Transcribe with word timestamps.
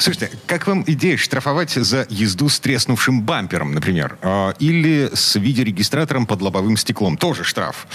Слушайте, 0.00 0.30
как 0.46 0.66
вам 0.66 0.82
идея 0.86 1.18
штрафовать 1.18 1.72
за 1.72 2.06
езду 2.08 2.48
с 2.48 2.58
треснувшим 2.58 3.20
бампером, 3.20 3.74
например? 3.74 4.16
А, 4.22 4.54
Или 4.58 5.10
с 5.12 5.36
видеорегистратором 5.38 6.24
под 6.24 6.40
лобовым 6.40 6.78
стеклом? 6.78 7.18
Тоже 7.18 7.44
штраф. 7.44 7.86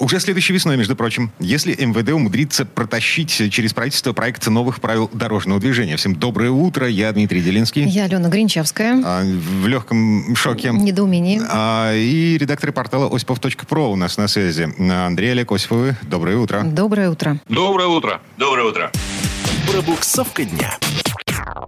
Уже 0.00 0.18
следующей 0.18 0.54
весной, 0.54 0.76
между 0.76 0.96
прочим, 0.96 1.30
если 1.38 1.72
МВД 1.72 2.10
умудрится 2.10 2.64
протащить 2.66 3.30
через 3.52 3.72
правительство 3.74 4.12
проект 4.12 4.44
новых 4.48 4.80
правил 4.80 5.08
дорожного 5.12 5.60
движения. 5.60 5.96
Всем 5.96 6.16
доброе 6.16 6.50
утро, 6.50 6.88
я 6.88 7.12
Дмитрий 7.12 7.40
Делинский. 7.40 7.84
Я 7.84 8.04
Алена 8.06 8.28
Гринчевская. 8.28 9.00
А, 9.04 9.22
В 9.22 9.68
легком 9.68 10.34
шоке. 10.34 10.70
Недоумение. 10.72 11.42
А, 11.48 11.94
И 11.94 12.38
редактор 12.38 12.72
портала 12.72 13.06
осипов.про 13.14 13.92
у 13.92 13.94
нас 13.94 14.16
на 14.16 14.26
связи. 14.26 14.68
Андрей 14.90 15.30
Олег 15.30 15.52
Осиповы, 15.52 15.94
доброе 16.02 16.38
утро. 16.38 16.62
Доброе 16.64 17.08
утро. 17.08 17.38
Доброе 17.48 17.86
утро. 17.86 18.20
Доброе 18.36 18.66
утро. 18.66 18.90
Пробуксовка 19.70 20.44
дня. 20.44 20.76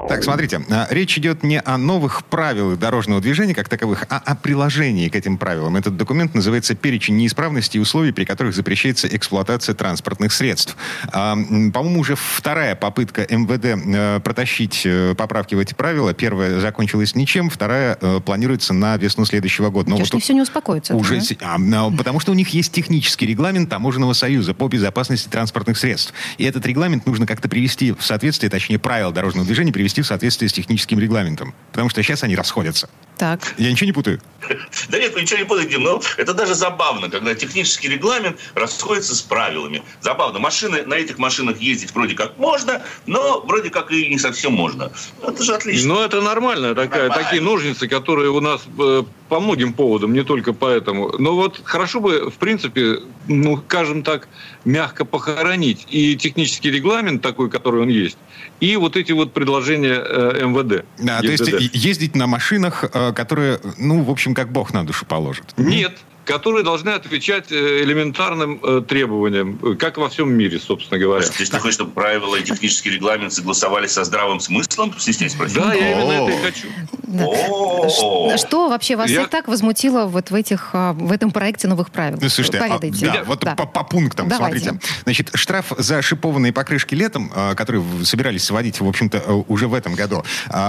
Так, 0.08 0.22
смотрите, 0.22 0.60
а, 0.70 0.86
речь 0.90 1.16
идет 1.18 1.42
не 1.42 1.60
о 1.60 1.78
новых 1.78 2.24
правилах 2.24 2.78
дорожного 2.78 3.20
движения 3.20 3.54
как 3.54 3.68
таковых, 3.68 4.06
а 4.08 4.18
о 4.18 4.34
приложении 4.34 5.08
к 5.08 5.16
этим 5.16 5.38
правилам. 5.38 5.76
Этот 5.76 5.96
документ 5.96 6.34
называется 6.34 6.74
«Перечень 6.74 7.16
неисправностей 7.16 7.78
и 7.78 7.82
условий, 7.82 8.12
при 8.12 8.24
которых 8.24 8.54
запрещается 8.54 9.08
эксплуатация 9.08 9.74
транспортных 9.74 10.32
средств». 10.32 10.76
А, 11.12 11.34
По-моему, 11.34 12.00
уже 12.00 12.16
вторая 12.16 12.74
попытка 12.74 13.22
МВД 13.22 13.64
э, 13.64 14.20
протащить 14.20 14.82
э, 14.84 15.14
поправки 15.16 15.54
в 15.54 15.58
эти 15.58 15.74
правила. 15.74 16.14
Первая 16.14 16.60
закончилась 16.60 17.14
ничем, 17.14 17.50
вторая 17.50 17.98
э, 18.00 18.20
планируется 18.20 18.72
на 18.72 18.96
весну 18.96 19.24
следующего 19.24 19.70
года. 19.70 19.90
Но 19.90 19.96
Конечно, 19.96 20.16
вот 20.16 20.22
все 20.22 20.34
не 20.34 20.42
успокоится. 20.42 20.94
уже, 20.94 21.20
да? 21.40 21.56
а, 21.56 21.90
потому 21.90 22.20
что 22.20 22.32
у 22.32 22.34
них 22.34 22.48
есть 22.50 22.72
технический 22.72 23.26
регламент 23.26 23.68
Таможенного 23.68 24.12
союза 24.12 24.54
по 24.54 24.68
безопасности 24.68 25.28
транспортных 25.28 25.78
средств. 25.78 26.12
И 26.38 26.44
этот 26.44 26.64
регламент 26.66 27.06
нужно 27.06 27.26
как-то 27.26 27.48
привести 27.48 27.92
в 27.92 28.02
соответствие, 28.02 28.50
точнее, 28.50 28.78
правила 28.78 29.12
дорожного 29.12 29.46
движения 29.46 29.72
привести 29.74 30.00
в 30.00 30.06
соответствие 30.06 30.48
с 30.48 30.52
техническим 30.52 30.98
регламентом. 30.98 31.52
Потому 31.72 31.90
что 31.90 32.02
сейчас 32.02 32.22
они 32.22 32.36
расходятся. 32.36 32.88
Так. 33.16 33.54
Я 33.58 33.70
ничего 33.70 33.86
не 33.86 33.92
путаю? 33.92 34.20
Да 34.88 34.98
нет, 34.98 35.16
ничего 35.16 35.38
не 35.38 35.44
путаете, 35.44 35.78
но 35.78 36.00
это 36.16 36.34
даже 36.34 36.54
забавно, 36.54 37.08
когда 37.08 37.34
технический 37.34 37.88
регламент 37.88 38.38
расходится 38.54 39.14
с 39.14 39.22
правилами. 39.22 39.82
Забавно. 40.00 40.38
Машины, 40.38 40.82
на 40.84 40.94
этих 40.94 41.18
машинах 41.18 41.58
ездить 41.60 41.94
вроде 41.94 42.14
как 42.14 42.38
можно, 42.38 42.82
но 43.06 43.40
вроде 43.40 43.70
как 43.70 43.90
и 43.90 44.08
не 44.08 44.18
совсем 44.18 44.52
можно. 44.52 44.92
Это 45.22 45.42
же 45.42 45.54
отлично. 45.54 45.94
Ну, 45.94 46.00
это 46.00 46.20
нормально, 46.20 46.74
такая, 46.74 47.08
Нормально. 47.08 47.24
такие 47.24 47.42
ножницы, 47.42 47.88
которые 47.88 48.30
у 48.30 48.40
нас 48.40 48.62
э, 48.78 49.02
по 49.28 49.40
многим 49.40 49.72
поводам, 49.72 50.12
не 50.12 50.22
только 50.22 50.52
поэтому. 50.52 51.14
Но 51.18 51.34
вот 51.34 51.60
хорошо 51.64 52.00
бы, 52.00 52.30
в 52.30 52.34
принципе, 52.34 53.00
ну, 53.26 53.62
скажем 53.66 54.02
так, 54.02 54.28
мягко 54.64 55.04
похоронить 55.04 55.86
и 55.90 56.16
технический 56.16 56.70
регламент 56.70 57.22
такой, 57.22 57.50
который 57.50 57.82
он 57.82 57.88
есть, 57.88 58.18
и 58.60 58.76
вот 58.76 58.96
эти 58.96 59.12
вот 59.12 59.32
предложения 59.32 60.02
э, 60.04 60.46
МВД. 60.46 60.84
Да, 60.98 61.20
то 61.20 61.26
есть 61.26 61.48
ездить 61.72 62.14
на 62.14 62.26
машинах, 62.26 62.84
э, 62.92 63.03
которые, 63.12 63.60
ну, 63.78 64.02
в 64.02 64.10
общем, 64.10 64.34
как 64.34 64.50
бог 64.50 64.72
на 64.72 64.84
душу 64.86 65.06
положит. 65.06 65.52
Нет, 65.56 65.98
которые 66.24 66.64
должны 66.64 66.90
отвечать 66.90 67.52
э, 67.52 67.82
элементарным 67.82 68.60
э, 68.62 68.82
требованиям, 68.86 69.58
э, 69.62 69.74
как 69.74 69.98
во 69.98 70.08
всем 70.08 70.32
мире, 70.32 70.58
собственно 70.58 70.98
говоря. 70.98 71.26
То 71.26 71.32
есть 71.38 71.52
ты 71.52 71.58
хочешь, 71.58 71.74
чтобы 71.74 71.92
правила 71.92 72.36
и 72.36 72.42
технический 72.42 72.90
регламент 72.90 73.32
согласовались 73.32 73.92
со 73.92 74.04
здравым 74.04 74.40
смыслом? 74.40 74.94
Стесняюсь 74.98 75.32
спросить. 75.32 75.56
Да, 75.56 75.74
я 75.74 75.92
именно 75.92 76.12
это 76.12 76.32
и 76.32 76.42
хочу. 76.42 76.68
Да. 77.14 78.36
Что 78.38 78.68
вообще 78.68 78.96
вас 78.96 79.10
Я- 79.10 79.26
так 79.26 79.48
возмутило 79.48 80.06
вот 80.06 80.30
в, 80.30 80.34
этих, 80.34 80.70
а, 80.72 80.92
в 80.92 81.12
этом 81.12 81.30
проекте 81.30 81.68
новых 81.68 81.90
правил? 81.90 82.18
Ну, 82.20 82.28
слушайте, 82.28 82.58
а, 82.58 82.78
да, 82.78 83.24
вот 83.24 83.40
Да. 83.40 83.54
По, 83.54 83.66
по 83.66 83.84
пунктам, 83.84 84.28
Давайте. 84.28 84.58
смотрите. 84.60 84.92
Значит, 85.04 85.30
штраф 85.34 85.72
за 85.76 86.02
шипованные 86.02 86.52
покрышки 86.52 86.94
летом, 86.94 87.30
а, 87.34 87.54
которые 87.54 87.84
собирались 88.04 88.44
сводить, 88.44 88.80
в 88.80 88.88
общем-то, 88.88 89.44
уже 89.48 89.68
в 89.68 89.74
этом 89.74 89.94
году, 89.94 90.24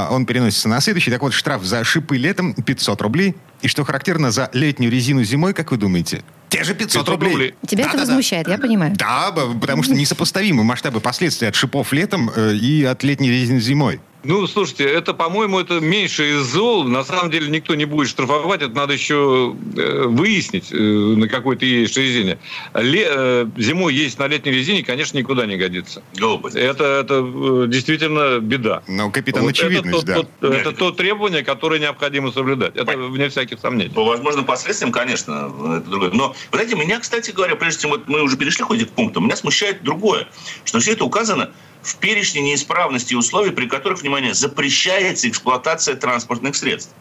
он 0.10 0.26
переносится 0.26 0.70
на 0.70 0.82
следующий. 0.82 1.12
Так 1.12 1.22
вот, 1.22 1.34
штраф 1.34 1.64
за 1.64 1.84
шипы 1.84 2.18
летом 2.18 2.54
500 2.54 3.02
рублей. 3.02 3.36
И 3.62 3.68
что 3.68 3.84
характерно, 3.84 4.32
за 4.32 4.50
летнюю 4.54 4.92
резину 4.92 5.24
зимой, 5.24 5.45
как 5.54 5.72
вы 5.72 5.78
думаете? 5.78 6.24
Те 6.50 6.64
же 6.64 6.74
500, 6.74 7.02
500 7.02 7.10
рублей. 7.10 7.32
рублей. 7.32 7.54
Тебя 7.68 7.84
это 7.84 7.94
Да-да-да. 7.94 8.08
возмущает, 8.08 8.48
я 8.48 8.58
понимаю. 8.58 8.94
Да, 8.96 9.32
потому 9.60 9.84
что 9.84 9.94
несопоставимы 9.94 10.64
масштабы 10.64 11.00
последствий 11.02 11.48
от 11.48 11.56
шипов 11.56 11.92
летом 11.92 12.32
э, 12.36 12.54
и 12.54 12.84
от 12.84 13.04
летней 13.04 13.30
резины 13.30 13.60
зимой. 13.60 14.00
Ну, 14.26 14.48
слушайте, 14.48 14.84
это, 14.86 15.14
по-моему, 15.14 15.60
это 15.60 15.80
меньше 15.80 16.32
из 16.38 16.42
зол. 16.52 16.84
На 16.86 17.04
самом 17.04 17.30
деле 17.30 17.48
никто 17.50 17.76
не 17.76 17.86
будет 17.86 18.10
штрафовать. 18.10 18.62
Это 18.64 18.74
надо 18.76 18.94
еще 18.94 19.56
э, 19.78 20.04
выяснить, 20.08 20.72
э, 20.72 20.76
на 20.76 21.28
какой 21.28 21.56
ты 21.58 21.66
едешь 21.68 21.96
резине. 21.96 22.40
Ле- 22.74 23.08
э, 23.08 23.46
зимой 23.58 23.94
ездить 23.94 24.18
на 24.20 24.28
летней 24.28 24.52
резине, 24.52 24.84
конечно, 24.84 25.18
никуда 25.18 25.46
не 25.46 25.58
годится. 25.58 26.02
Глупость. 26.16 26.56
Это, 26.56 26.84
это 27.02 27.68
действительно 27.68 28.40
беда. 28.40 28.82
Но 28.88 29.12
капитан 29.12 29.44
Вот 29.44 29.52
очевидность, 29.52 30.04
это, 30.04 30.08
да. 30.08 30.16
тот, 30.16 30.30
тот- 30.40 30.54
это 30.54 30.72
то 30.72 30.92
требование, 30.92 31.44
которое 31.44 31.80
необходимо 31.80 32.32
соблюдать. 32.32 32.76
Это 32.76 32.98
вне 32.98 33.30
всяких 33.30 33.60
сомнений. 33.60 33.92
По 33.94 34.04
возможным 34.04 34.46
последствиям, 34.46 34.92
конечно, 34.92 35.52
это 35.78 35.90
другое. 35.90 36.10
Но, 36.12 36.36
знаете, 36.52 36.76
меня, 36.76 37.00
кстати 37.00 37.30
говоря, 37.30 37.56
прежде 37.56 37.82
чем 37.84 37.92
вот 37.92 38.08
мы 38.08 38.24
уже 38.24 38.38
перешли 38.38 38.64
хоть 38.64 38.86
к 38.88 38.90
пунктам, 38.90 39.26
меня 39.26 39.36
смущает 39.36 39.84
другое, 39.84 40.28
что 40.64 40.80
все 40.80 40.94
это 40.94 41.06
указано 41.06 41.52
в 41.86 41.98
перечне 41.98 42.42
неисправностей 42.42 43.14
и 43.14 43.18
условий, 43.18 43.52
при 43.52 43.68
которых, 43.68 44.02
внимание, 44.02 44.34
запрещается 44.34 45.30
эксплуатация 45.30 45.96
транспортных 45.96 46.56
средств. 46.56 46.92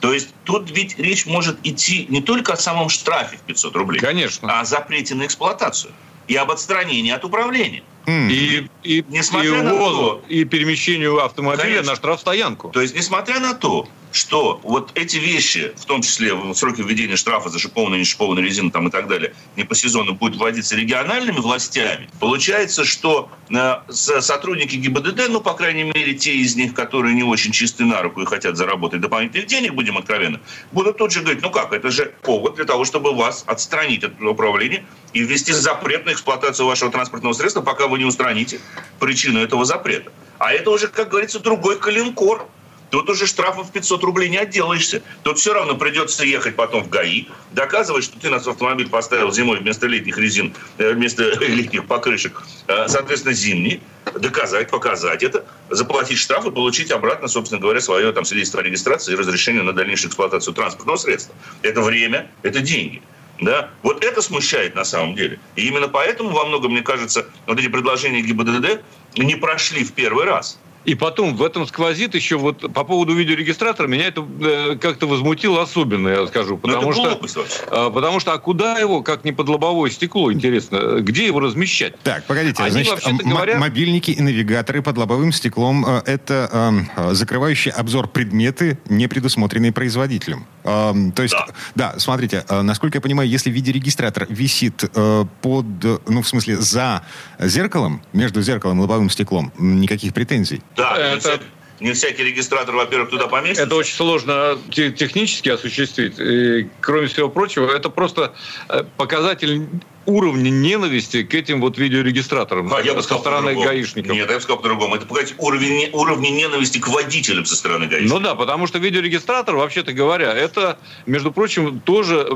То 0.00 0.12
есть 0.12 0.28
тут 0.44 0.70
ведь 0.70 0.98
речь 0.98 1.24
может 1.24 1.56
идти 1.64 2.04
не 2.10 2.20
только 2.20 2.52
о 2.52 2.56
самом 2.56 2.90
штрафе 2.90 3.38
в 3.38 3.40
500 3.40 3.74
рублей, 3.76 3.98
Конечно. 3.98 4.52
а 4.52 4.60
о 4.60 4.64
запрете 4.66 5.14
на 5.14 5.24
эксплуатацию 5.24 5.92
и 6.28 6.36
об 6.36 6.50
отстранении 6.50 7.10
от 7.10 7.24
управления. 7.24 7.82
М. 8.04 8.28
И, 8.28 8.68
и, 8.82 9.04
Несмотря 9.08 9.58
и 9.58 9.62
на 9.62 9.74
увозу, 9.74 9.96
то- 9.96 10.24
и 10.28 10.44
перемещению 10.44 11.24
автомобиля 11.24 11.62
Конечно. 11.64 11.92
на 11.92 11.96
штрафстоянку. 11.96 12.68
То 12.68 12.82
есть, 12.82 12.94
несмотря 12.94 13.40
на 13.40 13.54
то, 13.54 13.88
что 14.16 14.60
вот 14.62 14.92
эти 14.94 15.16
вещи, 15.16 15.72
в 15.76 15.84
том 15.84 16.02
числе 16.02 16.32
сроки 16.54 16.80
введения 16.80 17.16
штрафа 17.16 17.48
за 17.50 17.58
шипованную, 17.58 18.00
не 18.00 18.04
шипованную 18.04 18.44
резину 18.44 18.70
там, 18.70 18.88
и 18.88 18.90
так 18.90 19.08
далее, 19.08 19.34
не 19.56 19.64
по 19.64 19.74
сезону, 19.74 20.14
будут 20.14 20.38
вводиться 20.38 20.76
региональными 20.76 21.38
властями, 21.38 22.08
получается, 22.18 22.84
что 22.84 23.30
э, 23.50 23.74
сотрудники 23.90 24.76
ГИБДД, 24.76 25.28
ну, 25.28 25.40
по 25.40 25.54
крайней 25.54 25.84
мере, 25.84 26.14
те 26.14 26.34
из 26.34 26.56
них, 26.56 26.74
которые 26.74 27.14
не 27.14 27.22
очень 27.22 27.52
чисты 27.52 27.84
на 27.84 28.02
руку 28.02 28.22
и 28.22 28.26
хотят 28.26 28.56
заработать 28.56 29.00
дополнительных 29.00 29.46
денег, 29.46 29.74
будем 29.74 29.98
откровенны, 29.98 30.40
будут 30.72 30.98
тут 30.98 31.12
же 31.12 31.20
говорить, 31.20 31.42
ну 31.42 31.50
как, 31.50 31.72
это 31.72 31.90
же 31.90 32.14
повод 32.22 32.56
для 32.56 32.64
того, 32.64 32.84
чтобы 32.84 33.14
вас 33.14 33.44
отстранить 33.46 34.04
от 34.04 34.20
управления 34.20 34.84
и 35.12 35.20
ввести 35.20 35.52
запрет 35.52 36.06
на 36.06 36.12
эксплуатацию 36.12 36.66
вашего 36.66 36.90
транспортного 36.90 37.32
средства, 37.32 37.60
пока 37.60 37.86
вы 37.86 37.98
не 37.98 38.04
устраните 38.04 38.60
причину 38.98 39.40
этого 39.40 39.64
запрета. 39.64 40.10
А 40.38 40.52
это 40.52 40.70
уже, 40.70 40.88
как 40.88 41.08
говорится, 41.08 41.40
другой 41.40 41.78
коленкор. 41.78 42.46
Тут 42.90 43.10
уже 43.10 43.26
штрафом 43.26 43.64
в 43.64 43.72
500 43.72 44.02
рублей 44.04 44.28
не 44.28 44.36
отделаешься. 44.36 45.02
Тут 45.22 45.38
все 45.38 45.52
равно 45.52 45.76
придется 45.76 46.24
ехать 46.24 46.54
потом 46.54 46.84
в 46.84 46.88
ГАИ, 46.88 47.26
доказывать, 47.52 48.04
что 48.04 48.18
ты 48.18 48.30
на 48.30 48.38
свой 48.38 48.54
автомобиль 48.54 48.88
поставил 48.88 49.32
зимой 49.32 49.58
вместо 49.58 49.86
летних 49.86 50.18
резин, 50.18 50.54
э, 50.78 50.92
вместо 50.92 51.24
летних 51.44 51.86
покрышек, 51.86 52.42
э, 52.68 52.88
соответственно, 52.88 53.34
зимние, 53.34 53.80
доказать, 54.14 54.70
показать 54.70 55.22
это, 55.22 55.44
заплатить 55.68 56.18
штраф 56.18 56.46
и 56.46 56.50
получить 56.50 56.92
обратно, 56.92 57.28
собственно 57.28 57.60
говоря, 57.60 57.80
свое 57.80 58.12
там, 58.12 58.24
свидетельство 58.24 58.60
о 58.60 58.62
регистрации 58.62 59.12
и 59.12 59.16
разрешение 59.16 59.62
на 59.62 59.72
дальнейшую 59.72 60.08
эксплуатацию 60.08 60.54
транспортного 60.54 60.96
средства. 60.96 61.34
Это 61.62 61.80
время, 61.80 62.30
это 62.42 62.60
деньги. 62.60 63.02
Да? 63.40 63.70
Вот 63.82 64.02
это 64.04 64.22
смущает 64.22 64.74
на 64.74 64.84
самом 64.84 65.14
деле. 65.14 65.38
И 65.56 65.66
именно 65.66 65.88
поэтому 65.88 66.30
во 66.30 66.46
многом, 66.46 66.72
мне 66.72 66.82
кажется, 66.82 67.26
вот 67.46 67.58
эти 67.58 67.68
предложения 67.68 68.22
ГИБДД 68.22 68.82
не 69.18 69.34
прошли 69.34 69.84
в 69.84 69.92
первый 69.92 70.24
раз. 70.24 70.58
И 70.86 70.94
потом 70.94 71.36
в 71.36 71.42
этом 71.42 71.66
сквозит 71.66 72.14
еще 72.14 72.36
вот 72.38 72.72
по 72.72 72.84
поводу 72.84 73.12
видеорегистратора 73.12 73.88
меня 73.88 74.06
это 74.06 74.24
э, 74.40 74.76
как-то 74.80 75.06
возмутило 75.08 75.60
особенно, 75.62 76.08
я 76.08 76.26
скажу, 76.28 76.52
Ну, 76.54 76.58
потому 76.58 76.92
это 76.92 77.28
что 77.28 77.44
а, 77.70 77.90
потому 77.90 78.20
что 78.20 78.32
а 78.32 78.38
куда 78.38 78.78
его, 78.78 79.02
как 79.02 79.24
не 79.24 79.32
под 79.32 79.48
лобовое 79.48 79.90
стекло, 79.90 80.32
интересно, 80.32 81.00
где 81.00 81.26
его 81.26 81.40
размещать? 81.40 81.98
Так, 82.04 82.24
погодите, 82.26 82.62
Они, 82.62 82.84
значит, 82.84 83.04
м- 83.04 83.18
говоря- 83.18 83.58
мобильники 83.58 84.12
и 84.12 84.20
навигаторы 84.22 84.80
под 84.80 84.96
лобовым 84.96 85.32
стеклом 85.32 85.84
э, 85.84 86.02
это 86.06 86.48
эм, 86.52 86.88
э, 86.96 87.14
закрывающий 87.14 87.72
обзор 87.72 88.06
предметы, 88.06 88.78
не 88.88 89.08
предусмотренные 89.08 89.72
производителем. 89.72 90.46
То 90.66 91.22
есть, 91.22 91.32
Да. 91.34 91.46
да, 91.76 91.94
смотрите, 91.98 92.44
э, 92.48 92.62
насколько 92.62 92.98
я 92.98 93.00
понимаю, 93.00 93.28
если 93.28 93.50
видеорегистратор 93.50 94.26
висит 94.28 94.82
э, 94.94 95.24
под, 95.40 95.66
ну, 96.08 96.22
в 96.22 96.28
смысле, 96.28 96.56
за 96.56 97.02
зеркалом, 97.38 98.02
между 98.12 98.42
зеркалом 98.42 98.78
и 98.78 98.80
лобовым 98.82 99.08
стеклом, 99.08 99.52
никаких 99.58 100.12
претензий. 100.12 100.62
Да, 100.76 100.96
не, 100.96 101.02
Это- 101.04 101.20
всякий, 101.20 101.44
не 101.80 101.92
всякий 101.92 102.24
регистратор, 102.24 102.74
во-первых, 102.74 103.10
туда 103.10 103.28
поместится. 103.28 103.62
Это 103.62 103.76
очень 103.76 103.94
сложно 103.94 104.58
те- 104.72 104.90
технически 104.90 105.50
осуществить. 105.50 106.18
И, 106.18 106.68
кроме 106.80 107.06
всего 107.06 107.28
прочего, 107.28 107.70
это 107.70 107.88
просто 107.88 108.32
э, 108.68 108.82
показатель 108.96 109.68
уровня 110.06 110.50
ненависти 110.50 111.22
к 111.22 111.34
этим 111.34 111.60
вот 111.60 111.78
видеорегистраторам 111.78 112.72
А, 112.72 112.80
я 112.80 112.94
бы 112.94 113.00
со 113.00 113.06
сказал 113.06 113.20
стороны 113.20 113.46
по-другому. 113.48 113.66
гаишников. 113.68 114.12
Нет, 114.12 114.28
я 114.30 114.36
бы 114.36 114.40
сказал 114.40 114.58
по-другому. 114.58 114.94
Это, 114.96 115.06
погодите, 115.06 115.34
уровень, 115.38 115.90
уровни 115.92 116.28
ненависти 116.28 116.78
к 116.78 116.88
водителям 116.88 117.44
со 117.44 117.56
стороны 117.56 117.86
гаишников. 117.86 118.18
Ну 118.18 118.24
да, 118.24 118.34
потому 118.34 118.66
что 118.66 118.78
видеорегистратор, 118.78 119.56
вообще-то 119.56 119.92
говоря, 119.92 120.32
это, 120.32 120.78
между 121.06 121.32
прочим, 121.32 121.80
тоже 121.80 122.28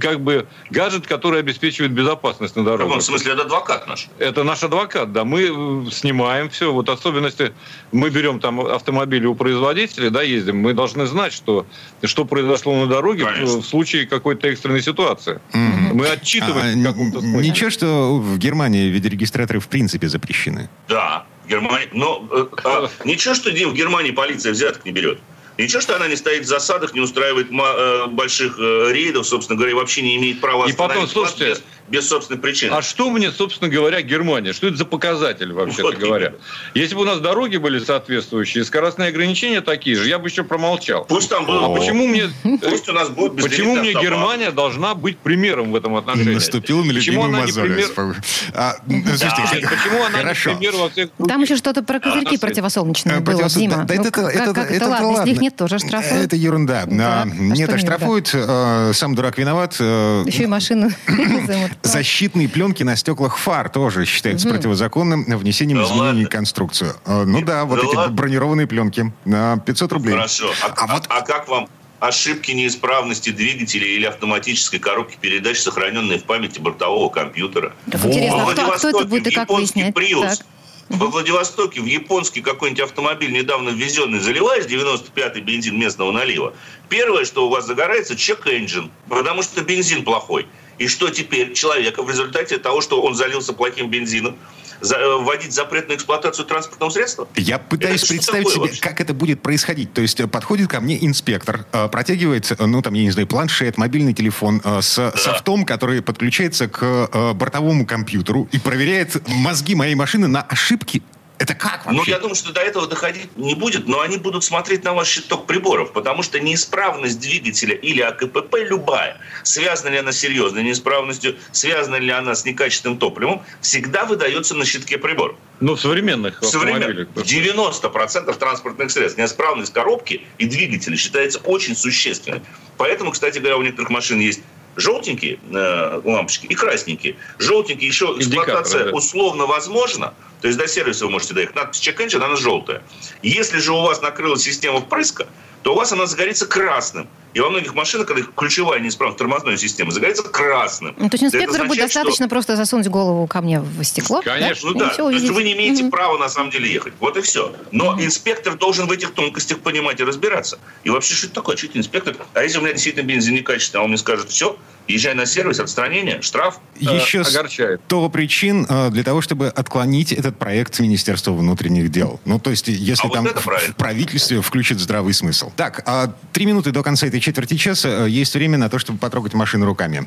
как 0.00 0.20
бы 0.20 0.46
гаджет, 0.70 1.06
который 1.06 1.40
обеспечивает 1.40 1.92
безопасность 1.92 2.56
на 2.56 2.62
в 2.62 2.76
каком 2.78 3.00
смысле 3.00 3.32
это 3.32 3.42
адвокат 3.42 3.86
наш? 3.88 4.08
Это 4.18 4.44
наш 4.44 4.62
адвокат, 4.62 5.12
да. 5.12 5.24
Мы 5.24 5.86
э, 5.86 5.90
снимаем 5.90 6.48
все. 6.50 6.72
Вот 6.72 6.88
особенности, 6.88 7.52
мы 7.92 8.10
берем 8.10 8.38
там 8.40 8.60
автомобили 8.60 9.26
у 9.26 9.34
производителя, 9.34 10.10
да, 10.10 10.22
ездим. 10.22 10.58
Мы 10.58 10.72
должны 10.72 11.06
знать, 11.06 11.32
что, 11.32 11.66
что 12.04 12.24
произошло 12.24 12.74
на 12.76 12.86
дороге 12.86 13.24
Конечно. 13.24 13.58
в 13.58 13.66
случае 13.66 14.06
какой-то 14.06 14.48
экстренной 14.48 14.82
ситуации. 14.82 15.40
Мгм. 15.52 15.96
Мы 15.96 16.06
А, 16.06 16.12
отчитываем 16.12 16.78
в 16.78 16.99
каком-то 17.00 17.20
смысле. 17.20 17.50
Ничего, 17.50 17.70
что 17.70 18.16
в 18.16 18.38
Германии 18.38 18.88
видеорегистраторы 18.88 19.60
в 19.60 19.68
принципе 19.68 20.08
запрещены. 20.08 20.68
Да, 20.88 21.26
Германия. 21.48 21.88
Но 21.92 22.26
э, 22.30 22.46
а, 22.64 22.90
ничего, 23.04 23.34
что 23.34 23.50
Дим, 23.50 23.70
в 23.70 23.74
Германии 23.74 24.10
полиция 24.10 24.52
взяток 24.52 24.84
не 24.84 24.92
берет. 24.92 25.18
Ничего, 25.58 25.82
что 25.82 25.96
она 25.96 26.08
не 26.08 26.16
стоит 26.16 26.44
в 26.44 26.46
засадах, 26.46 26.94
не 26.94 27.00
устраивает 27.00 27.48
э, 27.50 28.06
больших 28.08 28.58
э, 28.58 28.92
рейдов, 28.92 29.26
собственно 29.26 29.56
говоря, 29.56 29.72
и 29.72 29.74
вообще 29.74 30.02
не 30.02 30.16
имеет 30.16 30.40
права 30.40 30.66
И 30.66 30.72
потом, 30.72 31.06
слушайте, 31.06 31.56
без, 31.90 32.08
собственной 32.08 32.40
причины. 32.40 32.72
А 32.72 32.82
что 32.82 33.10
мне, 33.10 33.30
собственно 33.32 33.68
говоря, 33.70 34.00
Германия? 34.02 34.52
Что 34.52 34.68
это 34.68 34.76
за 34.76 34.84
показатель, 34.84 35.52
вообще-то 35.52 35.82
Вот 35.82 35.96
говоря? 35.96 36.26
именно. 36.28 36.38
Если 36.74 36.94
бы 36.94 37.02
у 37.02 37.04
нас 37.04 37.20
дороги 37.20 37.56
были 37.56 37.78
соответствующие, 37.78 38.64
скоростные 38.64 39.08
ограничения 39.08 39.60
такие 39.60 39.96
же, 39.96 40.08
я 40.08 40.18
бы 40.18 40.28
еще 40.28 40.44
промолчал. 40.44 41.04
Пусть 41.04 41.28
там 41.28 41.46
было... 41.46 41.66
А 41.66 41.68
почему 41.78 42.06
мне, 42.06 42.30
Пусть 42.62 42.88
у 42.88 42.92
нас 42.92 43.08
будет 43.10 43.36
почему 43.42 43.72
мне 43.76 43.90
автомат. 43.90 44.02
Германия 44.04 44.50
должна 44.50 44.94
быть 44.94 45.18
примером 45.18 45.72
в 45.72 45.76
этом 45.76 45.96
отношении? 45.96 46.34
Наступил 46.34 46.84
на 46.84 46.94
Почему 46.94 47.24
любимую 47.24 47.28
она 47.28 47.38
не 47.40 47.46
мозоль. 47.46 47.68
пример- 47.68 48.14
А, 48.54 48.76
слушайте, 49.16 49.68
Почему 49.68 50.04
она 50.04 50.18
хорошо. 50.18 50.50
не 50.52 50.56
пример 50.56 50.74
во 50.76 50.90
всех 50.90 51.10
Там 51.28 51.42
еще 51.42 51.56
что-то 51.56 51.82
про 51.82 51.98
козырьки 52.00 52.36
А, 52.36 52.38
противосолннечные 52.38 53.16
Э, 53.16 53.20
было, 53.20 53.34
противосу- 53.42 53.58
Дима. 53.58 53.76
да, 53.78 53.82
да 53.84 53.94
Ну, 53.94 54.00
это- 54.02 54.10
как- 54.10 54.34
это- 54.34 54.54
как 54.54 54.64
это 54.66 54.74
это 54.74 54.88
ладно? 54.88 55.06
ладно. 55.08 55.20
Если 55.22 55.34
их 55.34 55.40
нет, 55.40 55.56
тоже 55.56 55.78
штрафуют. 55.78 56.24
Это 56.26 56.36
ерунда. 56.36 56.84
Да. 56.86 57.22
А, 57.22 57.22
А 57.22 57.26
Нет, 57.26 57.56
что 57.68 57.72
не 57.72 57.74
оштрафуют, 57.82 58.30
э, 58.32 58.92
сам 58.94 59.14
дурак 59.14 59.38
виноват. 59.38 59.76
э, 59.80 60.24
Еще 60.26 60.44
и 60.44 60.46
машину. 60.46 60.90
Защитные 61.82 62.48
пленки 62.48 62.82
на 62.82 62.94
стеклах 62.96 63.38
фар 63.38 63.68
тоже 63.70 64.04
считаются 64.04 64.48
противозаконным 64.48 65.24
внесением 65.38 65.78
Да 65.78 65.84
изменений 65.84 66.06
ладно? 66.08 66.24
в 66.26 66.28
конструкцию. 66.28 66.94
Э, 67.06 67.24
Ну 67.24 67.40
да, 67.42 67.64
вот 67.64 67.80
Да 67.80 67.86
эти 67.86 67.94
ладно? 67.96 68.14
бронированные 68.14 68.66
пленки 68.66 69.12
на 69.24 69.56
500 69.58 69.92
рублей. 69.92 70.12
Хорошо. 70.14 70.50
А, 70.62 70.66
А 70.66 70.74
а- 70.76 70.94
вот- 70.94 71.06
а 71.08 71.22
как 71.22 71.48
вам 71.48 71.68
ошибки 71.98 72.52
неисправности 72.52 73.30
двигателя 73.30 73.86
или 73.86 74.04
автоматической 74.04 74.78
коробки 74.78 75.16
передач, 75.20 75.58
сохраненные 75.58 76.18
в 76.18 76.24
памяти 76.24 76.58
бортового 76.60 77.08
компьютера? 77.08 77.72
Так 77.90 78.04
интересно, 78.04 78.42
а 78.48 78.52
кто, 78.52 78.66
а 78.72 78.76
кто 78.76 78.88
это 78.90 79.04
будет 79.06 79.26
и 79.26 79.30
как 79.34 79.48
японский 79.48 79.90
выяснять? 79.94 80.38
Так. 80.38 80.46
Во 80.90 81.06
Владивостоке 81.06 81.80
в 81.80 81.84
японский 81.86 82.40
какой-нибудь 82.42 82.82
автомобиль 82.82 83.32
недавно 83.32 83.68
ввезенный 83.70 84.18
заливаешь 84.18 84.64
95-й 84.66 85.40
бензин 85.40 85.78
местного 85.78 86.10
налива. 86.10 86.52
Первое, 86.88 87.24
что 87.24 87.46
у 87.46 87.48
вас 87.48 87.64
загорается, 87.64 88.16
чек-энджин, 88.16 88.90
потому 89.08 89.42
что 89.42 89.62
бензин 89.62 90.02
плохой. 90.04 90.48
И 90.80 90.88
что 90.88 91.10
теперь 91.10 91.52
человека 91.52 92.02
в 92.02 92.08
результате 92.08 92.56
того, 92.56 92.80
что 92.80 93.02
он 93.02 93.14
залился 93.14 93.52
плохим 93.52 93.90
бензином, 93.90 94.36
за- 94.80 94.96
э, 94.96 95.16
вводить 95.18 95.52
запрет 95.52 95.90
на 95.90 95.92
эксплуатацию 95.92 96.46
транспортного 96.46 96.88
средства? 96.88 97.28
Я 97.36 97.58
пытаюсь 97.58 98.02
Это 98.02 98.14
представить 98.14 98.48
себе, 98.48 98.60
вообще? 98.62 98.80
как 98.80 98.98
это 99.02 99.12
будет 99.12 99.42
происходить. 99.42 99.92
То 99.92 100.00
есть 100.00 100.18
э, 100.20 100.26
подходит 100.26 100.68
ко 100.70 100.80
мне 100.80 100.96
инспектор, 101.04 101.66
э, 101.72 101.88
протягивает, 101.88 102.50
ну 102.58 102.80
там, 102.80 102.94
я 102.94 103.02
не 103.02 103.10
знаю, 103.10 103.28
планшет, 103.28 103.76
мобильный 103.76 104.14
телефон 104.14 104.62
с 104.64 105.12
софтом, 105.16 105.66
который 105.66 106.00
подключается 106.00 106.66
к 106.66 107.34
бортовому 107.34 107.84
компьютеру 107.84 108.48
и 108.50 108.58
проверяет 108.58 109.28
мозги 109.28 109.74
моей 109.74 109.94
машины 109.94 110.28
на 110.28 110.40
ошибки. 110.40 111.02
Это 111.40 111.54
как 111.54 111.86
Ну, 111.86 111.96
вообще? 111.96 112.10
я 112.10 112.18
думаю, 112.18 112.34
что 112.34 112.52
до 112.52 112.60
этого 112.60 112.86
доходить 112.86 113.34
не 113.38 113.54
будет, 113.54 113.88
но 113.88 114.02
они 114.02 114.18
будут 114.18 114.44
смотреть 114.44 114.84
на 114.84 114.92
ваш 114.92 115.08
щиток 115.08 115.46
приборов, 115.46 115.94
потому 115.94 116.22
что 116.22 116.38
неисправность 116.38 117.18
двигателя 117.18 117.74
или 117.74 118.02
АКПП 118.02 118.56
любая, 118.68 119.18
связана 119.42 119.88
ли 119.88 119.96
она 119.96 120.12
с 120.12 120.18
серьезной 120.18 120.64
неисправностью, 120.64 121.36
связана 121.50 121.96
ли 121.96 122.10
она 122.10 122.34
с 122.34 122.44
некачественным 122.44 122.98
топливом, 122.98 123.42
всегда 123.62 124.04
выдается 124.04 124.54
на 124.54 124.66
щитке 124.66 124.98
приборов. 124.98 125.36
Ну, 125.60 125.76
в 125.76 125.80
современных 125.80 126.42
В 126.42 126.46
современных 126.46 127.08
автомобилях. 127.16 127.54
90% 127.54 128.38
транспортных 128.38 128.90
средств 128.90 129.18
неисправность 129.18 129.72
коробки 129.72 130.20
и 130.36 130.44
двигателя 130.44 130.98
считается 130.98 131.38
очень 131.38 131.74
существенной. 131.74 132.42
Поэтому, 132.76 133.12
кстати 133.12 133.38
говоря, 133.38 133.56
у 133.56 133.62
некоторых 133.62 133.88
машин 133.88 134.20
есть 134.20 134.40
желтенькие 134.76 135.38
э, 135.50 136.00
лампочки 136.04 136.46
и 136.46 136.54
красненькие. 136.54 137.16
Желтенькие 137.38 137.88
еще 137.88 138.14
эксплуатация 138.18 138.84
да. 138.84 138.90
условно 138.90 139.46
возможна, 139.46 140.12
то 140.40 140.48
есть 140.48 140.58
до 140.58 140.66
сервиса 140.68 141.04
вы 141.06 141.10
можете 141.12 141.34
доехать. 141.34 141.56
Надпись 141.56 141.80
check 141.86 141.96
engine, 141.98 142.22
она 142.22 142.36
желтая. 142.36 142.82
Если 143.22 143.58
же 143.58 143.72
у 143.72 143.80
вас 143.82 144.00
накрылась 144.02 144.42
система 144.42 144.80
впрыска, 144.80 145.26
то 145.62 145.72
у 145.74 145.76
вас 145.76 145.92
она 145.92 146.06
загорится 146.06 146.46
красным. 146.46 147.06
И 147.34 147.38
во 147.40 147.48
многих 147.50 147.74
машинах, 147.74 148.08
когда 148.08 148.22
их 148.22 148.32
ключевая 148.34 148.80
неисправность 148.80 149.18
тормозной 149.18 149.56
системы, 149.56 149.92
загорится 149.92 150.22
красным. 150.24 150.94
Ну, 150.98 151.08
то 151.08 151.14
есть 151.14 151.22
инспектору 151.24 151.64
будет 151.64 151.78
означает, 151.78 151.90
что- 151.90 151.98
достаточно 152.00 152.28
просто 152.28 152.56
засунуть 152.56 152.88
голову 152.88 153.26
ко 153.28 153.40
мне 153.40 153.60
в 153.60 153.84
стекло. 153.84 154.20
Конечно, 154.22 154.70
ну 154.70 154.76
И 154.76 154.78
да, 154.80 154.88
то 154.88 155.10
есть 155.10 155.28
вы 155.28 155.44
не 155.44 155.52
имеете 155.52 155.82
Мгм. 155.82 155.90
права 155.92 156.18
на 156.18 156.28
самом 156.28 156.50
деле 156.50 156.72
ехать. 156.72 156.94
Вот 156.98 157.16
и 157.16 157.20
все. 157.20 157.54
Но 157.70 157.94
инспектор 158.02 158.56
должен 158.56 158.86
в 158.88 158.92
этих 158.92 159.12
тонкостях 159.14 159.60
понимать 159.60 160.00
и 160.00 160.04
разбираться. 160.04 160.58
И 160.82 160.90
вообще, 160.90 161.14
что 161.14 161.26
это 161.26 161.34
такое? 161.36 161.56
Что 161.56 161.66
это 161.66 161.78
инспектор? 161.78 162.16
А 162.34 162.42
если 162.42 162.58
у 162.58 162.62
меня 162.62 162.72
действительно 162.72 163.04
бензин 163.06 163.34
некачественный, 163.34 163.82
а 163.82 163.84
он 163.84 163.90
мне 163.90 163.98
скажет, 163.98 164.28
все, 164.30 164.56
езжай 164.90 165.14
на 165.14 165.26
сервис, 165.26 165.60
отстранение, 165.60 166.20
штраф. 166.22 166.60
Еще 166.78 167.20
огорчает. 167.20 167.80
100 167.86 168.08
причин 168.10 168.66
э, 168.68 168.90
для 168.90 169.02
того, 169.02 169.20
чтобы 169.20 169.48
отклонить 169.48 170.12
этот 170.12 170.38
проект 170.38 170.78
Министерства 170.80 171.32
внутренних 171.32 171.90
дел. 171.90 172.20
Ну, 172.24 172.38
то 172.38 172.50
есть, 172.50 172.68
если 172.68 173.04
А 173.04 173.08
вот 173.08 173.14
там 173.14 173.26
это 173.26 173.40
в, 173.40 173.46
в 173.46 173.74
правительстве 173.76 174.40
включит 174.40 174.80
здравый 174.80 175.14
смысл. 175.14 175.50
Так, 175.56 175.82
а 175.86 176.12
три 176.32 176.46
минуты 176.46 176.72
до 176.72 176.82
конца 176.82 177.06
этой 177.06 177.20
четверти 177.20 177.56
часа 177.56 178.06
э, 178.06 178.08
есть 178.08 178.34
время 178.34 178.58
на 178.58 178.68
то, 178.68 178.78
чтобы 178.78 178.98
потрогать 178.98 179.34
машину 179.34 179.66
руками. 179.66 180.04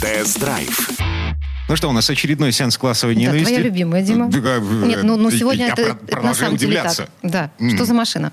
Тест-драйв. 0.00 0.90
Ну 1.68 1.76
что, 1.76 1.88
у 1.88 1.92
нас 1.92 2.10
очередной 2.10 2.52
сеанс 2.52 2.76
классовой 2.76 3.14
Да, 3.14 3.20
ненависти. 3.20 3.46
твоя 3.46 3.60
любимая, 3.60 4.02
Дима. 4.02 4.28
Да, 4.28 4.56
э, 4.56 4.60
Нет, 4.60 5.02
ну, 5.04 5.16
ну 5.16 5.30
сегодня 5.30 5.66
я 5.66 5.72
это, 5.72 5.88
на 5.88 5.94
продолжаю 5.94 6.34
самом 6.36 6.56
деле 6.56 6.72
удивляться. 6.72 7.08
так. 7.22 7.30
Да. 7.30 7.50
М. 7.60 7.74
Что 7.76 7.84
за 7.84 7.94
машина? 7.94 8.32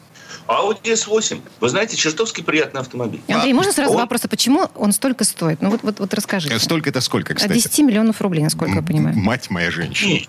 Audi 0.50 0.81
S8. 0.94 1.40
Вы 1.60 1.69
знаете, 1.69 1.96
чертовски 1.96 2.42
приятный 2.42 2.81
автомобиль. 2.81 3.22
Андрей, 3.30 3.54
можно 3.54 3.72
сразу 3.72 3.94
он- 3.94 4.00
вопрос, 4.01 4.25
а 4.25 4.28
почему 4.28 4.68
он 4.75 4.92
столько 4.92 5.24
стоит? 5.24 5.62
Ну 5.62 5.69
вот, 5.69 5.84
вот, 5.84 6.00
вот 6.00 6.13
расскажите. 6.13 6.57
Столько 6.57 6.90
это 6.90 7.01
сколько, 7.01 7.34
От 7.34 7.38
кстати? 7.40 7.54
10 7.54 7.80
миллионов 7.83 8.19
рублей, 8.21 8.42
насколько 8.44 8.74
я 8.76 8.81
понимаю. 8.81 9.16
Мать 9.16 9.52
моя 9.52 9.69
женщина. 9.69 10.21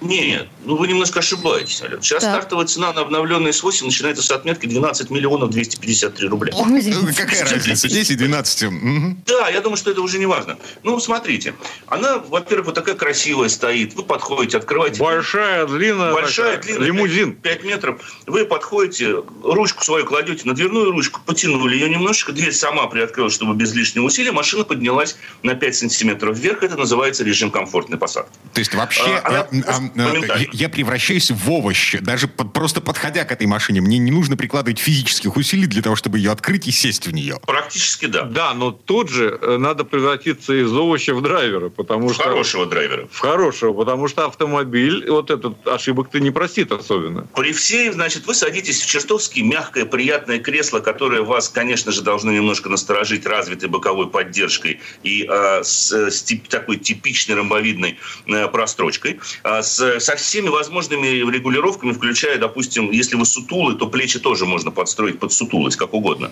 Нет. 0.00 0.48
Ну 0.64 0.76
вы 0.76 0.88
немножко 0.88 1.20
ошибаетесь, 1.20 1.80
Ален. 1.82 2.02
Сейчас 2.02 2.22
Так. 2.22 2.32
стартовая 2.34 2.66
цена 2.66 2.92
на 2.92 3.00
обновленный 3.02 3.50
S8 3.50 3.84
начинается 3.86 4.22
с 4.22 4.30
отметки 4.30 4.66
12 4.66 5.10
миллионов 5.10 5.50
253 5.50 6.28
рубля. 6.28 6.52
Ну, 6.54 6.80
Какая 7.16 7.42
разница? 7.48 7.88
10, 7.88 8.16
12. 8.18 8.62
мгм. 8.70 9.22
Да, 9.26 9.48
я 9.48 9.60
думаю, 9.60 9.76
что 9.78 9.90
это 9.90 10.02
уже 10.02 10.18
не 10.18 10.26
важно. 10.26 10.58
Ну, 10.82 11.00
смотрите, 11.00 11.54
она, 11.86 12.18
во-первых, 12.18 12.66
вот 12.66 12.74
такая 12.74 12.94
красивая 12.94 13.48
стоит. 13.48 13.94
Вы 13.94 14.02
подходите, 14.02 14.58
открываете 14.58 15.00
Большая, 15.00 15.66
длинная. 15.66 16.12
Большая, 16.12 16.56
такая, 16.58 16.76
длинная, 16.76 16.86
Лимузин. 16.88 17.32
5 17.34 17.64
метров. 17.64 18.00
Вы 18.26 18.44
подходите, 18.44 19.22
ручку 19.42 19.82
свою 19.82 20.04
кладете 20.04 20.42
на 20.44 20.54
дверную 20.54 20.90
ручку, 20.90 21.20
потянули 21.24 21.74
ее 21.74 21.88
немножечко, 21.88 22.32
дверь 22.32 22.52
сама 22.52 22.86
приоткрылась, 22.88 23.32
чтобы 23.34 23.54
без 23.54 23.72
лишнего 23.72 24.04
усилия, 24.04 24.32
машина 24.32 24.64
поднялась 24.64 25.16
на 25.42 25.54
5 25.54 25.74
сантиметров 25.76 26.36
вверх. 26.36 26.62
Это 26.62 26.76
называется 26.76 27.24
режим 27.24 27.50
комфортной 27.50 27.98
посадки. 27.98 28.32
То 28.52 28.58
есть 28.60 28.74
вообще 28.74 29.20
А, 29.24 29.28
она 29.28 29.85
э, 29.94 30.00
э, 30.00 30.22
э, 30.22 30.38
я, 30.40 30.46
я 30.52 30.68
превращаюсь 30.68 31.30
в 31.30 31.50
овощ, 31.50 31.96
даже 32.00 32.28
под- 32.28 32.52
просто 32.52 32.80
подходя 32.80 33.24
к 33.24 33.32
этой 33.32 33.46
машине. 33.46 33.80
Мне 33.80 33.98
не 33.98 34.10
нужно 34.10 34.36
прикладывать 34.36 34.78
физических 34.78 35.36
усилий 35.36 35.66
для 35.66 35.82
того, 35.82 35.96
чтобы 35.96 36.18
ее 36.18 36.30
открыть 36.32 36.66
и 36.66 36.70
сесть 36.70 37.06
в 37.06 37.12
нее. 37.12 37.38
Практически 37.46 38.06
да. 38.06 38.22
Да, 38.22 38.54
но 38.54 38.70
тут 38.72 39.10
же 39.10 39.38
э, 39.40 39.56
надо 39.58 39.84
превратиться 39.84 40.52
из 40.54 40.72
овоща 40.72 41.14
в 41.14 41.22
драйвера, 41.22 41.68
потому 41.68 42.08
В 42.08 42.14
что... 42.14 42.24
хорошего 42.24 42.66
драйвера. 42.66 43.08
В 43.10 43.18
хорошего, 43.18 43.72
потому 43.72 44.08
что 44.08 44.26
автомобиль 44.26 45.08
вот 45.08 45.30
этот 45.30 45.66
ошибок-то 45.66 46.20
не 46.20 46.30
простит 46.30 46.72
особенно. 46.72 47.26
При 47.34 47.52
всей, 47.52 47.90
значит, 47.90 48.26
вы 48.26 48.34
садитесь 48.34 48.80
в 48.82 48.86
чертовски 48.86 49.40
мягкое, 49.40 49.84
приятное 49.84 50.38
кресло, 50.38 50.80
которое 50.80 51.22
вас, 51.22 51.48
конечно 51.48 51.92
же, 51.92 52.02
должно 52.02 52.32
немножко 52.32 52.68
насторожить 52.68 53.26
развитой 53.26 53.68
боковой 53.68 54.08
поддержкой 54.10 54.80
и 55.02 55.26
э, 55.28 55.62
с, 55.62 55.92
с 55.92 56.22
тип- 56.22 56.48
такой 56.48 56.76
типичной 56.76 57.34
ромбовидной 57.36 57.98
э, 58.26 58.48
прострочкой, 58.48 59.20
а 59.42 59.62
с 59.62 59.75
с, 59.76 60.00
со 60.00 60.16
всеми 60.16 60.48
возможными 60.48 61.06
регулировками, 61.30 61.92
включая, 61.92 62.38
допустим, 62.38 62.90
если 62.90 63.16
вы 63.16 63.26
сутулы, 63.26 63.74
то 63.74 63.86
плечи 63.86 64.18
тоже 64.18 64.46
можно 64.46 64.70
подстроить 64.70 65.18
под 65.18 65.32
сутулость, 65.32 65.76
как 65.76 65.92
угодно. 65.94 66.30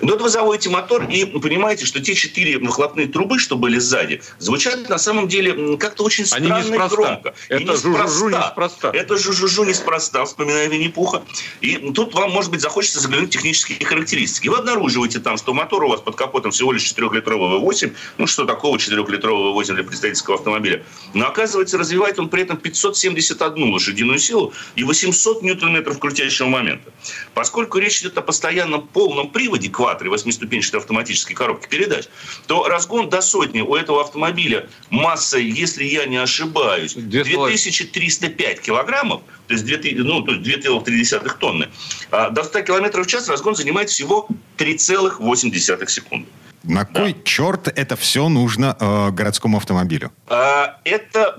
Но 0.00 0.12
вот 0.12 0.22
вы 0.22 0.28
заводите 0.28 0.70
мотор 0.70 1.04
и 1.04 1.24
понимаете, 1.24 1.86
что 1.86 2.00
те 2.00 2.14
четыре 2.14 2.58
выхлопные 2.58 3.06
трубы, 3.06 3.38
что 3.38 3.56
были 3.56 3.78
сзади, 3.78 4.22
звучат 4.38 4.88
на 4.88 4.98
самом 4.98 5.28
деле 5.28 5.76
как-то 5.76 6.02
очень 6.04 6.26
странно 6.26 6.56
Они 6.56 6.70
неспроста. 6.70 6.86
и 6.86 6.96
громко. 6.96 7.34
Это 7.48 7.62
и 7.62 7.64
неспроста. 7.64 8.06
жужужу 8.06 8.28
неспроста. 8.28 8.90
Это 8.92 9.16
жужужу 9.16 9.64
неспроста, 9.64 10.24
вспоминая 10.24 10.66
Винни-Пуха. 10.68 11.22
И 11.60 11.92
тут 11.92 12.14
вам, 12.14 12.30
может 12.32 12.50
быть, 12.50 12.60
захочется 12.60 13.00
заглянуть 13.00 13.28
в 13.28 13.32
технические 13.32 13.84
характеристики. 13.84 14.48
Вы 14.48 14.56
обнаруживаете 14.58 15.20
там, 15.20 15.36
что 15.36 15.54
мотор 15.54 15.84
у 15.84 15.88
вас 15.88 16.00
под 16.00 16.16
капотом 16.16 16.50
всего 16.50 16.72
лишь 16.72 16.82
4-литровый 16.92 17.60
V8. 17.60 17.92
Ну, 18.18 18.26
что 18.26 18.44
такого 18.44 18.76
4-литрового 18.76 19.54
V8 19.54 19.74
для 19.74 19.84
представительского 19.84 20.36
автомобиля? 20.36 20.82
Но, 21.14 21.28
оказывается, 21.28 21.78
развивает 21.78 22.18
он 22.18 22.28
при 22.28 22.42
этом 22.42 22.56
571 22.80 23.72
лошадиную 23.72 24.18
силу 24.18 24.52
и 24.76 24.84
800 24.84 25.42
ньютон-метров 25.42 25.98
крутящего 25.98 26.46
момента. 26.46 26.92
Поскольку 27.34 27.78
речь 27.78 28.00
идет 28.00 28.16
о 28.18 28.22
постоянном 28.22 28.86
полном 28.88 29.30
приводе 29.30 29.68
квадри 29.68 30.08
восьмиступенчатой 30.08 30.80
автоматической 30.80 31.36
коробки 31.36 31.68
передач, 31.68 32.06
то 32.46 32.66
разгон 32.68 33.08
до 33.08 33.20
сотни 33.20 33.60
у 33.60 33.74
этого 33.74 34.00
автомобиля 34.00 34.68
массой, 34.90 35.44
если 35.44 35.84
я 35.84 36.06
не 36.06 36.16
ошибаюсь, 36.16 36.94
2305 36.94 38.60
килограммов, 38.60 39.22
то 39.46 39.54
есть 39.54 39.66
2, 39.66 39.76
ну, 40.04 40.22
то 40.22 40.32
есть 40.32 40.66
2,3 40.66 41.38
тонны. 41.38 41.68
А 42.10 42.30
до 42.30 42.44
100 42.44 42.62
километров 42.62 43.06
в 43.06 43.10
час 43.10 43.28
разгон 43.28 43.54
занимает 43.54 43.90
всего 43.90 44.28
3,8 44.58 45.88
секунды. 45.88 46.28
На 46.62 46.84
кой 46.84 47.14
да. 47.14 47.20
черт 47.24 47.68
это 47.68 47.96
все 47.96 48.28
нужно 48.28 48.76
э, 48.78 49.10
городскому 49.10 49.56
автомобилю? 49.56 50.12
А, 50.28 50.78
это... 50.84 51.36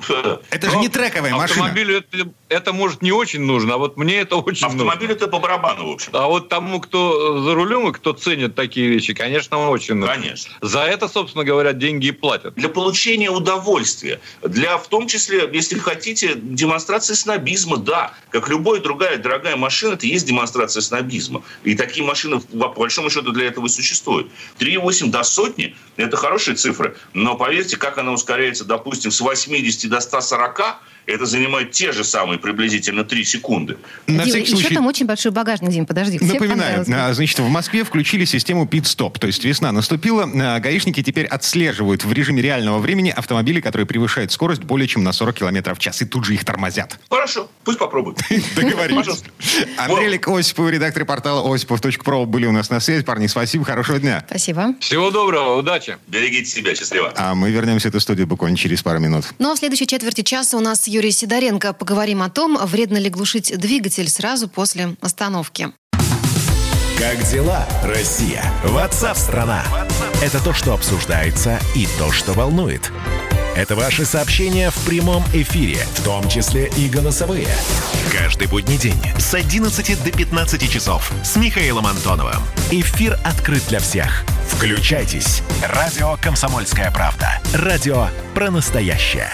Это 0.49 0.69
же 0.69 0.77
не 0.77 0.89
трековая 0.89 1.31
машина. 1.31 1.65
Автомобилю 1.65 1.97
это, 1.97 2.29
это, 2.49 2.73
может, 2.73 3.01
не 3.01 3.11
очень 3.11 3.41
нужно, 3.41 3.75
а 3.75 3.77
вот 3.77 3.97
мне 3.97 4.15
это 4.15 4.35
очень 4.37 4.65
Автомобилю 4.65 5.09
нужно. 5.09 5.25
это 5.25 5.27
по 5.27 5.39
барабану, 5.39 5.89
в 5.89 5.91
общем. 5.91 6.09
А 6.13 6.27
вот 6.27 6.49
тому, 6.49 6.81
кто 6.81 7.39
за 7.41 7.53
рулем 7.53 7.89
и 7.89 7.93
кто 7.93 8.13
ценит 8.13 8.55
такие 8.55 8.87
вещи, 8.87 9.13
конечно, 9.13 9.69
очень 9.69 9.95
нужно. 9.95 10.15
Конечно. 10.15 10.53
За 10.61 10.79
это, 10.79 11.07
собственно 11.07 11.43
говоря, 11.43 11.73
деньги 11.73 12.07
и 12.07 12.11
платят. 12.11 12.55
Для 12.55 12.69
получения 12.69 13.29
удовольствия. 13.29 14.19
Для, 14.41 14.77
в 14.77 14.87
том 14.87 15.07
числе, 15.07 15.47
если 15.53 15.77
хотите, 15.77 16.33
демонстрации 16.35 17.13
снобизма, 17.13 17.77
да. 17.77 18.13
Как 18.31 18.49
любая 18.49 18.81
другая 18.81 19.17
дорогая 19.17 19.55
машина, 19.55 19.93
это 19.93 20.07
есть 20.07 20.25
демонстрация 20.25 20.81
снобизма. 20.81 21.43
И 21.63 21.75
такие 21.75 22.05
машины, 22.05 22.39
по 22.39 22.69
большому 22.69 23.09
счету, 23.11 23.31
для 23.31 23.47
этого 23.47 23.67
и 23.67 23.69
существуют. 23.69 24.31
3,8 24.59 25.10
до 25.11 25.23
сотни– 25.23 25.75
это 25.97 26.17
хорошие 26.17 26.55
цифры. 26.55 26.95
Но 27.13 27.35
поверьте, 27.35 27.77
как 27.77 27.97
она 27.97 28.11
ускоряется, 28.11 28.65
допустим, 28.65 29.11
с 29.11 29.21
80 29.21 29.89
до 29.89 29.99
140, 29.99 30.61
это 31.05 31.25
занимает 31.25 31.71
те 31.71 31.91
же 31.91 32.03
самые 32.03 32.39
приблизительно 32.39 33.03
3 33.03 33.23
секунды. 33.23 33.77
На 34.07 34.23
Дим, 34.23 34.45
случай... 34.45 34.65
еще 34.65 34.75
там 34.75 34.85
очень 34.87 35.05
большой 35.05 35.31
багажник, 35.31 35.71
Дим, 35.71 35.85
подожди. 35.85 36.19
Напоминаю, 36.21 36.85
значит, 36.85 37.39
в 37.39 37.47
Москве 37.47 37.83
включили 37.83 38.25
систему 38.25 38.67
пит-стоп, 38.67 39.19
то 39.19 39.27
есть 39.27 39.43
весна 39.43 39.71
наступила, 39.71 40.29
а 40.33 40.59
гаишники 40.59 41.03
теперь 41.03 41.25
отслеживают 41.25 42.03
в 42.03 42.11
режиме 42.13 42.41
реального 42.41 42.79
времени 42.79 43.09
автомобили, 43.09 43.61
которые 43.61 43.85
превышают 43.85 44.31
скорость 44.31 44.63
более 44.63 44.87
чем 44.87 45.03
на 45.03 45.13
40 45.13 45.35
км 45.35 45.75
в 45.75 45.79
час, 45.79 46.01
и 46.01 46.05
тут 46.05 46.25
же 46.25 46.33
их 46.33 46.45
тормозят. 46.45 46.99
Хорошо, 47.09 47.49
пусть 47.63 47.79
попробуют. 47.79 48.19
Договорились. 48.55 49.23
Андрей 49.77 50.09
Лик 50.09 50.27
Осипов, 50.27 50.69
редактор 50.69 51.05
портала 51.05 51.53
осипов.про 51.53 52.25
были 52.25 52.45
у 52.45 52.51
нас 52.51 52.69
на 52.69 52.79
связи. 52.79 53.03
Парни, 53.03 53.27
спасибо, 53.27 53.65
хорошего 53.65 53.99
дня. 53.99 54.23
Спасибо. 54.27 54.75
Всего 54.79 55.11
доброго, 55.11 55.57
удачи. 55.57 55.97
Берегите 56.07 56.49
себя, 56.49 56.75
счастливо. 56.75 57.13
А 57.15 57.35
мы 57.35 57.51
вернемся 57.51 57.87
в 57.87 57.89
эту 57.91 57.99
студию 57.99 58.27
буквально 58.27 58.57
через 58.57 58.81
пару 58.81 58.99
минут. 58.99 59.25
Ну 59.39 59.51
а 59.51 59.55
в 59.55 59.59
следующей 59.59 59.87
четверти 59.87 60.21
часа 60.21 60.57
у 60.57 60.59
нас 60.59 60.87
Юрий 60.91 61.11
Сидоренко. 61.11 61.71
Поговорим 61.71 62.21
о 62.21 62.29
том, 62.29 62.57
вредно 62.57 62.97
ли 62.97 63.09
глушить 63.09 63.57
двигатель 63.57 64.09
сразу 64.09 64.49
после 64.49 64.97
остановки. 64.99 65.69
Как 66.99 67.23
дела, 67.31 67.65
Россия? 67.83 68.43
Ватсап-страна! 68.65 69.63
Это 70.21 70.43
то, 70.43 70.53
что 70.53 70.73
обсуждается 70.73 71.59
и 71.75 71.87
то, 71.97 72.11
что 72.11 72.33
волнует. 72.33 72.91
Это 73.55 73.77
ваши 73.77 74.03
сообщения 74.03 74.69
в 74.69 74.85
прямом 74.85 75.23
эфире, 75.33 75.77
в 75.95 76.03
том 76.03 76.27
числе 76.27 76.69
и 76.77 76.89
голосовые. 76.89 77.47
Каждый 78.11 78.47
будний 78.47 78.77
день 78.77 79.01
с 79.17 79.33
11 79.33 80.03
до 80.03 80.11
15 80.11 80.69
часов 80.69 81.09
с 81.23 81.37
Михаилом 81.37 81.87
Антоновым. 81.87 82.43
Эфир 82.69 83.17
открыт 83.23 83.63
для 83.69 83.79
всех. 83.79 84.25
Включайтесь. 84.49 85.41
Радио 85.63 86.17
«Комсомольская 86.21 86.91
правда». 86.91 87.41
Радио 87.53 88.07
про 88.35 88.51
настоящее. 88.51 89.31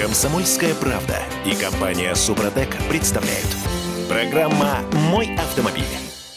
«Комсомольская 0.00 0.74
правда» 0.76 1.18
и 1.44 1.54
компания 1.54 2.14
«Супротек» 2.14 2.74
представляют. 2.88 3.54
Программа 4.08 4.78
«Мой 5.10 5.34
автомобиль». 5.36 5.84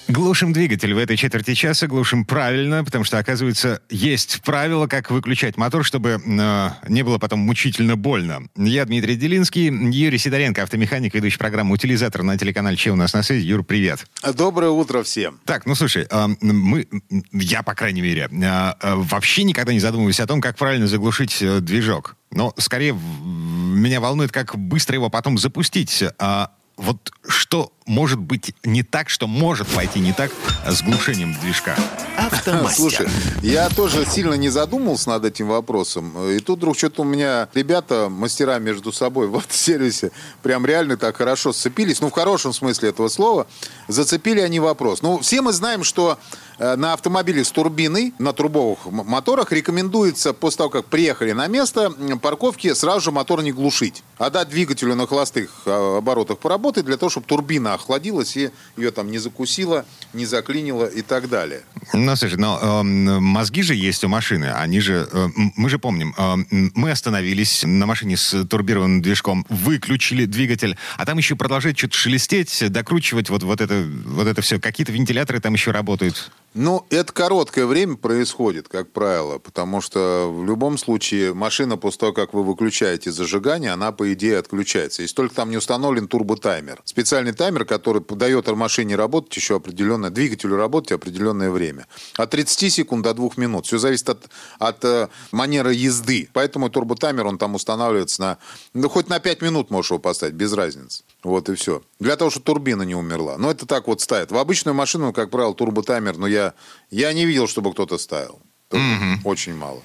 Глушим 0.10 0.52
двигатель 0.52 0.94
в 0.94 0.98
этой 0.98 1.16
четверти 1.16 1.54
часа, 1.54 1.88
глушим 1.88 2.26
правильно, 2.26 2.84
потому 2.84 3.06
что, 3.06 3.18
оказывается, 3.20 3.82
есть 3.90 4.42
правило, 4.44 4.88
как 4.88 5.12
выключать 5.12 5.56
мотор, 5.56 5.86
чтобы 5.86 6.22
э, 6.24 6.70
не 6.90 7.04
было 7.04 7.20
потом 7.20 7.40
мучительно 7.40 7.96
больно. 7.96 8.50
Я 8.58 8.84
Дмитрий 8.84 9.16
Делинский, 9.16 9.68
Юрий 9.68 10.18
Сидоренко, 10.18 10.62
автомеханик, 10.62 11.14
ведущий 11.14 11.38
программу 11.38 11.74
«Утилизатор» 11.74 12.22
на 12.22 12.38
телеканале 12.38 12.76
«Че 12.76 12.92
у 12.92 12.96
нас 12.98 13.14
на 13.14 13.24
связи». 13.24 13.46
Юр, 13.46 13.64
привет. 13.64 14.06
Доброе 14.36 14.72
утро 14.72 15.04
всем. 15.04 15.40
Так, 15.46 15.66
ну 15.66 15.74
слушай, 15.74 16.06
э, 16.12 16.28
мы, 16.42 16.86
я, 17.32 17.64
по 17.64 17.74
крайней 17.74 18.02
мере, 18.02 18.28
э, 18.30 18.74
э, 18.82 18.96
вообще 18.96 19.44
никогда 19.44 19.72
не 19.72 19.80
задумываюсь 19.80 20.20
о 20.20 20.28
том, 20.28 20.42
как 20.42 20.58
правильно 20.58 20.86
заглушить 20.86 21.42
э, 21.42 21.62
движок. 21.62 22.18
Но 22.34 22.54
скорее 22.58 22.94
меня 22.94 24.00
волнует, 24.00 24.32
как 24.32 24.58
быстро 24.58 24.96
его 24.96 25.10
потом 25.10 25.38
запустить. 25.38 26.04
А 26.20 26.52
вот 26.78 27.12
что 27.28 27.74
может 27.86 28.20
быть 28.20 28.56
не 28.64 28.84
так, 28.84 29.10
что 29.10 29.28
может 29.28 29.68
пойти 29.68 30.00
не 30.00 30.14
так 30.14 30.32
с 30.68 30.82
глушением 30.82 31.36
движка? 31.42 31.76
Автомастер. 32.18 32.76
Слушай, 32.76 33.08
я 33.42 33.70
тоже 33.70 34.06
сильно 34.06 34.36
не 34.36 34.50
задумывался 34.50 35.10
над 35.10 35.26
этим 35.26 35.48
вопросом. 35.48 36.30
И 36.30 36.40
тут 36.40 36.60
вдруг 36.60 36.78
что-то 36.78 37.02
у 37.02 37.06
меня 37.06 37.50
ребята, 37.54 38.08
мастера 38.10 38.60
между 38.60 38.92
собой 38.92 39.28
в 39.28 39.36
автосервисе, 39.38 40.12
прям 40.42 40.66
реально 40.66 40.98
так 40.98 41.18
хорошо 41.18 41.54
сцепились. 41.54 42.02
Ну, 42.02 42.10
в 42.10 42.14
хорошем 42.14 42.54
смысле 42.54 42.90
этого 42.90 43.08
слова. 43.08 43.48
Зацепили 43.88 44.40
они 44.40 44.60
вопрос. 44.60 45.02
Ну, 45.02 45.20
все 45.20 45.42
мы 45.42 45.54
знаем, 45.54 45.84
что 45.84 46.18
э, 46.60 46.76
на 46.76 46.94
автомобиле 46.94 47.44
с 47.44 47.52
турбиной, 47.52 48.14
на 48.20 48.34
трубовых 48.34 48.86
моторах 48.86 49.52
рекомендуется 49.52 50.34
после 50.34 50.60
того, 50.60 50.70
как 50.70 50.86
приехали 50.86 51.32
на 51.32 51.48
место 51.48 51.92
парковки, 52.22 52.74
сразу 52.74 53.02
же 53.02 53.12
мотор 53.12 53.42
не 53.42 53.52
глушить, 53.52 54.04
а 54.18 54.30
дать 54.30 54.50
двигателю 54.50 54.96
на 54.96 55.08
холостых 55.08 55.52
э, 55.66 55.98
оборотах 55.98 56.38
поработать 56.38 56.86
для 56.86 56.98
того, 56.98 57.10
чтобы 57.10 57.26
турбина 57.26 57.73
охладилась 57.74 58.38
и 58.38 58.52
ее 58.78 58.92
там 58.92 59.12
не 59.12 59.18
закусила, 59.20 59.86
не 60.14 60.26
заклинила 60.26 60.86
и 60.86 61.02
так 61.02 61.30
далее. 61.30 61.62
Ну, 61.94 62.16
слушай, 62.16 62.38
но 62.38 62.60
э, 62.62 62.84
мозги 62.84 63.62
же 63.62 63.76
есть 63.76 64.04
у 64.04 64.08
машины. 64.08 64.46
Они 64.46 64.80
же, 64.80 65.08
э, 65.12 65.28
мы 65.36 65.70
же 65.70 65.80
помним, 65.80 66.14
э, 66.18 66.70
мы 66.76 66.92
остановились 66.92 67.64
на 67.66 67.86
машине 67.86 68.18
с 68.18 68.46
турбированным 68.46 69.02
движком, 69.02 69.46
выключили 69.50 70.26
двигатель, 70.26 70.78
а 70.98 71.06
там 71.06 71.18
еще 71.18 71.36
продолжает 71.36 71.78
что-то 71.78 71.96
шелестеть, 71.96 72.72
докручивать 72.72 73.30
вот, 73.30 73.44
вот, 73.44 73.62
это, 73.62 73.86
вот 74.06 74.28
это 74.28 74.42
все. 74.42 74.60
Какие-то 74.60 74.92
вентиляторы 74.92 75.40
там 75.40 75.54
еще 75.54 75.72
работают. 75.72 76.32
Ну, 76.56 76.86
это 76.92 77.12
короткое 77.12 77.66
время 77.66 77.96
происходит, 77.96 78.68
как 78.68 78.92
правило, 78.92 79.40
потому 79.40 79.82
что 79.82 80.32
в 80.32 80.46
любом 80.46 80.78
случае 80.78 81.34
машина 81.34 81.78
после 81.78 82.00
того, 82.00 82.14
как 82.14 82.36
вы 82.36 82.44
выключаете 82.44 83.12
зажигание, 83.12 83.72
она, 83.72 83.92
по 83.92 84.14
идее, 84.14 84.38
отключается. 84.38 85.02
Если 85.02 85.16
только 85.16 85.34
там 85.34 85.50
не 85.50 85.58
установлен 85.58 86.08
турботаймер. 86.08 86.82
Специальный 86.86 87.34
таймер, 87.34 87.66
который 87.66 88.04
дает 88.08 88.48
машине 88.54 88.96
работать 88.96 89.36
еще 89.36 89.56
определенное, 89.56 90.12
двигателю 90.12 90.56
работать 90.56 90.92
определенное 90.92 91.50
время. 91.50 91.88
От 92.18 92.30
30 92.30 92.72
секунд 92.72 93.04
до 93.04 93.16
2 93.16 93.32
минут. 93.38 93.66
Все 93.66 93.80
зависит 93.80 94.10
от, 94.10 94.30
от 94.60 94.86
э, 94.86 95.08
манеры 95.32 95.74
езды. 95.74 96.30
Поэтому 96.34 96.70
турботаймер, 96.70 97.26
он 97.26 97.40
там 97.40 97.56
устанавливается 97.56 98.22
на... 98.22 98.38
Ну, 98.74 98.90
хоть 98.90 99.10
на 99.10 99.20
5 99.20 99.42
минут 99.42 99.72
можешь 99.72 99.90
его 99.90 100.00
поставить, 100.00 100.36
без 100.36 100.54
разницы. 100.54 101.04
Вот 101.24 101.50
и 101.50 101.56
все. 101.56 101.82
Для 102.00 102.16
того, 102.18 102.30
чтобы 102.30 102.46
турбина 102.46 102.84
не 102.84 102.96
умерла. 102.96 103.38
Но 103.38 103.50
это 103.50 103.66
так 103.66 103.88
вот 103.88 104.02
ставят. 104.02 104.32
В 104.32 104.38
обычную 104.38 104.76
машину, 104.76 105.14
как 105.14 105.30
правило, 105.30 105.54
турботаймер, 105.54 106.18
но 106.18 106.28
я, 106.28 106.54
я 106.92 107.14
не 107.14 107.26
видел, 107.26 107.48
чтобы 107.48 107.72
кто-то 107.72 107.98
ставил. 107.98 108.40
Mm-hmm. 108.70 109.20
Очень 109.24 109.56
мало. 109.56 109.82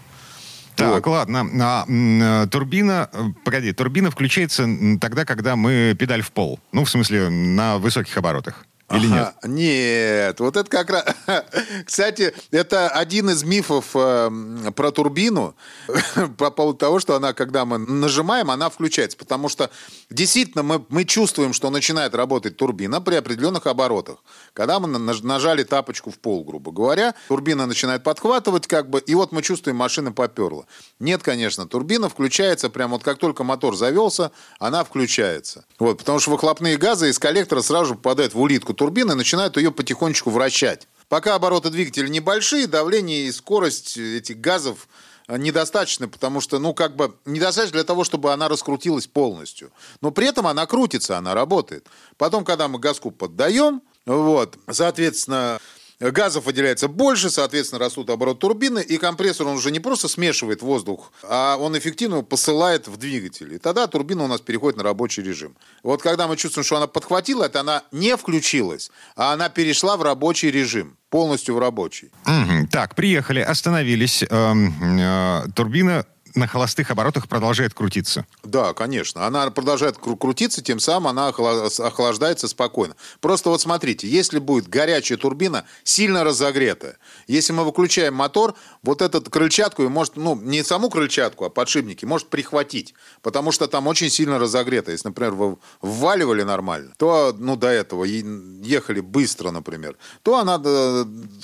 Так, 0.74 1.06
вот. 1.06 1.12
ладно. 1.12 1.48
А, 1.60 1.84
э, 1.88 2.46
турбина, 2.48 3.10
э, 3.12 3.24
погоди, 3.44 3.72
турбина 3.72 4.10
включается 4.10 4.66
тогда, 5.00 5.24
когда 5.24 5.56
мы 5.56 5.96
педаль 5.98 6.22
в 6.22 6.30
пол. 6.30 6.60
Ну, 6.72 6.84
в 6.84 6.90
смысле, 6.90 7.28
на 7.28 7.78
высоких 7.78 8.16
оборотах. 8.16 8.64
Или 8.90 9.06
нет? 9.06 9.34
Нет, 9.44 10.40
вот 10.40 10.56
это 10.56 10.68
как 10.70 10.88
раз... 10.88 11.04
Кстати, 11.84 12.34
это 12.50 12.88
один 12.88 13.28
из 13.28 13.44
мифов 13.44 13.90
э, 13.94 14.30
про 14.74 14.90
турбину 14.92 15.54
по 16.38 16.50
поводу 16.50 16.78
того, 16.78 16.98
что 16.98 17.14
она, 17.14 17.34
когда 17.34 17.66
мы 17.66 17.76
нажимаем, 17.78 18.50
она 18.50 18.70
включается. 18.70 19.18
Потому 19.18 19.50
что 19.50 19.70
действительно 20.08 20.62
мы, 20.62 20.84
мы 20.88 21.04
чувствуем, 21.04 21.52
что 21.52 21.68
начинает 21.68 22.14
работать 22.14 22.56
турбина 22.56 23.02
при 23.02 23.16
определенных 23.16 23.66
оборотах. 23.66 24.18
Когда 24.54 24.80
мы 24.80 24.88
нажали 24.88 25.64
тапочку 25.64 26.10
в 26.10 26.18
пол, 26.18 26.44
грубо 26.44 26.72
говоря, 26.72 27.14
турбина 27.28 27.66
начинает 27.66 28.02
подхватывать 28.02 28.66
как 28.66 28.88
бы, 28.88 29.00
и 29.00 29.14
вот 29.14 29.32
мы 29.32 29.42
чувствуем, 29.42 29.76
машина 29.76 30.12
поперла. 30.12 30.64
Нет, 30.98 31.22
конечно, 31.22 31.66
турбина 31.66 32.08
включается 32.08 32.70
прямо 32.70 32.94
вот 32.94 33.02
как 33.02 33.18
только 33.18 33.44
мотор 33.44 33.76
завелся, 33.76 34.32
она 34.58 34.82
включается. 34.82 35.66
Вот, 35.78 35.98
потому 35.98 36.20
что 36.20 36.30
выхлопные 36.30 36.78
газы 36.78 37.10
из 37.10 37.18
коллектора 37.18 37.60
сразу 37.60 37.86
же 37.86 37.94
попадают 37.94 38.32
в 38.32 38.40
улитку 38.40 38.77
турбины 38.78 39.14
начинают 39.14 39.58
ее 39.58 39.70
потихонечку 39.70 40.30
вращать. 40.30 40.88
Пока 41.08 41.34
обороты 41.34 41.70
двигателя 41.70 42.08
небольшие, 42.08 42.66
давление 42.66 43.26
и 43.26 43.32
скорость 43.32 43.98
этих 43.98 44.40
газов 44.40 44.88
недостаточно, 45.28 46.08
потому 46.08 46.40
что, 46.40 46.58
ну, 46.58 46.72
как 46.72 46.96
бы, 46.96 47.14
недостаточно 47.26 47.74
для 47.78 47.84
того, 47.84 48.04
чтобы 48.04 48.32
она 48.32 48.48
раскрутилась 48.48 49.06
полностью. 49.06 49.70
Но 50.00 50.10
при 50.10 50.26
этом 50.26 50.46
она 50.46 50.66
крутится, 50.66 51.18
она 51.18 51.34
работает. 51.34 51.86
Потом, 52.16 52.44
когда 52.44 52.68
мы 52.68 52.78
газку 52.78 53.10
поддаем, 53.10 53.82
вот, 54.06 54.56
соответственно, 54.70 55.60
газов 56.00 56.46
выделяется 56.46 56.88
больше, 56.88 57.30
соответственно, 57.30 57.80
растут 57.80 58.10
обороты 58.10 58.40
турбины, 58.40 58.80
и 58.80 58.98
компрессор, 58.98 59.46
он 59.46 59.56
уже 59.56 59.70
не 59.70 59.80
просто 59.80 60.08
смешивает 60.08 60.62
воздух, 60.62 61.12
а 61.22 61.56
он 61.56 61.76
эффективно 61.76 62.22
посылает 62.22 62.88
в 62.88 62.96
двигатель. 62.96 63.54
И 63.54 63.58
тогда 63.58 63.86
турбина 63.86 64.24
у 64.24 64.28
нас 64.28 64.40
переходит 64.40 64.76
на 64.76 64.84
рабочий 64.84 65.22
режим. 65.22 65.56
Вот 65.82 66.02
когда 66.02 66.28
мы 66.28 66.36
чувствуем, 66.36 66.64
что 66.64 66.76
она 66.76 66.86
подхватила, 66.86 67.44
это 67.44 67.60
она 67.60 67.82
не 67.92 68.16
включилась, 68.16 68.90
а 69.16 69.32
она 69.32 69.48
перешла 69.48 69.96
в 69.96 70.02
рабочий 70.02 70.50
режим 70.50 70.96
полностью 71.10 71.54
в 71.54 71.58
рабочий. 71.58 72.10
Угу. 72.26 72.68
Так, 72.70 72.94
приехали, 72.94 73.40
остановились. 73.40 74.22
Эм, 74.28 74.98
э, 74.98 75.46
турбина 75.54 76.04
на 76.38 76.46
холостых 76.46 76.90
оборотах 76.90 77.28
продолжает 77.28 77.74
крутиться. 77.74 78.24
Да, 78.42 78.72
конечно. 78.72 79.26
Она 79.26 79.50
продолжает 79.50 79.96
кру- 79.96 80.16
крутиться, 80.16 80.62
тем 80.62 80.80
самым 80.80 81.08
она 81.08 81.28
охлаждается 81.28 82.48
спокойно. 82.48 82.94
Просто 83.20 83.50
вот 83.50 83.60
смотрите, 83.60 84.08
если 84.08 84.38
будет 84.38 84.68
горячая 84.68 85.18
турбина, 85.18 85.64
сильно 85.84 86.24
разогретая, 86.24 86.96
если 87.26 87.52
мы 87.52 87.64
выключаем 87.64 88.14
мотор, 88.14 88.54
вот 88.82 89.02
этот 89.02 89.28
крыльчатку, 89.28 89.88
может, 89.88 90.16
ну, 90.16 90.34
не 90.36 90.62
саму 90.62 90.88
крыльчатку, 90.90 91.44
а 91.44 91.50
подшипники, 91.50 92.04
может 92.04 92.28
прихватить, 92.28 92.94
потому 93.22 93.52
что 93.52 93.66
там 93.66 93.86
очень 93.86 94.10
сильно 94.10 94.38
разогрето. 94.38 94.92
Если, 94.92 95.08
например, 95.08 95.32
вы 95.32 95.56
вваливали 95.82 96.42
нормально, 96.42 96.92
то, 96.96 97.34
ну, 97.36 97.56
до 97.56 97.68
этого 97.68 98.04
ехали 98.04 99.00
быстро, 99.00 99.50
например, 99.50 99.96
то 100.22 100.38
она, 100.38 100.58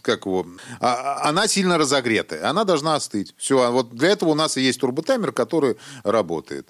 как 0.02 0.26
его, 0.26 0.46
а, 0.80 0.94
а, 0.94 1.28
она 1.28 1.48
сильно 1.48 1.78
разогретая, 1.78 2.48
она 2.48 2.64
должна 2.64 2.94
остыть. 2.94 3.34
Все, 3.36 3.60
а 3.60 3.70
вот 3.70 3.94
для 3.94 4.10
этого 4.10 4.30
у 4.30 4.34
нас 4.34 4.56
и 4.56 4.60
есть 4.60 4.84
турботаймер, 4.85 5.33
который 5.33 5.76
работает. 6.03 6.69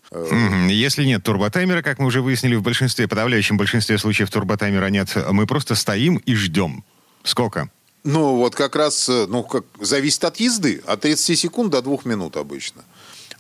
Если 0.69 1.05
нет 1.05 1.25
турботаймера, 1.25 1.83
как 1.83 1.99
мы 1.99 2.07
уже 2.07 2.23
выяснили, 2.23 2.55
в 2.55 2.63
большинстве, 2.63 3.09
подавляющем 3.09 3.57
большинстве 3.57 3.99
случаев 3.99 4.31
турботаймера 4.31 4.87
нет, 4.87 5.09
мы 5.31 5.47
просто 5.47 5.75
стоим 5.75 6.17
и 6.17 6.35
ждем. 6.35 6.85
Сколько? 7.25 7.69
Ну, 8.05 8.37
вот 8.37 8.55
как 8.55 8.77
раз, 8.77 9.09
э, 9.09 9.27
ну, 9.29 9.43
как, 9.43 9.65
зависит 9.81 10.25
от 10.25 10.37
езды. 10.37 10.83
От 10.87 11.01
30 11.01 11.39
секунд 11.39 11.71
до 11.73 11.81
2 11.81 11.99
минут 12.05 12.37
обычно. 12.37 12.85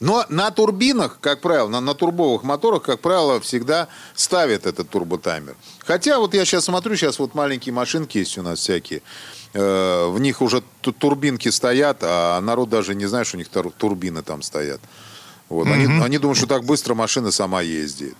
Но 0.00 0.24
на 0.28 0.50
турбинах, 0.50 1.18
как 1.20 1.40
правило, 1.40 1.68
на, 1.68 1.80
на 1.80 1.94
турбовых 1.94 2.42
моторах, 2.42 2.82
как 2.82 3.00
правило, 3.00 3.40
всегда 3.40 3.88
ставят 4.14 4.66
этот 4.66 4.88
турботаймер. 4.88 5.54
Хотя 5.80 6.18
вот 6.18 6.34
я 6.34 6.44
сейчас 6.44 6.64
смотрю, 6.64 6.96
сейчас 6.96 7.18
вот 7.18 7.34
маленькие 7.34 7.74
машинки 7.74 8.18
есть 8.18 8.38
у 8.38 8.42
нас 8.42 8.58
всякие. 8.58 9.02
Э, 9.54 10.08
в 10.08 10.18
них 10.18 10.42
уже 10.42 10.62
турбинки 10.80 11.48
стоят, 11.48 11.98
а 12.02 12.40
народ 12.40 12.70
даже 12.70 12.94
не 12.94 13.06
знает, 13.06 13.26
что 13.26 13.36
у 13.36 13.38
них 13.38 13.48
турбины 13.48 14.22
там 14.22 14.42
стоят. 14.42 14.80
Вот. 15.48 15.68
Mm-hmm. 15.68 15.72
Они, 15.72 16.02
они 16.02 16.18
думают, 16.18 16.38
что 16.38 16.48
так 16.48 16.64
быстро 16.64 16.94
машина 16.94 17.30
сама 17.30 17.62
ездит. 17.62 18.16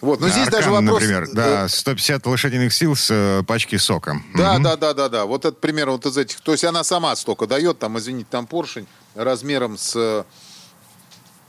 Вот, 0.00 0.20
но 0.20 0.28
здесь 0.28 0.46
Аркан, 0.46 0.60
даже 0.60 0.70
вопрос... 0.70 1.00
например, 1.00 1.28
да, 1.32 1.66
150 1.66 2.24
э, 2.24 2.28
лошадиных 2.28 2.72
сил 2.72 2.94
с 2.94 3.08
э, 3.10 3.42
пачки 3.44 3.76
сока. 3.76 4.22
Да, 4.36 4.54
угу. 4.54 4.62
да, 4.62 4.76
да, 4.76 4.94
да, 4.94 5.08
да. 5.08 5.24
Вот 5.24 5.44
это 5.44 5.56
пример 5.56 5.90
вот 5.90 6.06
из 6.06 6.16
этих. 6.16 6.40
То 6.40 6.52
есть 6.52 6.64
она 6.64 6.84
сама 6.84 7.16
столько 7.16 7.46
дает, 7.46 7.78
там, 7.78 7.98
извините, 7.98 8.28
там 8.30 8.46
поршень 8.46 8.86
размером 9.14 9.76
с... 9.76 10.24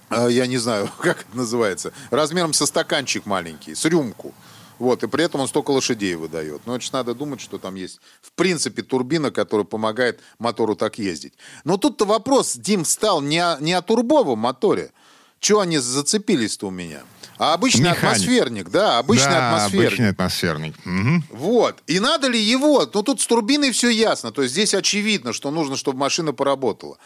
Э, 0.09 0.27
я 0.29 0.47
не 0.47 0.57
знаю, 0.57 0.89
как 0.99 1.21
это 1.21 1.37
называется. 1.37 1.91
Размером 2.09 2.53
со 2.53 2.65
стаканчик 2.65 3.25
маленький, 3.25 3.75
с 3.75 3.85
рюмку. 3.85 4.33
Вот, 4.79 5.03
и 5.03 5.07
при 5.07 5.25
этом 5.25 5.41
он 5.41 5.47
столько 5.47 5.71
лошадей 5.71 6.15
выдает. 6.15 6.61
Но 6.65 6.73
очень 6.73 6.91
надо 6.93 7.13
думать, 7.13 7.41
что 7.41 7.57
там 7.57 7.75
есть, 7.75 7.99
в 8.21 8.31
принципе, 8.31 8.81
турбина, 8.81 9.29
которая 9.29 9.65
помогает 9.65 10.21
мотору 10.39 10.75
так 10.75 10.97
ездить. 10.97 11.33
Но 11.65 11.77
тут-то 11.77 12.05
вопрос, 12.05 12.55
Дим, 12.55 12.85
стал 12.85 13.21
не 13.21 13.39
о, 13.39 13.57
не 13.59 13.73
о 13.73 13.81
турбовом 13.81 14.39
моторе. 14.39 14.91
Чего 15.39 15.59
они 15.61 15.77
зацепились-то 15.77 16.67
у 16.67 16.71
меня? 16.71 17.01
А 17.37 17.53
обычный 17.53 17.91
Механик. 17.91 18.03
атмосферник, 18.03 18.69
да, 18.69 18.97
обычный 18.99 19.31
да, 19.31 19.55
атмосферник. 19.55 19.87
обычный 19.87 20.09
атмосферник. 20.09 20.75
Угу. 20.85 21.37
Вот. 21.37 21.83
И 21.87 21.99
надо 21.99 22.27
ли 22.27 22.39
его? 22.39 22.89
Ну, 22.93 23.03
тут 23.03 23.21
с 23.21 23.27
турбиной 23.27 23.71
все 23.71 23.89
ясно. 23.89 24.31
То 24.31 24.41
есть 24.41 24.53
здесь 24.53 24.73
очевидно, 24.73 25.31
что 25.31 25.49
нужно, 25.49 25.77
чтобы 25.77 25.99
машина 25.99 26.33
поработала. 26.33 26.97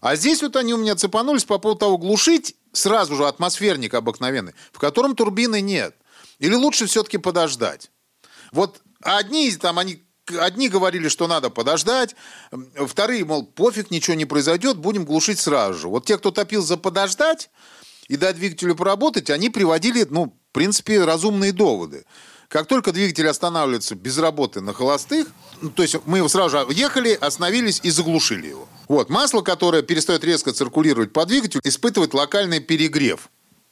А 0.00 0.16
здесь 0.16 0.42
вот 0.42 0.56
они 0.56 0.74
у 0.74 0.76
меня 0.76 0.94
цепанулись 0.94 1.44
по 1.44 1.58
поводу 1.58 1.80
того, 1.80 1.98
глушить 1.98 2.54
сразу 2.72 3.16
же 3.16 3.26
атмосферник 3.26 3.94
обыкновенный, 3.94 4.52
в 4.72 4.78
котором 4.78 5.16
турбины 5.16 5.60
нет. 5.60 5.96
Или 6.38 6.54
лучше 6.54 6.86
все-таки 6.86 7.18
подождать. 7.18 7.90
Вот 8.52 8.80
одни 9.02 9.50
там, 9.52 9.78
они 9.78 10.04
Одни 10.38 10.68
говорили, 10.68 11.08
что 11.08 11.26
надо 11.26 11.48
подождать, 11.48 12.14
вторые, 12.86 13.24
мол, 13.24 13.46
пофиг, 13.46 13.90
ничего 13.90 14.14
не 14.14 14.26
произойдет, 14.26 14.76
будем 14.76 15.06
глушить 15.06 15.38
сразу 15.38 15.78
же. 15.78 15.88
Вот 15.88 16.04
те, 16.04 16.18
кто 16.18 16.30
топил 16.30 16.60
за 16.60 16.76
подождать, 16.76 17.48
и 18.08 18.16
дать 18.16 18.36
двигателю 18.36 18.74
поработать, 18.74 19.30
они 19.30 19.50
приводили, 19.50 20.06
ну, 20.08 20.34
в 20.50 20.52
принципе, 20.52 21.04
разумные 21.04 21.52
доводы. 21.52 22.04
Как 22.48 22.66
только 22.66 22.92
двигатель 22.92 23.28
останавливается 23.28 23.94
без 23.94 24.16
работы 24.16 24.62
на 24.62 24.72
холостых, 24.72 25.28
ну, 25.60 25.70
то 25.70 25.82
есть 25.82 25.96
мы 26.06 26.18
его 26.18 26.28
сразу 26.28 26.50
же 26.50 26.66
ехали, 26.70 27.12
остановились 27.12 27.80
и 27.82 27.90
заглушили 27.90 28.48
его. 28.48 28.66
Вот, 28.88 29.10
масло, 29.10 29.42
которое 29.42 29.82
перестает 29.82 30.24
резко 30.24 30.52
циркулировать 30.54 31.12
по 31.12 31.26
двигателю, 31.26 31.60
испытывает 31.64 32.14
локальный 32.14 32.60
перегрев 32.60 33.28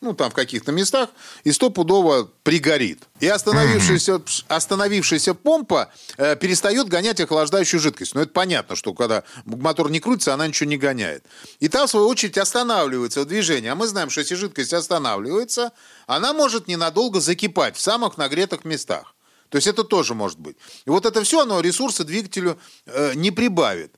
ну, 0.06 0.14
там 0.14 0.30
в 0.30 0.34
каких-то 0.34 0.72
местах, 0.72 1.10
и 1.44 1.52
стопудово 1.52 2.30
пригорит. 2.42 3.02
И 3.20 3.26
остановившаяся, 3.26 4.22
остановившаяся 4.48 5.34
помпа 5.34 5.90
э, 6.16 6.36
перестает 6.36 6.88
гонять 6.88 7.20
охлаждающую 7.20 7.80
жидкость. 7.80 8.14
Но 8.14 8.22
это 8.22 8.32
понятно, 8.32 8.76
что 8.76 8.94
когда 8.94 9.24
мотор 9.44 9.90
не 9.90 10.00
крутится, 10.00 10.32
она 10.32 10.46
ничего 10.46 10.70
не 10.70 10.78
гоняет. 10.78 11.24
И 11.58 11.68
та, 11.68 11.86
в 11.86 11.90
свою 11.90 12.06
очередь, 12.08 12.38
останавливается 12.38 13.22
в 13.22 13.26
движении. 13.26 13.68
А 13.68 13.74
мы 13.74 13.86
знаем, 13.88 14.10
что 14.10 14.20
если 14.20 14.36
жидкость 14.36 14.72
останавливается, 14.72 15.72
она 16.06 16.32
может 16.32 16.68
ненадолго 16.68 17.20
закипать 17.20 17.76
в 17.76 17.80
самых 17.80 18.16
нагретых 18.16 18.64
местах. 18.64 19.14
То 19.48 19.56
есть 19.56 19.66
это 19.66 19.84
тоже 19.84 20.14
может 20.14 20.38
быть. 20.38 20.56
И 20.86 20.90
вот 20.90 21.06
это 21.06 21.22
все, 21.22 21.40
оно 21.40 21.60
ресурсы 21.60 22.04
двигателю 22.04 22.58
э, 22.86 23.14
не 23.14 23.30
прибавит. 23.30 23.92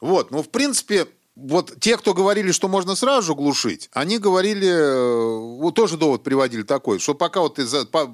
Вот, 0.00 0.30
ну, 0.30 0.42
в 0.42 0.48
принципе, 0.48 1.06
вот 1.34 1.80
те, 1.80 1.96
кто 1.96 2.12
говорили, 2.12 2.52
что 2.52 2.68
можно 2.68 2.94
сразу 2.94 3.34
глушить, 3.34 3.88
они 3.92 4.18
говорили, 4.18 4.68
э, 4.68 5.58
вот 5.60 5.74
тоже 5.74 5.96
довод 5.96 6.22
приводили 6.22 6.62
такой, 6.62 6.98
что 6.98 7.14
пока 7.14 7.40
вот 7.40 7.54
ты, 7.54 7.64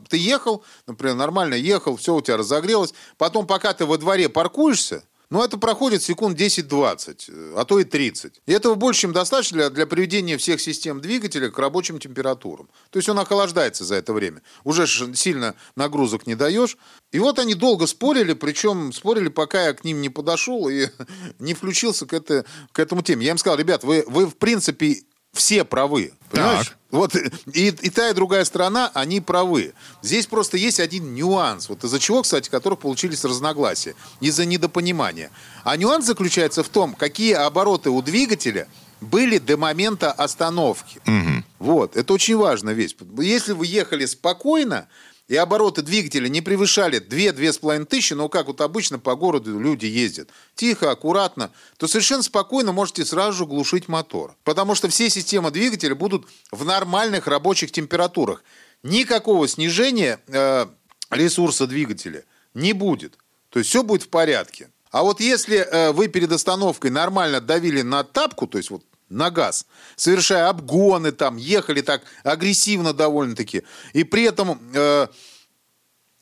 ты 0.08 0.16
ехал, 0.16 0.64
например, 0.86 1.16
нормально 1.16 1.54
ехал, 1.54 1.96
все 1.96 2.14
у 2.14 2.20
тебя 2.20 2.36
разогрелось, 2.36 2.94
потом 3.16 3.46
пока 3.46 3.74
ты 3.74 3.86
во 3.86 3.98
дворе 3.98 4.28
паркуешься, 4.28 5.02
но 5.30 5.44
это 5.44 5.58
проходит 5.58 6.02
секунд 6.02 6.38
10-20, 6.40 7.54
а 7.56 7.64
то 7.64 7.78
и 7.78 7.84
30. 7.84 8.40
И 8.46 8.52
этого 8.52 8.74
больше, 8.74 9.02
чем 9.02 9.12
достаточно 9.12 9.58
для, 9.58 9.70
для 9.70 9.86
приведения 9.86 10.38
всех 10.38 10.60
систем 10.60 11.00
двигателя 11.00 11.50
к 11.50 11.58
рабочим 11.58 11.98
температурам. 11.98 12.68
То 12.90 12.98
есть 12.98 13.08
он 13.08 13.18
охлаждается 13.18 13.84
за 13.84 13.96
это 13.96 14.12
время. 14.12 14.42
Уже 14.64 14.86
сильно 14.86 15.54
нагрузок 15.76 16.26
не 16.26 16.34
даешь. 16.34 16.78
И 17.12 17.18
вот 17.18 17.38
они 17.38 17.54
долго 17.54 17.86
спорили, 17.86 18.32
причем 18.32 18.92
спорили, 18.92 19.28
пока 19.28 19.66
я 19.66 19.74
к 19.74 19.84
ним 19.84 20.00
не 20.00 20.08
подошел 20.08 20.68
и 20.68 20.88
не 21.38 21.54
включился 21.54 22.06
к, 22.06 22.12
это, 22.14 22.46
к 22.72 22.78
этому 22.78 23.02
теме. 23.02 23.26
Я 23.26 23.32
им 23.32 23.38
сказал, 23.38 23.58
ребят, 23.58 23.84
вы, 23.84 24.04
вы 24.06 24.26
в 24.26 24.36
принципе 24.36 25.02
все 25.32 25.64
правы. 25.64 26.12
Понимаешь? 26.30 26.68
Так. 26.68 26.78
Вот 26.90 27.14
и, 27.14 27.68
и 27.68 27.90
та, 27.90 28.08
и 28.08 28.14
другая 28.14 28.44
сторона, 28.44 28.90
они 28.94 29.20
правы. 29.20 29.74
Здесь 30.02 30.26
просто 30.26 30.56
есть 30.56 30.80
один 30.80 31.14
нюанс, 31.14 31.68
вот 31.68 31.84
из-за 31.84 31.98
чего, 31.98 32.22
кстати, 32.22 32.48
которых 32.48 32.78
получились 32.78 33.24
разногласия, 33.24 33.94
из-за 34.20 34.46
недопонимания. 34.46 35.30
А 35.64 35.76
нюанс 35.76 36.06
заключается 36.06 36.62
в 36.62 36.68
том, 36.68 36.94
какие 36.94 37.34
обороты 37.34 37.90
у 37.90 38.00
двигателя 38.00 38.68
были 39.00 39.38
до 39.38 39.56
момента 39.56 40.10
остановки. 40.12 41.00
Угу. 41.06 41.44
Вот, 41.58 41.96
это 41.96 42.12
очень 42.12 42.36
важная 42.36 42.74
вещь. 42.74 42.96
Если 43.18 43.52
вы 43.52 43.66
ехали 43.66 44.06
спокойно, 44.06 44.88
и 45.28 45.36
обороты 45.36 45.82
двигателя 45.82 46.28
не 46.28 46.40
превышали 46.40 47.00
2-2,5 47.00 47.84
тысячи, 47.84 48.14
но 48.14 48.30
как 48.30 48.46
вот 48.46 48.62
обычно 48.62 48.98
по 48.98 49.14
городу 49.14 49.60
люди 49.60 49.84
ездят, 49.84 50.30
тихо, 50.54 50.90
аккуратно, 50.90 51.52
то 51.76 51.86
совершенно 51.86 52.22
спокойно 52.22 52.72
можете 52.72 53.04
сразу 53.04 53.38
же 53.38 53.46
глушить 53.46 53.88
мотор. 53.88 54.34
Потому 54.42 54.74
что 54.74 54.88
все 54.88 55.10
системы 55.10 55.50
двигателя 55.50 55.94
будут 55.94 56.26
в 56.50 56.64
нормальных 56.64 57.26
рабочих 57.26 57.70
температурах. 57.70 58.42
Никакого 58.82 59.46
снижения 59.48 60.18
э, 60.28 60.66
ресурса 61.10 61.66
двигателя 61.66 62.24
Не 62.54 62.72
будет. 62.72 63.18
То 63.50 63.58
есть 63.58 63.68
все 63.70 63.82
будет 63.82 64.04
в 64.04 64.08
порядке. 64.08 64.70
А 64.90 65.02
вот 65.02 65.20
если 65.20 65.58
э, 65.58 65.92
вы 65.92 66.08
перед 66.08 66.32
остановкой 66.32 66.90
нормально 66.90 67.42
давили 67.42 67.82
на 67.82 68.02
тапку, 68.02 68.46
то 68.46 68.56
есть 68.56 68.70
вот 68.70 68.82
на 69.08 69.30
газ, 69.30 69.66
совершая 69.96 70.48
обгоны 70.48 71.12
там, 71.12 71.36
ехали 71.36 71.80
так 71.80 72.02
агрессивно 72.24 72.92
довольно-таки, 72.92 73.62
и 73.92 74.04
при 74.04 74.24
этом 74.24 74.60
э, 74.74 75.08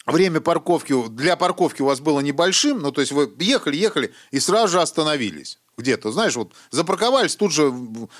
время 0.07 0.41
парковки, 0.41 1.09
для 1.11 1.37
парковки 1.37 1.83
у 1.83 1.87
вас 1.87 2.01
было 2.01 2.21
небольшим, 2.21 2.81
ну, 2.81 2.93
то 2.93 3.01
есть 3.01 3.13
вы 3.13 3.33
ехали, 3.39 3.77
ехали 3.77 4.15
и 4.31 4.41
сразу 4.41 4.69
же 4.69 4.81
остановились 4.81 5.59
где-то, 5.77 6.11
знаешь, 6.11 6.37
вот 6.37 6.53
запарковались, 6.71 7.37
тут 7.37 7.53
же 7.53 7.73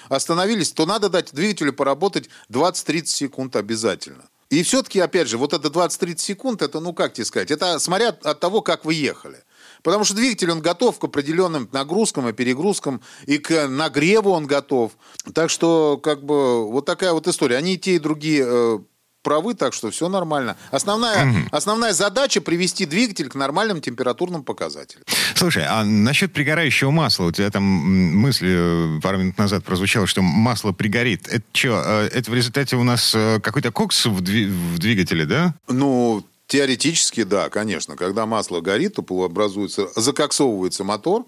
остановились, 0.09 0.73
то 0.73 0.87
надо 0.87 1.09
дать 1.09 1.33
двигателю 1.33 1.73
поработать 1.73 2.29
20-30 2.51 3.07
секунд 3.07 3.57
обязательно. 3.57 4.29
И 4.51 4.63
все-таки, 4.63 5.01
опять 5.01 5.29
же, 5.29 5.39
вот 5.39 5.53
это 5.53 5.69
20-30 5.69 6.19
секунд, 6.19 6.63
это, 6.63 6.81
ну, 6.81 6.93
как 6.93 7.15
тебе 7.15 7.25
сказать, 7.25 7.51
это 7.51 7.79
смотря 7.79 8.11
от 8.11 8.41
того, 8.41 8.61
как 8.61 8.85
вы 8.85 8.95
ехали. 8.95 9.43
Потому 9.87 10.03
что 10.03 10.17
двигатель, 10.17 10.51
он 10.51 10.63
готов 10.63 10.99
к 10.99 11.05
определенным 11.05 11.69
нагрузкам 11.71 12.29
и 12.29 12.33
перегрузкам, 12.33 13.01
и 13.25 13.39
к 13.39 13.69
нагреву 13.69 14.33
он 14.33 14.49
готов. 14.49 14.91
Так 15.33 15.49
что, 15.49 15.97
как 15.97 16.25
бы, 16.25 16.69
вот 16.69 16.85
такая 16.85 17.13
вот 17.13 17.29
история. 17.29 17.57
Они 17.57 17.75
и 17.75 17.79
те, 17.79 17.95
и 17.95 17.99
другие 18.01 18.45
э, 18.45 18.79
правы, 19.23 19.55
так 19.55 19.75
что 19.75 19.93
все 19.93 20.09
нормально. 20.09 20.57
Основная, 20.73 21.31
угу. 21.31 21.39
основная 21.53 21.93
задача 21.93 22.41
привести 22.41 22.85
двигатель 22.85 23.29
к 23.29 23.37
нормальным 23.37 23.81
температурным 23.81 24.43
показателям. 24.43 25.05
Слушай, 25.37 25.65
а 25.69 25.85
насчет 25.85 26.33
пригорающего 26.33 26.91
масла, 26.91 27.27
у 27.27 27.31
тебя 27.31 27.49
там 27.51 27.63
мысль 27.63 28.49
э, 28.49 29.01
пару 29.01 29.19
минут 29.19 29.39
назад 29.39 29.63
прозвучала, 29.63 30.09
что 30.09 30.21
масло 30.21 30.73
пригорит. 30.73 31.29
Это 31.29 31.45
что, 31.53 31.81
э, 31.87 32.09
это 32.13 32.29
в 32.29 32.35
результате 32.35 32.75
у 32.75 32.83
нас 32.83 33.13
какой-то 33.13 33.71
кокс 33.71 34.07
в, 34.07 34.21
дви- 34.21 34.49
в 34.49 34.81
двигателе, 34.81 35.27
да? 35.27 35.55
Ну, 35.69 36.27
Теоретически, 36.47 37.25
да, 37.25 37.49
конечно. 37.51 37.97
Когда 37.97 38.27
масло 38.27 38.61
горит, 38.61 38.95
то 38.95 39.23
образуется, 39.25 39.89
закоксовывается 39.97 40.85
мотор, 40.85 41.27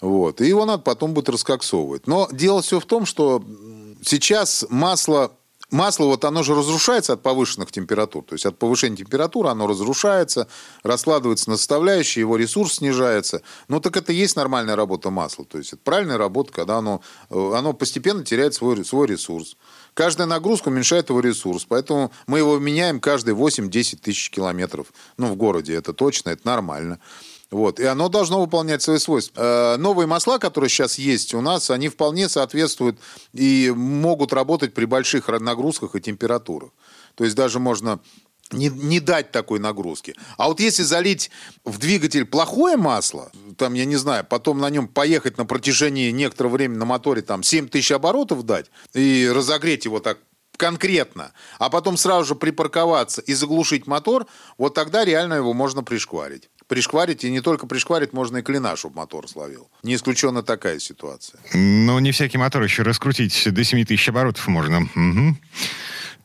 вот, 0.00 0.40
и 0.40 0.46
его 0.46 0.64
надо 0.64 0.82
потом 0.82 1.14
будет 1.14 1.28
раскоксовывать. 1.28 2.06
Но 2.06 2.28
дело 2.30 2.62
все 2.62 2.80
в 2.80 2.86
том, 2.86 3.06
что 3.06 3.44
сейчас 4.02 4.64
масло 4.68 5.32
Масло, 5.70 6.04
вот 6.04 6.24
оно 6.24 6.44
же 6.44 6.54
разрушается 6.54 7.14
от 7.14 7.22
повышенных 7.22 7.72
температур. 7.72 8.22
То 8.22 8.34
есть 8.34 8.46
от 8.46 8.56
повышения 8.56 8.96
температуры 8.96 9.48
оно 9.48 9.66
разрушается, 9.66 10.46
раскладывается 10.84 11.50
на 11.50 11.56
составляющие, 11.56 12.20
его 12.20 12.36
ресурс 12.36 12.74
снижается. 12.74 13.42
Ну 13.66 13.80
так 13.80 13.96
это 13.96 14.12
и 14.12 14.16
есть 14.16 14.36
нормальная 14.36 14.76
работа 14.76 15.10
масла. 15.10 15.44
То 15.44 15.58
есть 15.58 15.72
это 15.72 15.82
правильная 15.82 16.18
работа, 16.18 16.52
когда 16.52 16.78
оно, 16.78 17.00
э, 17.30 17.52
оно 17.54 17.72
постепенно 17.72 18.24
теряет 18.24 18.54
свой, 18.54 18.84
свой 18.84 19.08
ресурс. 19.08 19.56
Каждая 19.96 20.26
нагрузка 20.26 20.68
уменьшает 20.68 21.08
его 21.08 21.20
ресурс, 21.20 21.64
поэтому 21.66 22.12
мы 22.26 22.36
его 22.40 22.58
меняем 22.58 23.00
каждые 23.00 23.34
8-10 23.34 23.96
тысяч 23.96 24.28
километров. 24.28 24.92
Ну, 25.16 25.28
в 25.28 25.36
городе 25.36 25.74
это 25.74 25.94
точно, 25.94 26.28
это 26.30 26.46
нормально. 26.46 27.00
Вот. 27.50 27.80
И 27.80 27.84
оно 27.86 28.10
должно 28.10 28.42
выполнять 28.42 28.82
свои 28.82 28.98
свойства. 28.98 29.40
Э, 29.40 29.76
новые 29.78 30.06
масла, 30.06 30.36
которые 30.36 30.68
сейчас 30.68 30.98
есть 30.98 31.32
у 31.32 31.40
нас, 31.40 31.70
они 31.70 31.88
вполне 31.88 32.28
соответствуют 32.28 32.98
и 33.32 33.72
могут 33.74 34.34
работать 34.34 34.74
при 34.74 34.84
больших 34.84 35.28
нагрузках 35.28 35.96
и 35.96 36.00
температурах. 36.02 36.72
То 37.14 37.24
есть 37.24 37.34
даже 37.34 37.58
можно 37.58 37.98
не, 38.52 38.68
не 38.68 39.00
дать 39.00 39.32
такой 39.32 39.58
нагрузки. 39.58 40.14
А 40.36 40.48
вот 40.48 40.60
если 40.60 40.82
залить 40.82 41.30
в 41.64 41.78
двигатель 41.78 42.24
плохое 42.24 42.76
масло, 42.76 43.30
там, 43.56 43.74
я 43.74 43.84
не 43.84 43.96
знаю, 43.96 44.24
потом 44.24 44.58
на 44.58 44.70
нем 44.70 44.88
поехать 44.88 45.38
на 45.38 45.46
протяжении 45.46 46.10
некоторого 46.10 46.54
времени 46.54 46.78
на 46.78 46.84
моторе, 46.84 47.22
там, 47.22 47.42
7 47.42 47.68
тысяч 47.68 47.92
оборотов 47.92 48.44
дать 48.44 48.66
и 48.94 49.30
разогреть 49.32 49.84
его 49.84 50.00
так 50.00 50.18
конкретно, 50.56 51.32
а 51.58 51.68
потом 51.68 51.96
сразу 51.96 52.24
же 52.24 52.34
припарковаться 52.34 53.20
и 53.20 53.34
заглушить 53.34 53.86
мотор, 53.86 54.26
вот 54.56 54.74
тогда 54.74 55.04
реально 55.04 55.34
его 55.34 55.52
можно 55.52 55.82
пришкварить 55.82 56.48
пришкварить, 56.68 57.24
и 57.24 57.30
не 57.30 57.40
только 57.40 57.66
пришкварить, 57.66 58.12
можно 58.12 58.38
и 58.38 58.42
клина, 58.42 58.76
чтобы 58.76 58.96
мотор 58.96 59.28
словил. 59.28 59.70
Не 59.82 59.94
исключена 59.94 60.42
такая 60.42 60.78
ситуация. 60.78 61.40
Но 61.54 62.00
не 62.00 62.12
всякий 62.12 62.38
мотор 62.38 62.62
еще 62.62 62.82
раскрутить 62.82 63.42
до 63.52 63.64
7 63.64 63.84
тысяч 63.84 64.08
оборотов 64.08 64.46
можно. 64.48 64.78
Угу. 64.78 65.36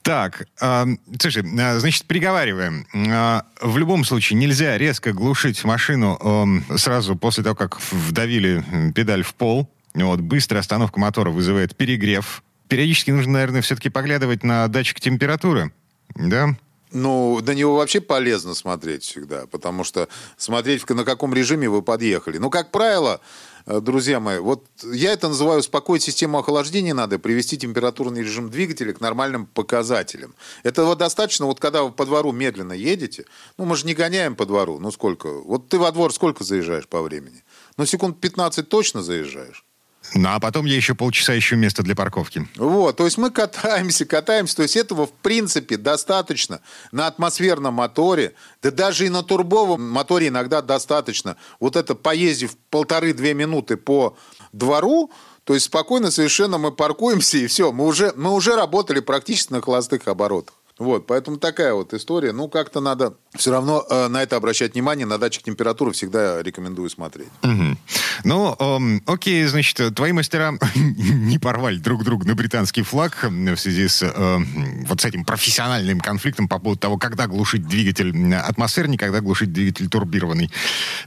Так, 0.02 0.48
э, 0.60 0.86
слушай, 1.20 1.44
э, 1.44 1.80
значит, 1.80 2.06
приговариваем. 2.06 2.88
Э, 2.94 3.42
в 3.62 3.78
любом 3.78 4.04
случае 4.04 4.40
нельзя 4.40 4.78
резко 4.78 5.14
глушить 5.14 5.64
машину 5.64 6.64
э, 6.72 6.78
сразу 6.78 7.16
после 7.16 7.44
того, 7.44 7.56
как 7.56 7.80
вдавили 7.92 8.92
педаль 8.96 9.24
в 9.24 9.36
пол. 9.36 9.70
Вот, 9.94 10.22
быстрая 10.22 10.62
остановка 10.62 11.00
мотора 11.00 11.30
вызывает 11.30 11.76
перегрев. 11.76 12.44
Периодически 12.68 13.12
нужно, 13.12 13.34
наверное, 13.34 13.62
все-таки 13.62 13.90
поглядывать 13.90 14.44
на 14.44 14.68
датчик 14.68 15.00
температуры. 15.00 15.72
Да? 16.16 16.56
Ну, 16.92 17.40
на 17.40 17.52
него 17.52 17.76
вообще 17.76 18.02
полезно 18.02 18.54
смотреть 18.54 19.04
всегда, 19.04 19.46
потому 19.48 19.84
что 19.84 20.10
смотреть, 20.38 20.90
на 20.90 21.04
каком 21.04 21.34
режиме 21.34 21.70
вы 21.70 21.82
подъехали. 21.82 22.38
Ну, 22.38 22.50
как 22.50 22.72
правило, 22.72 23.22
друзья 23.65 24.19
мои, 24.19 24.39
вот 24.39 24.65
я 24.84 25.13
это 25.13 25.28
называю 25.28 25.60
успокоить 25.60 26.04
систему 26.04 26.39
охлаждения 26.39 26.93
надо, 26.93 27.19
привести 27.19 27.58
температурный 27.58 28.21
режим 28.21 28.50
двигателя 28.50 28.93
к 28.93 29.02
нормальным 29.02 29.45
показателям. 29.45 30.36
Этого 30.63 30.95
достаточно, 30.95 31.45
вот 31.45 31.60
когда 31.60 31.84
вы 31.84 31.91
по 31.91 32.06
двору 32.06 32.32
медленно 32.32 32.74
едете, 32.74 33.26
ну, 33.58 33.65
мы 33.65 33.76
же 33.76 33.86
не 33.86 33.93
гоняем 33.93 34.36
по 34.36 34.45
двору, 34.45 34.80
ну, 34.80 34.91
сколько? 34.91 35.41
Вот 35.41 35.69
ты 35.69 35.78
во 35.78 35.91
двор 35.91 36.13
сколько 36.13 36.43
заезжаешь 36.43 36.88
по 36.88 37.02
времени? 37.02 37.43
Ну, 37.78 37.86
секунд 37.86 38.19
15 38.19 38.67
точно 38.67 39.04
заезжаешь. 39.04 39.65
Ну, 40.14 40.30
а 40.30 40.40
потом 40.40 40.66
я 40.66 40.76
еще 40.76 40.96
полчаса 40.96 41.38
ищу 41.38 41.56
место 41.56 41.84
для 41.84 41.96
парковки. 41.96 42.48
Вот, 42.56 42.98
то 42.98 43.06
есть 43.06 43.18
мы 43.18 43.32
катаемся, 43.32 44.06
катаемся. 44.06 44.58
То 44.58 44.64
есть 44.64 44.76
этого, 44.76 45.08
в 45.08 45.12
принципе, 45.12 45.78
достаточно 45.78 46.60
на 46.92 47.08
атмосферном 47.08 47.76
моторе, 47.76 48.34
да 48.62 48.72
даже 48.72 49.06
и 49.06 49.10
на 49.10 49.24
турбовом 49.24 49.90
моторе 49.90 50.28
иногда 50.28 50.62
достаточно. 50.62 51.38
Вот 51.60 51.76
это 51.76 51.96
поездив 51.96 52.58
полторы-две 52.70 53.34
минуты 53.34 53.78
по 53.78 54.18
двору, 54.52 55.12
то 55.44 55.54
есть 55.54 55.68
спокойно 55.68 56.12
совершенно 56.12 56.58
мы 56.58 56.72
паркуемся, 56.72 57.38
и 57.38 57.48
все, 57.48 57.72
мы 57.72 57.86
уже, 57.86 58.14
мы 58.16 58.32
уже 58.32 58.56
работали 58.56 59.00
практически 59.00 59.54
на 59.54 59.62
холостых 59.62 60.08
оборотах. 60.08 60.56
Вот, 60.82 61.06
поэтому 61.06 61.38
такая 61.38 61.76
вот 61.76 61.94
история. 61.94 62.32
Ну, 62.32 62.48
как-то 62.48 62.82
надо 62.82 63.13
все 63.36 63.52
равно 63.52 63.86
э, 63.88 64.08
на 64.08 64.24
это 64.24 64.36
обращать 64.36 64.74
внимание. 64.74 65.06
На 65.06 65.20
датчик 65.20 65.44
температуры 65.44 65.91
всегда 65.91 66.41
рекомендую 66.41 66.89
смотреть. 66.89 67.28
Угу. 67.44 67.78
Ну, 68.24 68.56
эм, 68.60 69.04
окей, 69.06 69.46
значит, 69.46 69.96
твои 69.96 70.12
мастера 70.12 70.58
не 70.76 71.38
порвали 71.38 71.78
друг 71.78 72.04
друга 72.04 72.28
на 72.28 72.34
британский 72.34 72.82
флаг 72.82 73.15
в 73.22 73.58
связи 73.58 73.88
с 73.88 74.02
э, 74.02 74.38
вот 74.88 75.02
с 75.02 75.06
этим 75.06 75.24
профессиональным 75.24 76.00
конфликтом 76.00 76.48
по 76.48 76.58
поводу 76.58 76.80
того, 76.80 76.98
когда 76.98 77.28
глушить 77.28 77.67
двигатель 77.67 78.34
атмосферный, 78.34 78.98
когда 78.98 79.22
глушить 79.22 79.54
двигатель 79.54 79.88
турбированный. 79.88 80.50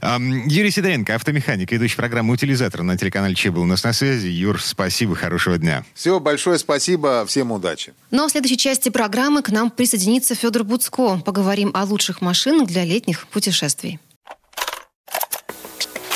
Эм, 0.01 0.47
Юрий 0.47 0.71
Сидоренко, 0.71 1.15
автомеханик, 1.15 1.69
ведущий 1.73 1.97
программы 1.97 2.33
«Утилизатор» 2.33 2.81
на 2.83 2.97
телеканале 2.97 3.35
Че 3.35 3.51
был 3.51 3.63
у 3.63 3.65
нас 3.65 3.83
на 3.83 3.91
связи. 3.91 4.27
Юр, 4.27 4.61
спасибо, 4.61 5.15
хорошего 5.15 5.57
дня. 5.57 5.83
Всего 5.93 6.21
большое 6.21 6.59
спасибо, 6.59 7.25
всем 7.27 7.51
удачи. 7.51 7.93
Ну, 8.09 8.23
а 8.23 8.27
в 8.29 8.31
следующей 8.31 8.57
части 8.57 8.87
программы 8.87 9.41
к 9.41 9.49
нам 9.49 9.64
присоединится 9.69 10.35
Федор 10.35 10.63
Буцко. 10.63 11.19
Поговорим 11.25 11.71
о 11.73 11.83
лучших 11.83 12.21
машинах 12.21 12.67
для 12.67 12.83
летних 12.83 13.27
путешествий. 13.27 13.99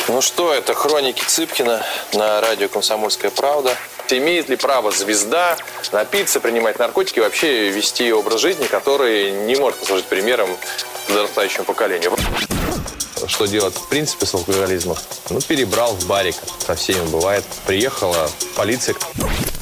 Ну 0.07 0.21
что, 0.21 0.53
это 0.53 0.73
хроники 0.73 1.23
Цыпкина 1.23 1.85
на 2.13 2.41
радио 2.41 2.67
«Комсомольская 2.67 3.29
правда». 3.29 3.75
Имеет 4.09 4.49
ли 4.49 4.55
право 4.55 4.91
звезда 4.91 5.55
напиться, 5.91 6.39
принимать 6.39 6.79
наркотики 6.79 7.19
и 7.19 7.21
вообще 7.21 7.69
вести 7.69 8.11
образ 8.11 8.41
жизни, 8.41 8.65
который 8.65 9.31
не 9.45 9.55
может 9.55 9.77
послужить 9.79 10.05
примером 10.05 10.49
подрастающему 11.07 11.63
поколению? 11.63 12.17
Что 13.27 13.45
делать 13.45 13.75
в 13.75 13.87
принципе 13.87 14.25
с 14.25 14.33
алкоголизмом? 14.33 14.97
Ну, 15.29 15.39
перебрал 15.41 15.93
в 15.93 16.07
барик. 16.07 16.35
Со 16.65 16.73
всеми 16.73 17.05
бывает. 17.09 17.43
Приехала 17.67 18.31
полиция 18.55 18.95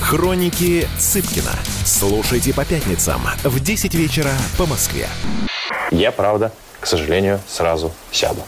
Хроники 0.00 0.88
Цыпкина. 0.98 1.52
Слушайте 1.84 2.52
по 2.52 2.64
пятницам 2.64 3.20
в 3.44 3.60
10 3.60 3.94
вечера 3.94 4.32
по 4.56 4.66
Москве. 4.66 5.06
Я, 5.90 6.10
правда, 6.10 6.52
к 6.80 6.86
сожалению, 6.86 7.40
сразу 7.46 7.92
сяду. 8.10 8.42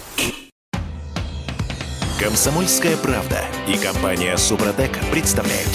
Комсомольская 2.18 2.96
правда 2.96 3.44
и 3.68 3.76
компания 3.76 4.36
Супротек 4.36 4.92
представляют. 5.10 5.68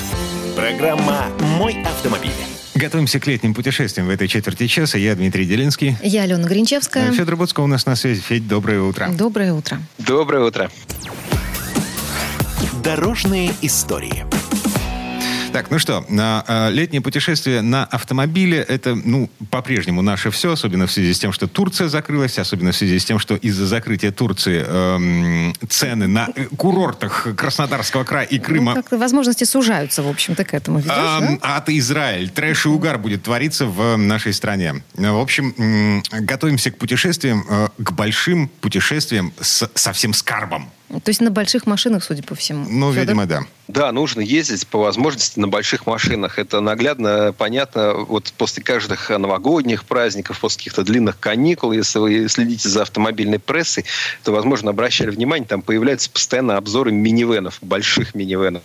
Программа 0.56 1.28
«Мой 1.58 1.82
автомобиль». 1.84 2.32
Готовимся 2.74 3.20
к 3.20 3.28
летним 3.28 3.54
путешествиям 3.54 4.08
в 4.08 4.10
этой 4.10 4.28
четверти 4.28 4.68
часа. 4.68 4.98
Я 4.98 5.16
Дмитрий 5.16 5.46
Делинский. 5.46 5.98
Я 6.02 6.24
Алена 6.24 6.48
Гринчевская. 6.48 7.12
Федор 7.12 7.36
Буцко 7.36 7.62
у 7.62 7.68
нас 7.68 7.86
на 7.86 7.96
связи. 7.96 8.22
Федь, 8.22 8.48
доброе 8.48 8.82
утро. 8.82 9.10
Доброе 9.10 9.54
утро. 9.54 9.80
Доброе 9.98 10.44
утро. 10.46 10.70
Дорожные 12.84 13.52
истории. 13.62 14.26
Так, 15.58 15.72
ну 15.72 15.80
что, 15.80 16.06
на, 16.08 16.46
э, 16.48 16.70
летнее 16.70 17.02
путешествие 17.02 17.64
на 17.64 17.84
автомобиле 17.84 18.60
это, 18.60 18.94
ну, 18.94 19.28
по-прежнему 19.50 20.04
наше 20.04 20.30
все, 20.30 20.52
особенно 20.52 20.86
в 20.86 20.92
связи 20.92 21.16
с 21.16 21.18
тем, 21.18 21.34
что 21.34 21.48
Турция 21.48 21.88
закрылась, 21.88 22.38
особенно 22.38 22.74
в 22.74 22.76
связи 22.76 23.00
с 23.00 23.06
тем, 23.06 23.18
что 23.18 23.36
из-за 23.36 23.66
закрытия 23.66 24.12
Турции 24.12 24.64
эм, 24.64 25.56
цены 25.68 26.06
на 26.06 26.30
курортах 26.58 27.30
Краснодарского 27.36 28.04
края 28.04 28.28
и 28.28 28.38
Крыма... 28.38 28.76
Ну, 28.76 28.82
как-то 28.84 29.00
возможности 29.00 29.46
сужаются, 29.46 30.04
в 30.04 30.08
общем-то, 30.08 30.46
к 30.46 30.54
этому 30.54 30.78
ведешь, 30.78 30.92
Ам, 30.96 31.40
да? 31.42 31.56
Ад 31.56 31.70
Израиль. 31.70 32.30
Трэш 32.30 32.68
и 32.68 32.70
угар 32.70 33.00
будет 33.00 33.24
твориться 33.24 33.66
в 33.66 33.98
нашей 33.98 34.34
стране. 34.34 34.84
В 34.94 35.20
общем, 35.20 36.04
готовимся 36.12 36.70
к 36.70 36.78
путешествиям, 36.78 37.44
э, 37.50 37.70
к 37.82 37.94
большим 37.94 38.48
путешествиям 38.62 39.34
с, 39.42 39.68
со 39.74 39.92
всем 39.92 40.14
скарбом. 40.14 40.70
То 40.90 41.10
есть 41.10 41.20
на 41.20 41.32
больших 41.32 41.66
машинах, 41.66 42.04
судя 42.04 42.24
по 42.24 42.34
всему. 42.34 42.66
Ну, 42.70 42.92
Фёдор? 42.92 43.02
видимо, 43.02 43.26
да. 43.26 43.42
Да, 43.68 43.92
нужно 43.92 44.22
ездить 44.22 44.66
по 44.68 44.80
возможности 44.80 45.38
на 45.40 45.50
больших 45.50 45.86
машинах. 45.86 46.40
Это 46.40 46.62
наглядно 46.62 47.36
понятно 47.38 47.96
вот 47.96 48.32
после 48.38 48.64
каждых 48.64 49.10
новогодних 49.10 49.84
праздников, 49.84 50.40
после 50.40 50.60
каких-то 50.60 50.84
длинных 50.84 51.20
каникул. 51.20 51.74
Если 51.74 52.00
вы 52.00 52.30
следите 52.30 52.70
за 52.70 52.84
автомобильной 52.84 53.40
прессой, 53.40 53.84
то, 54.24 54.32
возможно, 54.32 54.70
обращали 54.70 55.10
внимание, 55.10 55.46
там 55.46 55.62
появляются 55.62 56.10
постоянно 56.10 56.56
обзоры 56.56 56.94
минивенов, 56.94 57.58
больших 57.62 58.16
минивенов. 58.16 58.64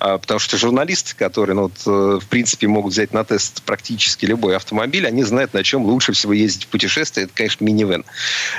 А, 0.00 0.18
потому 0.18 0.40
что 0.40 0.56
журналисты, 0.58 1.14
которые, 1.14 1.54
ну, 1.54 1.62
вот, 1.62 1.82
э, 1.86 2.18
в 2.20 2.26
принципе, 2.26 2.66
могут 2.66 2.92
взять 2.92 3.12
на 3.12 3.22
тест 3.22 3.62
практически 3.62 4.26
любой 4.26 4.56
автомобиль, 4.56 5.06
они 5.06 5.22
знают, 5.22 5.54
на 5.54 5.62
чем 5.62 5.84
лучше 5.84 6.12
всего 6.12 6.32
ездить 6.32 6.64
в 6.64 6.68
путешествие. 6.68 7.24
Это, 7.26 7.32
конечно, 7.34 7.64
минивен. 7.64 8.04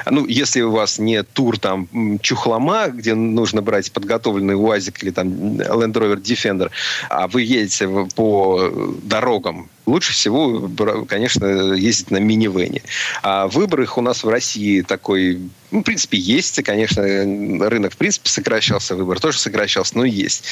Ну, 0.09 0.25
если 0.25 0.61
у 0.61 0.71
вас 0.71 0.99
не 0.99 1.23
тур 1.23 1.59
там 1.59 1.89
Чухлома, 2.21 2.87
где 3.01 3.15
нужно 3.15 3.61
брать 3.61 3.91
подготовленный 3.91 4.55
УАЗик 4.55 5.03
или 5.03 5.11
там 5.11 5.27
Land 5.27 5.93
Rover 5.93 6.21
Defender, 6.21 6.71
а 7.09 7.27
вы 7.27 7.41
едете 7.41 7.87
по 8.15 8.71
дорогам, 9.03 9.69
лучше 9.85 10.13
всего, 10.13 10.69
конечно, 11.07 11.73
ездить 11.73 12.11
на 12.11 12.17
минивене. 12.17 12.81
А 13.23 13.47
выбор 13.47 13.81
их 13.81 13.97
у 13.97 14.01
нас 14.01 14.23
в 14.23 14.29
России 14.29 14.81
такой, 14.81 15.39
ну, 15.71 15.81
в 15.81 15.83
принципе, 15.83 16.17
есть. 16.17 16.61
Конечно, 16.63 17.03
рынок, 17.03 17.93
в 17.93 17.97
принципе, 17.97 18.29
сокращался, 18.29 18.95
выбор 18.95 19.19
тоже 19.19 19.39
сокращался, 19.39 19.97
но 19.97 20.05
есть. 20.05 20.43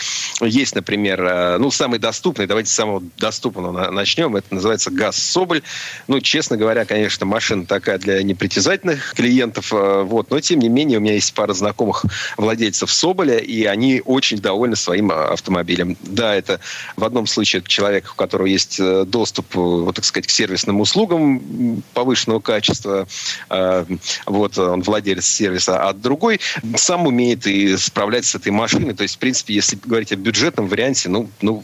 Есть, 0.42 0.76
например, 0.76 1.24
э, 1.24 1.58
ну, 1.58 1.72
самый 1.72 2.00
доступный, 2.00 2.48
давайте 2.48 2.70
с 2.70 2.74
самого 2.74 3.04
доступного 3.18 3.72
на- 3.72 3.92
начнем, 3.92 4.36
это 4.36 4.54
называется 4.54 4.92
ГАЗ 4.92 5.18
Соболь. 5.18 5.62
Ну, 6.08 6.20
честно 6.22 6.58
говоря, 6.58 6.86
конечно, 6.86 7.26
машина 7.26 7.66
такая 7.66 7.98
для 7.98 8.22
непритязательных 8.24 9.14
клиентов, 9.14 9.74
э, 9.74 10.04
вот, 10.04 10.32
но, 10.32 10.40
тем 10.40 10.60
не 10.60 10.70
менее, 10.70 10.98
у 10.98 11.02
меня 11.02 11.14
есть 11.14 11.34
пара 11.34 11.54
знакомых 11.54 12.06
владельцев 12.38 12.92
Соболя, 12.92 13.38
и 13.38 13.64
они 13.66 14.02
очень 14.06 14.38
довольны 14.40 14.76
своим 14.76 15.12
э, 15.12 15.16
автомобилем. 15.16 15.98
Да, 16.02 16.36
это 16.36 16.60
в 16.96 17.04
одном 17.04 17.28
случае 17.28 17.62
человек, 17.66 18.12
у 18.12 18.16
которого 18.16 18.48
есть 18.48 18.80
э, 18.80 19.06
доступ, 19.20 19.58
э, 19.58 19.60
вот, 19.60 19.96
так 19.96 20.06
сказать, 20.06 20.28
к 20.28 20.30
сервисным 20.30 20.80
услугам 20.80 21.84
повышенного 21.94 22.40
качества, 22.40 23.06
э, 23.50 23.86
вот, 24.26 24.58
он 24.58 24.82
владелец 24.82 25.26
сервиса, 25.26 25.82
а 25.82 25.94
другой 25.94 26.40
сам 26.78 27.06
умеет 27.06 27.46
и 27.46 27.76
справляться 27.78 28.32
с 28.32 28.36
этой 28.36 28.54
машиной, 28.54 28.94
то 28.94 29.04
есть, 29.04 29.16
в 29.16 29.20
принципе, 29.20 29.54
если 29.54 29.78
говорить 29.84 30.14
о 30.14 30.16
бюджетном 30.16 30.68
варианте, 30.68 31.10
ну, 31.10 31.30
ну. 31.42 31.64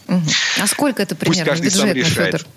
А 0.61 0.67
сколько 0.67 1.01
это 1.01 1.15
Пусть 1.15 1.29
примерно 1.29 1.51
каждый 1.51 1.71
сам 1.71 1.93
бюджетно, 1.93 2.09
решает. 2.09 2.35
Федор? 2.35 2.47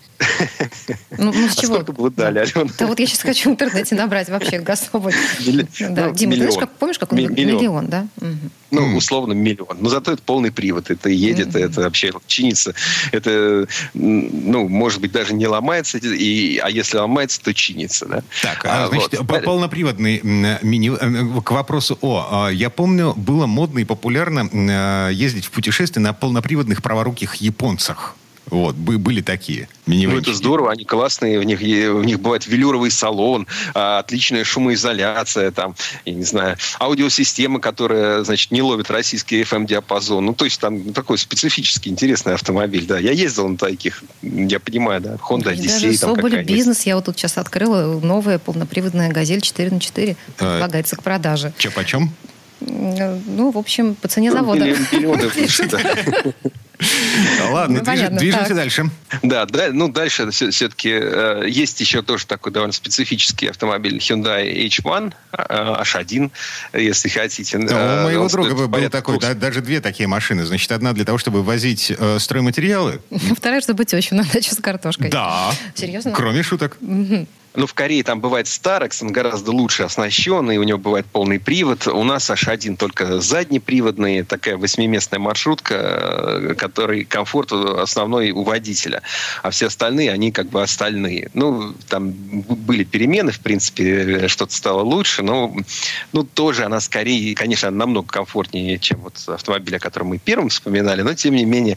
Ну, 1.16 1.32
ну, 1.32 1.48
с 1.48 1.56
а 1.58 1.60
чего? 1.60 1.74
сколько 1.74 1.92
бы 1.92 2.02
вы 2.04 2.10
дали, 2.10 2.38
Алена? 2.40 2.70
Да 2.78 2.86
вот 2.86 2.98
я 2.98 3.06
сейчас 3.06 3.20
хочу 3.22 3.50
в 3.50 3.52
интернете 3.52 3.94
набрать 3.94 4.28
вообще 4.28 4.58
Газоболь. 4.58 5.14
Милли- 5.40 5.66
Да, 5.90 6.06
ну, 6.08 6.14
Дима, 6.14 6.32
ты 6.32 6.36
знаешь, 6.38 6.54
миллион. 6.54 6.60
как, 6.60 6.70
помнишь, 6.76 6.98
как 6.98 7.12
он 7.12 7.18
миллион. 7.18 7.34
Миллион, 7.34 7.86
да? 7.86 8.06
Мгм. 8.20 8.50
Ну, 8.70 8.96
условно, 8.96 9.32
миллион. 9.32 9.78
Но 9.80 9.88
зато 9.88 10.12
это 10.12 10.22
полный 10.22 10.50
привод. 10.52 10.90
Это 10.90 11.08
едет, 11.08 11.48
Мгм. 11.48 11.56
это 11.62 11.80
вообще 11.82 12.12
чинится. 12.26 12.74
Это, 13.12 13.66
ну, 13.94 14.68
может 14.68 15.00
быть, 15.00 15.12
даже 15.12 15.34
не 15.34 15.46
ломается, 15.46 15.98
и, 15.98 16.58
а 16.58 16.68
если 16.68 16.98
ломается, 16.98 17.40
то 17.40 17.54
чинится. 17.54 18.06
Да? 18.06 18.22
Так, 18.42 18.64
а, 18.64 18.84
А, 18.84 18.88
значит, 18.88 19.18
вот. 19.18 19.26
по- 19.26 19.40
полноприводный 19.40 20.20
мини... 20.22 20.90
э, 20.94 21.40
К 21.42 21.50
вопросу 21.52 21.96
о... 22.00 22.26
а, 22.30 22.48
Я 22.50 22.70
помню, 22.70 23.14
было 23.16 23.46
модно 23.46 23.78
и 23.78 23.84
популярно 23.84 24.48
э, 24.52 25.10
ездить 25.12 25.46
в 25.46 25.50
путешествие 25.50 26.02
на 26.02 26.12
полноприводных 26.12 26.82
праворуких 26.82 27.36
японцах. 27.36 28.16
Вот, 28.50 28.74
бы- 28.76 28.98
были 28.98 29.20
такие 29.20 29.68
Ну, 29.86 30.18
это 30.18 30.34
здорово, 30.34 30.70
они 30.72 30.84
классные, 30.84 31.38
в 31.38 31.44
них, 31.44 31.60
в 31.60 32.04
них 32.04 32.20
бывает 32.20 32.46
велюровый 32.46 32.90
салон, 32.90 33.46
а, 33.74 33.98
отличная 33.98 34.44
шумоизоляция, 34.44 35.50
там, 35.50 35.74
я 36.04 36.14
не 36.14 36.24
знаю, 36.24 36.56
аудиосистема, 36.80 37.60
которая, 37.60 38.22
значит, 38.24 38.50
не 38.50 38.62
ловит 38.62 38.90
российский 38.90 39.42
FM-диапазон. 39.42 40.24
Ну, 40.24 40.34
то 40.34 40.44
есть 40.44 40.60
там 40.60 40.92
такой 40.92 41.18
специфический, 41.18 41.90
интересный 41.90 42.34
автомобиль, 42.34 42.86
да. 42.86 42.98
Я 42.98 43.12
ездил 43.12 43.48
на 43.48 43.56
таких, 43.56 44.02
я 44.22 44.60
понимаю, 44.60 45.00
да, 45.00 45.14
Honda 45.14 45.54
Odyssey 45.54 45.68
даже 45.68 45.92
Соболь 45.96 46.44
бизнес. 46.44 46.82
Я 46.82 46.96
вот 46.96 47.06
тут 47.06 47.18
сейчас 47.18 47.38
открыла 47.38 47.98
новая 48.00 48.38
полноприводная 48.38 49.10
«Газель» 49.10 49.40
4 49.40 49.70
на 49.70 49.80
4 49.80 50.08
Э, 50.08 50.14
Предлагается 50.36 50.96
к 50.96 51.02
продаже. 51.02 51.52
Че, 51.58 51.70
почем? 51.70 52.12
Ну, 52.78 53.50
в 53.50 53.58
общем, 53.58 53.94
по 53.96 54.08
цене 54.08 54.30
завода. 54.30 54.64
Ладно, 57.50 57.80
Ну, 57.80 57.84
понятно, 57.84 58.18
движемся 58.18 58.48
так. 58.48 58.56
дальше. 58.56 58.90
Да, 59.22 59.46
да, 59.46 59.70
ну 59.72 59.88
дальше 59.88 60.30
все-таки 60.30 60.88
есть 61.48 61.80
еще 61.80 62.02
тоже 62.02 62.26
такой 62.26 62.52
довольно 62.52 62.72
специфический 62.72 63.48
автомобиль 63.48 63.96
Hyundai 63.98 64.68
H1, 64.68 65.12
э, 65.32 65.82
H1, 65.82 66.30
если 66.74 67.08
хотите. 67.08 67.58
У 67.58 67.62
Э, 67.62 68.04
моего 68.04 68.22
он 68.24 68.28
друга 68.28 68.68
был 68.68 68.90
такой, 68.90 69.18
да, 69.18 69.34
даже 69.34 69.60
две 69.60 69.80
такие 69.80 70.06
машины. 70.06 70.44
Значит, 70.44 70.70
одна 70.70 70.92
для 70.92 71.04
того, 71.04 71.18
чтобы 71.18 71.42
возить 71.42 71.92
э, 71.96 72.18
стройматериалы. 72.20 73.00
Вторая, 73.36 73.60
чтобы 73.60 73.84
тещу 73.84 74.14
на 74.14 74.22
дачу 74.24 74.54
с 74.54 74.58
картошкой. 74.58 75.10
Да. 75.10 75.50
Серьезно? 75.74 76.12
Кроме 76.12 76.42
шуток. 76.44 76.76
Ну, 77.54 77.66
в 77.66 77.74
Корее 77.74 78.04
там 78.04 78.20
бывает 78.20 78.46
Starex, 78.46 78.98
он 79.02 79.10
гораздо 79.10 79.50
лучше 79.50 79.82
оснащенный, 79.82 80.58
у 80.58 80.62
него 80.62 80.78
бывает 80.78 81.06
полный 81.06 81.40
привод. 81.40 81.88
У 81.88 82.04
нас 82.04 82.30
H1 82.30 82.67
только 82.76 83.20
заднеприводный, 83.20 84.22
такая 84.22 84.56
восьмиместная 84.56 85.18
маршрутка, 85.18 85.74
э, 85.74 86.54
который 86.54 87.04
комфорт 87.04 87.52
основной 87.52 88.30
у 88.30 88.42
водителя. 88.42 89.02
А 89.42 89.50
все 89.50 89.66
остальные, 89.66 90.12
они 90.12 90.32
как 90.32 90.48
бы 90.48 90.62
остальные. 90.62 91.30
Ну, 91.34 91.74
там 91.88 92.12
были 92.12 92.84
перемены, 92.84 93.32
в 93.32 93.40
принципе, 93.40 94.28
что-то 94.28 94.54
стало 94.54 94.82
лучше, 94.82 95.22
но 95.22 95.54
ну, 96.12 96.24
тоже 96.24 96.64
она 96.64 96.80
скорее, 96.80 97.34
конечно, 97.34 97.70
намного 97.70 98.08
комфортнее, 98.08 98.78
чем 98.78 99.00
вот 99.00 99.22
автомобиль, 99.26 99.76
о 99.76 99.80
котором 99.80 100.08
мы 100.08 100.18
первым 100.18 100.48
вспоминали, 100.48 101.02
но 101.02 101.14
тем 101.14 101.34
не 101.34 101.44
менее, 101.44 101.76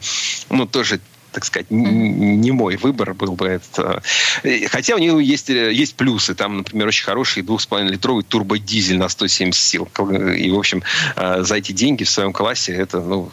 ну, 0.50 0.66
тоже 0.66 1.00
так 1.32 1.44
сказать, 1.44 1.70
не 1.70 2.50
мой 2.52 2.76
выбор 2.76 3.14
был 3.14 3.32
бы 3.32 3.46
это. 3.48 4.02
Э, 4.42 4.68
Хотя 4.68 4.94
у 4.94 4.98
него 4.98 5.18
есть, 5.20 5.50
э, 5.50 5.72
есть 5.72 5.94
плюсы. 5.94 6.34
Там, 6.34 6.58
например, 6.58 6.88
очень 6.88 7.04
хороший 7.04 7.42
2,5-литровый 7.42 8.22
турбодизель 8.24 8.98
на 8.98 9.08
170 9.08 9.60
сил. 9.62 9.88
И, 10.36 10.50
в 10.50 10.58
общем, 10.58 10.82
э, 11.16 11.42
за 11.42 11.56
эти 11.56 11.72
деньги 11.72 12.04
в 12.04 12.10
своем 12.10 12.32
классе 12.32 12.72
это, 12.72 13.00
ну, 13.00 13.30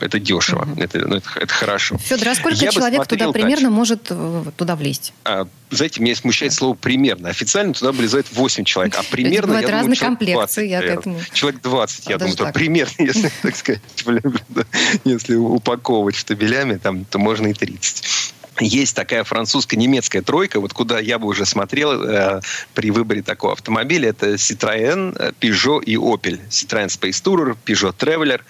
это 0.00 0.18
дешево. 0.18 0.66
Это, 0.78 0.98
ну, 1.06 1.16
это, 1.16 1.28
это 1.36 1.52
хорошо. 1.52 1.98
Федор, 1.98 2.28
а 2.28 2.34
сколько 2.34 2.56
Я 2.56 2.70
человек 2.70 3.06
туда 3.06 3.30
примерно 3.32 3.54
дальше. 3.68 3.70
может 3.70 4.06
э, 4.10 4.44
туда 4.56 4.74
влезть? 4.76 5.12
А, 5.24 5.46
знаете, 5.70 6.00
меня 6.02 6.14
смущает 6.14 6.52
слово 6.52 6.74
«примерно». 6.74 7.28
Официально 7.28 7.74
туда 7.74 7.92
влезает 7.92 8.26
8 8.32 8.64
человек, 8.64 8.94
а 8.98 9.02
примерно, 9.10 9.54
я 9.54 9.60
думаю, 9.62 9.68
разные 9.70 9.96
человек 9.96 10.18
комплекции, 10.18 10.68
20, 10.68 10.70
я 10.70 10.82
этому- 10.82 11.20
Человек 11.32 11.62
20, 11.62 12.06
я 12.08 12.16
А, 12.16 12.18
думаю, 12.18 12.36
так. 12.36 12.54
примерно, 12.54 12.92
если, 12.98 13.30
так 13.42 13.56
сказать, 13.56 13.80
да, 14.48 14.64
если 15.04 15.34
упаковывать 15.34 16.14
штабелями, 16.16 16.76
там, 16.76 17.04
то 17.04 17.18
можно 17.18 17.33
и 17.42 17.54
30. 17.54 18.23
Есть 18.60 18.94
такая 18.94 19.24
французско-немецкая 19.24 20.22
тройка, 20.22 20.60
вот 20.60 20.72
куда 20.72 21.00
я 21.00 21.18
бы 21.18 21.26
уже 21.26 21.44
смотрел 21.44 22.02
э, 22.04 22.40
при 22.74 22.90
выборе 22.90 23.22
такого 23.22 23.54
автомобиля. 23.54 24.10
Это 24.10 24.34
Citroën, 24.34 25.16
э, 25.18 25.32
Peugeot 25.40 25.82
и 25.82 25.96
Opel. 25.96 26.38
Citroën 26.50 26.86
Space 26.86 27.22
Tourer, 27.22 27.56
Peugeot 27.64 27.94
Traveler 27.96 28.40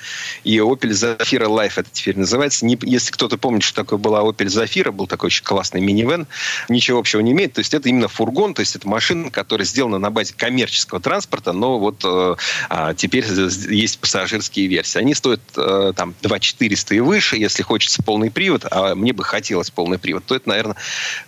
и 0.44 0.58
Opel 0.58 0.90
Zafira 0.90 1.46
Life 1.46 1.74
это 1.76 1.88
теперь 1.90 2.18
называется. 2.18 2.66
Не- 2.66 2.78
если 2.82 3.12
кто-то 3.12 3.38
помнит, 3.38 3.62
что 3.62 3.82
такое 3.82 3.98
была 3.98 4.20
Opel 4.20 4.46
Zafira, 4.46 4.92
был 4.92 5.06
такой 5.06 5.28
очень 5.28 5.44
классный 5.44 5.80
минивэн, 5.80 6.26
ничего 6.68 6.98
общего 6.98 7.20
не 7.20 7.32
имеет. 7.32 7.54
То 7.54 7.60
есть 7.60 7.72
это 7.72 7.88
именно 7.88 8.08
фургон, 8.08 8.54
то 8.54 8.60
есть 8.60 8.76
это 8.76 8.86
машина, 8.86 9.30
которая 9.30 9.66
сделана 9.66 9.98
на 9.98 10.10
базе 10.10 10.34
коммерческого 10.36 11.00
транспорта, 11.00 11.52
но 11.52 11.78
вот 11.78 12.02
э, 12.04 12.36
а, 12.68 12.94
теперь 12.94 13.24
есть 13.24 13.98
пассажирские 13.98 14.66
версии. 14.66 14.98
Они 14.98 15.14
стоят 15.14 15.40
э, 15.56 15.92
там 15.96 16.14
2 16.20 16.38
400 16.38 16.94
и 16.94 17.00
выше, 17.00 17.36
если 17.36 17.62
хочется 17.62 18.02
полный 18.02 18.30
привод, 18.30 18.66
а 18.70 18.94
мне 18.94 19.12
бы 19.12 19.24
хотелось 19.24 19.70
полный 19.70 19.93
полный 19.94 19.98
привод, 19.98 20.24
то 20.26 20.34
это, 20.34 20.48
наверное, 20.48 20.76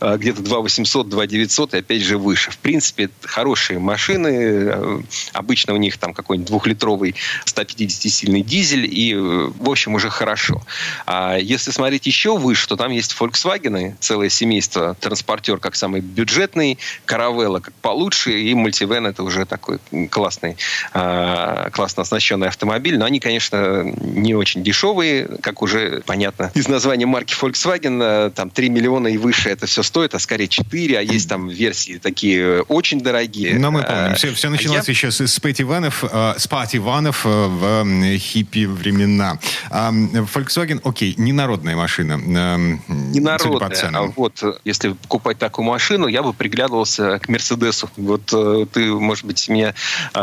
э, 0.00 0.16
где-то 0.18 0.42
2 0.42 0.60
800, 0.60 1.08
2 1.08 1.26
900 1.26 1.74
и 1.74 1.78
опять 1.78 2.02
же 2.02 2.18
выше. 2.18 2.50
В 2.50 2.58
принципе, 2.58 3.10
хорошие 3.22 3.78
машины. 3.78 4.28
Э, 4.28 5.00
обычно 5.32 5.74
у 5.74 5.76
них 5.76 5.98
там 5.98 6.14
какой-нибудь 6.14 6.48
двухлитровый 6.48 7.14
150-сильный 7.44 8.42
дизель 8.42 8.86
и, 8.86 9.14
в 9.14 9.68
общем, 9.68 9.94
уже 9.94 10.10
хорошо. 10.10 10.62
А 11.06 11.36
если 11.36 11.70
смотреть 11.70 12.06
еще 12.06 12.36
выше, 12.36 12.68
то 12.68 12.76
там 12.76 12.92
есть 12.92 13.16
Volkswagen, 13.18 13.94
целое 14.00 14.28
семейство, 14.28 14.94
транспортер 15.00 15.58
как 15.58 15.76
самый 15.76 16.00
бюджетный, 16.00 16.78
Caravella 17.06 17.60
как 17.60 17.74
получше, 17.74 18.32
и 18.32 18.52
Multivan 18.52 19.08
это 19.08 19.22
уже 19.22 19.44
такой 19.44 19.78
классный, 20.10 20.56
классно 20.92 22.02
оснащенный 22.02 22.48
автомобиль. 22.48 22.98
Но 22.98 23.04
они, 23.04 23.20
конечно, 23.20 23.82
не 23.82 24.34
очень 24.34 24.62
дешевые, 24.62 25.28
как 25.40 25.62
уже 25.62 26.02
понятно 26.06 26.50
из 26.54 26.68
названия 26.68 27.06
марки 27.06 27.36
Volkswagen, 27.40 28.02
э, 28.02 28.30
там 28.30 28.50
3 28.56 28.70
миллиона 28.70 29.08
и 29.08 29.18
выше 29.18 29.50
это 29.50 29.66
все 29.66 29.82
стоит, 29.82 30.14
а 30.14 30.18
скорее 30.18 30.48
4, 30.48 30.98
а 30.98 31.02
есть 31.02 31.28
там 31.28 31.48
версии 31.48 31.98
такие 31.98 32.62
очень 32.62 33.00
дорогие. 33.00 33.58
Но 33.58 33.70
мы 33.70 33.82
помним, 33.82 34.14
все, 34.14 34.32
все 34.32 34.48
началось 34.48 34.88
а 34.88 34.90
еще 34.90 35.10
с, 35.10 35.20
с 35.20 35.38
Пэти-ванов, 35.38 36.02
э, 36.02 36.34
с 36.38 36.46
Пати-ванов 36.46 37.26
э, 37.26 37.28
в 37.28 38.18
хиппи 38.18 38.64
времена. 38.64 39.38
А, 39.70 39.92
Volkswagen, 39.92 40.80
окей, 40.84 41.14
не 41.18 41.32
народная 41.32 41.76
машина. 41.76 42.16
Не 42.16 43.20
народная, 43.20 43.90
а 43.92 44.02
вот 44.16 44.42
если 44.64 44.92
покупать 44.92 45.38
такую 45.38 45.66
машину, 45.66 46.06
я 46.06 46.22
бы 46.22 46.32
приглядывался 46.32 47.18
к 47.18 47.28
Мерседесу. 47.28 47.90
Вот 47.96 48.26
ты, 48.26 48.86
может 48.86 49.26
быть, 49.26 49.48
меня 49.48 49.74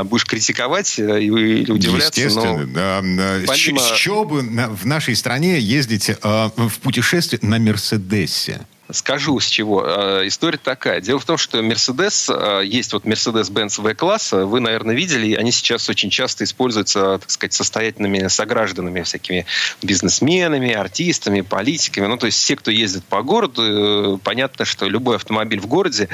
будешь 0.06 0.26
критиковать 0.26 0.98
или 0.98 1.72
удивляться, 1.72 2.20
Естественно, 2.20 2.66
но... 2.66 2.74
да. 2.74 3.02
Помимо... 3.46 3.80
С 3.80 3.96
чего 3.96 4.26
бы 4.26 4.42
в 4.42 4.86
нашей 4.86 5.16
стране 5.16 5.60
ездить 5.60 6.10
э, 6.10 6.16
в 6.24 6.80
путешествие 6.80 7.40
на 7.44 7.60
Мерседесе? 7.60 8.23
Patrícia. 8.24 8.73
Скажу, 8.92 9.40
с 9.40 9.46
чего. 9.46 9.86
Э, 9.88 10.28
история 10.28 10.60
такая. 10.62 11.00
Дело 11.00 11.18
в 11.18 11.24
том, 11.24 11.38
что 11.38 11.60
Mercedes, 11.60 12.30
э, 12.30 12.66
есть 12.66 12.92
вот 12.92 13.06
Mercedes-Benz 13.06 13.82
V-класса, 13.82 14.46
вы, 14.46 14.60
наверное, 14.60 14.94
видели, 14.94 15.36
они 15.36 15.54
сейчас 15.54 15.88
очень 15.88 16.10
часто 16.10 16.44
используются, 16.44 17.18
так 17.20 17.32
сказать, 17.32 17.54
состоятельными 17.54 18.28
согражданами, 18.28 19.02
всякими 19.04 19.46
бизнесменами, 19.82 20.74
артистами, 20.74 21.40
политиками. 21.40 22.08
Ну, 22.08 22.18
то 22.18 22.26
есть 22.26 22.38
все, 22.38 22.58
кто 22.58 22.72
ездит 22.72 23.06
по 23.06 23.22
городу, 23.22 24.16
э, 24.16 24.18
понятно, 24.22 24.66
что 24.66 24.86
любой 24.90 25.16
автомобиль 25.16 25.62
в 25.62 25.68
городе, 25.68 26.10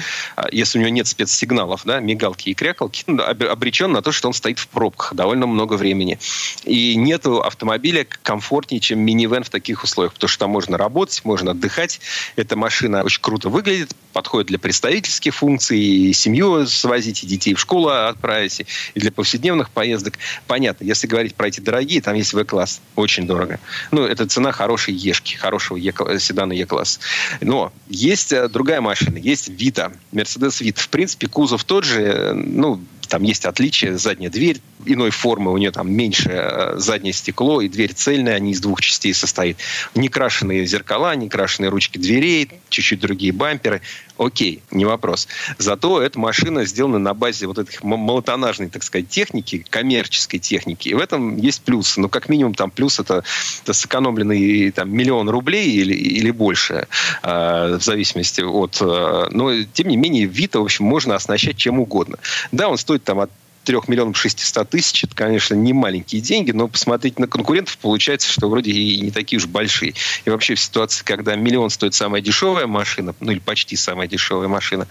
если 0.51 0.77
у 0.77 0.81
него 0.81 0.91
нет 0.91 1.07
спецсигналов, 1.07 1.81
да, 1.85 1.99
мигалки 1.99 2.49
и 2.49 2.53
крякалки, 2.53 3.03
обречен 3.49 3.91
на 3.91 4.03
то, 4.03 4.11
что 4.11 4.27
он 4.27 4.35
стоит 4.35 4.59
в 4.59 4.67
пробках 4.67 5.15
довольно 5.15 5.47
много 5.47 5.73
времени. 5.73 6.19
И 6.65 6.95
нет 6.95 7.25
автомобиля 7.25 8.05
комфортнее, 8.21 8.79
чем 8.79 8.99
минивэн 8.99 9.43
в 9.43 9.49
таких 9.49 9.83
условиях, 9.83 10.13
потому 10.13 10.29
что 10.29 10.39
там 10.41 10.51
можно 10.51 10.77
работать, 10.77 11.25
можно 11.25 11.51
отдыхать. 11.51 11.99
Это 12.35 12.58
машина 12.59 13.03
очень 13.03 13.21
круто 13.21 13.49
выглядит, 13.49 13.95
подходит 14.13 14.47
для 14.49 14.59
представительских 14.59 15.33
функций, 15.33 15.79
и 15.79 16.13
семью 16.13 16.67
свозить, 16.67 17.23
и 17.23 17.27
детей 17.27 17.53
в 17.53 17.59
школу 17.59 17.89
отправить, 17.89 18.61
и 18.93 18.99
для 18.99 19.11
повседневных 19.11 19.71
поездок. 19.71 20.15
Понятно, 20.45 20.83
если 20.83 21.07
говорить 21.07 21.35
про 21.35 21.47
эти 21.47 21.59
дорогие, 21.59 22.01
там 22.01 22.15
есть 22.15 22.33
В-класс, 22.33 22.81
очень 22.95 23.25
дорого. 23.25 23.59
Ну, 23.91 24.03
это 24.03 24.27
цена 24.27 24.51
хорошей 24.51 24.93
Ешки, 24.93 25.35
хорошего 25.35 25.77
е 25.77 25.93
седана 26.19 26.53
Е-класс. 26.53 26.99
Но 27.41 27.71
есть 27.87 28.31
э, 28.33 28.47
другая 28.49 28.81
машина, 28.81 29.17
есть 29.17 29.49
Вита, 29.49 29.91
Mercedes 30.11 30.61
Vita. 30.61 30.79
В 30.79 30.89
принципе, 30.89 31.27
кузов 31.27 31.63
тот 31.63 31.83
же, 31.85 32.01
э, 32.01 32.33
ну, 32.33 32.81
там 33.09 33.23
есть 33.23 33.45
отличие. 33.45 33.97
Задняя 33.97 34.29
дверь 34.29 34.61
иной 34.85 35.09
формы, 35.09 35.51
у 35.51 35.57
нее 35.57 35.71
там 35.71 35.91
меньше 35.91 36.29
э, 36.31 36.73
заднее 36.77 37.13
стекло, 37.13 37.61
и 37.61 37.67
дверь 37.67 37.93
цельная, 37.93 38.35
они 38.35 38.51
из 38.51 38.61
двух 38.61 38.81
частей 38.81 39.13
состоит. 39.13 39.57
Не 39.95 40.07
крашеные 40.07 40.65
зеркала, 40.65 41.15
не 41.15 41.27
крашеные 41.27 41.69
ручки 41.69 41.97
дверей, 41.97 42.49
чуть-чуть 42.69 42.99
другие 42.99 43.33
бамперы. 43.33 43.81
Окей, 44.19 44.61
не 44.69 44.83
вопрос. 44.83 45.29
Зато 45.59 46.01
эта 46.01 46.19
машина 46.19 46.65
сделана 46.65 46.99
на 46.99 47.13
базе 47.13 47.47
вот 47.47 47.57
этих 47.57 47.83
молотонажной, 47.83 48.67
так 48.67 48.83
сказать, 48.83 49.07
техники, 49.07 49.65
коммерческой 49.69 50.39
техники. 50.39 50.89
И 50.89 50.93
в 50.93 50.99
этом 50.99 51.37
есть 51.37 51.61
плюс. 51.61 51.95
Ну, 51.95 52.09
как 52.09 52.27
минимум, 52.27 52.53
там 52.53 52.69
плюс 52.69 52.99
это, 52.99 53.23
это 53.63 53.71
сэкономленный 53.71 54.71
там, 54.71 54.91
миллион 54.91 55.29
рублей 55.29 55.71
или, 55.71 55.93
или 55.93 56.31
больше, 56.31 56.89
э, 57.23 57.77
в 57.77 57.81
зависимости 57.81 58.41
от... 58.41 58.79
Э, 58.81 59.27
но, 59.31 59.63
тем 59.63 59.87
не 59.87 59.95
менее, 59.95 60.25
Вита, 60.25 60.59
в 60.59 60.63
общем, 60.63 60.83
можно 60.83 61.15
оснащать 61.15 61.55
чем 61.55 61.79
угодно. 61.79 62.17
Да, 62.51 62.67
он 62.67 62.77
стоит 62.77 63.05
там 63.05 63.21
от 63.21 63.31
3 63.65 63.77
миллионов 63.87 64.17
600 64.17 64.69
тысяч, 64.69 65.03
это, 65.03 65.15
конечно, 65.15 65.53
не 65.53 65.73
маленькие 65.73 66.21
деньги, 66.21 66.51
но 66.51 66.67
посмотреть 66.67 67.19
на 67.19 67.27
конкурентов, 67.27 67.77
получается, 67.77 68.29
что 68.29 68.49
вроде 68.49 68.71
и 68.71 68.99
не 69.01 69.11
такие 69.11 69.37
уж 69.37 69.47
большие. 69.47 69.93
И 70.25 70.29
вообще 70.29 70.55
в 70.55 70.59
ситуации, 70.59 71.03
когда 71.03 71.35
миллион 71.35 71.69
стоит 71.69 71.93
самая 71.93 72.21
дешевая 72.21 72.67
машина, 72.67 73.13
ну 73.19 73.31
или 73.31 73.39
почти 73.39 73.75
самая 73.75 74.07
дешевая 74.07 74.47
машина 74.47 74.87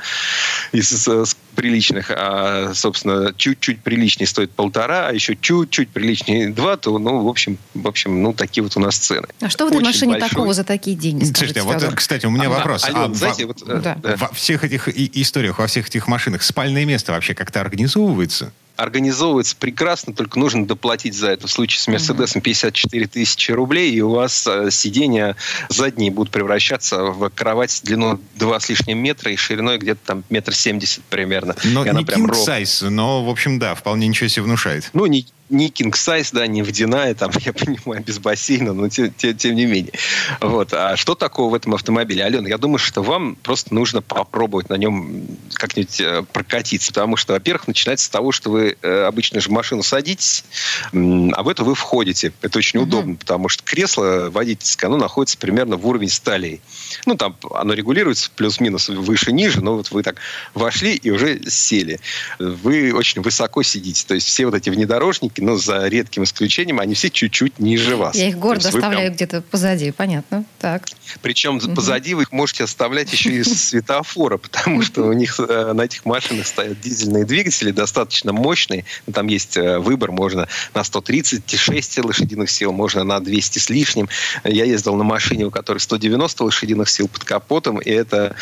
из, 0.72 0.92
из 0.92 1.36
приличных, 1.58 2.12
а, 2.14 2.72
собственно, 2.72 3.34
чуть-чуть 3.36 3.82
приличнее 3.82 4.28
стоит 4.28 4.52
полтора, 4.52 5.08
а 5.08 5.12
еще 5.12 5.36
чуть-чуть 5.36 5.88
приличнее 5.88 6.50
два, 6.50 6.76
то, 6.76 6.96
ну, 7.00 7.24
в 7.24 7.28
общем, 7.28 7.58
в 7.74 7.88
общем, 7.88 8.22
ну, 8.22 8.32
такие 8.32 8.62
вот 8.62 8.76
у 8.76 8.80
нас 8.80 8.96
цены. 8.96 9.26
А 9.40 9.48
что 9.48 9.64
в 9.64 9.68
этой 9.68 9.78
Очень 9.78 9.86
машине 9.86 10.12
большой. 10.12 10.28
такого 10.28 10.54
за 10.54 10.62
такие 10.62 10.94
деньги? 10.94 11.24
Слушайте, 11.24 11.62
вот, 11.62 11.82
кстати, 11.96 12.26
у 12.26 12.30
меня 12.30 12.46
а, 12.46 12.50
вопрос. 12.50 12.84
Алена, 12.84 13.06
а, 13.06 13.12
знаете, 13.12 13.44
во, 13.44 13.54
вот, 13.54 13.82
да. 13.82 13.98
во 14.02 14.28
всех 14.28 14.62
этих 14.62 14.88
историях, 14.88 15.58
во 15.58 15.66
всех 15.66 15.88
этих 15.88 16.06
машинах 16.06 16.44
спальное 16.44 16.84
место 16.84 17.10
вообще 17.10 17.34
как-то 17.34 17.60
организовывается? 17.60 18.52
Организовывается 18.78 19.56
прекрасно, 19.56 20.14
только 20.14 20.38
нужно 20.38 20.64
доплатить 20.64 21.14
за 21.14 21.30
это. 21.30 21.48
В 21.48 21.50
случае 21.50 21.80
с 21.80 21.88
Мерседесом 21.88 22.40
54 22.40 23.06
тысячи 23.08 23.50
рублей, 23.50 23.92
и 23.92 24.00
у 24.00 24.10
вас 24.10 24.46
э, 24.46 24.70
сиденья 24.70 25.34
задние 25.68 26.12
будут 26.12 26.32
превращаться 26.32 27.02
в 27.06 27.28
кровать 27.30 27.80
длиной 27.82 28.18
2 28.36 28.60
с 28.60 28.68
лишним 28.68 28.98
метра 28.98 29.32
и 29.32 29.36
шириной 29.36 29.78
где-то 29.78 30.00
там 30.04 30.24
метр 30.30 30.54
семьдесят 30.54 31.02
примерно. 31.04 31.56
Но 31.64 31.84
не 31.84 32.04
king 32.04 32.30
size, 32.30 32.88
но, 32.88 33.24
в 33.24 33.28
общем, 33.28 33.58
да, 33.58 33.74
вполне 33.74 34.06
ничего 34.06 34.28
себе 34.28 34.44
внушает. 34.44 34.90
Ну, 34.92 35.06
не, 35.06 35.26
не 35.50 35.68
king 35.68 35.92
size, 35.92 36.30
да, 36.32 36.46
не 36.46 36.62
водяная, 36.62 37.14
там, 37.14 37.30
я 37.40 37.52
понимаю, 37.52 38.02
без 38.02 38.18
бассейна, 38.18 38.72
но 38.72 38.88
тем, 38.88 39.12
тем, 39.12 39.36
тем 39.36 39.54
не 39.54 39.66
менее. 39.66 39.92
Вот. 40.40 40.72
А 40.72 40.96
что 40.96 41.14
такого 41.14 41.50
в 41.50 41.54
этом 41.54 41.74
автомобиле? 41.74 42.24
Алена, 42.24 42.48
я 42.48 42.58
думаю, 42.58 42.78
что 42.78 43.02
вам 43.02 43.36
просто 43.36 43.74
нужно 43.74 44.02
попробовать 44.02 44.68
на 44.68 44.74
нем 44.74 45.26
как-нибудь 45.54 46.00
э, 46.00 46.22
прокатиться, 46.32 46.92
потому 46.92 47.16
что, 47.16 47.32
во-первых, 47.32 47.66
начинается 47.66 48.06
с 48.06 48.08
того, 48.08 48.32
что 48.32 48.50
вы 48.50 48.76
э, 48.80 49.02
обычно 49.04 49.40
же 49.40 49.48
в 49.48 49.52
машину 49.52 49.82
садитесь, 49.82 50.44
а 50.92 51.42
в 51.42 51.48
эту 51.48 51.64
вы 51.64 51.74
входите. 51.74 52.32
Это 52.42 52.58
очень 52.58 52.80
mm-hmm. 52.80 52.82
удобно, 52.82 53.14
потому 53.16 53.48
что 53.48 53.62
кресло 53.64 54.28
водительское, 54.30 54.88
оно 54.88 54.98
находится 54.98 55.38
примерно 55.38 55.76
в 55.76 55.86
уровень 55.86 56.10
стали. 56.10 56.60
Ну, 57.06 57.16
там 57.16 57.36
оно 57.52 57.74
регулируется 57.74 58.30
плюс-минус 58.34 58.88
выше-ниже, 58.88 59.60
но 59.60 59.76
вот 59.76 59.90
вы 59.90 60.02
так 60.02 60.16
вошли 60.54 60.94
и 60.94 61.10
уже 61.10 61.40
сели. 61.48 62.00
Вы 62.38 62.92
очень 62.92 63.22
высоко 63.22 63.62
сидите. 63.62 64.06
То 64.06 64.14
есть 64.14 64.26
все 64.26 64.46
вот 64.46 64.54
эти 64.54 64.70
внедорожники, 64.70 65.37
но 65.40 65.56
за 65.56 65.86
редким 65.86 66.24
исключением, 66.24 66.80
они 66.80 66.94
все 66.94 67.10
чуть-чуть 67.10 67.58
ниже 67.58 67.96
вас. 67.96 68.16
Я 68.16 68.28
их 68.28 68.38
гордо 68.38 68.68
оставляю 68.68 69.06
прям... 69.06 69.14
где-то 69.14 69.42
позади, 69.42 69.90
понятно. 69.90 70.44
Так. 70.58 70.84
Причем 71.22 71.56
угу. 71.56 71.74
позади 71.74 72.14
вы 72.14 72.22
их 72.22 72.32
можете 72.32 72.64
оставлять 72.64 73.12
еще 73.12 73.30
и 73.30 73.42
светофора, 73.44 74.36
потому 74.38 74.82
что 74.82 75.02
у 75.02 75.12
них 75.12 75.38
э, 75.40 75.72
на 75.72 75.82
этих 75.82 76.04
машинах 76.04 76.46
стоят 76.46 76.80
дизельные 76.80 77.24
двигатели, 77.24 77.70
достаточно 77.70 78.32
мощные. 78.32 78.84
Там 79.12 79.26
есть 79.28 79.56
э, 79.56 79.78
выбор, 79.78 80.12
можно 80.12 80.48
на 80.74 80.84
136 80.84 82.04
лошадиных 82.04 82.50
сил, 82.50 82.72
можно 82.72 83.04
на 83.04 83.20
200 83.20 83.58
с 83.58 83.70
лишним. 83.70 84.08
Я 84.44 84.64
ездил 84.64 84.94
на 84.96 85.04
машине, 85.04 85.46
у 85.46 85.50
которой 85.50 85.78
190 85.78 86.44
лошадиных 86.44 86.88
сил 86.88 87.08
под 87.08 87.24
капотом, 87.24 87.78
и 87.78 87.90
это 87.90 88.34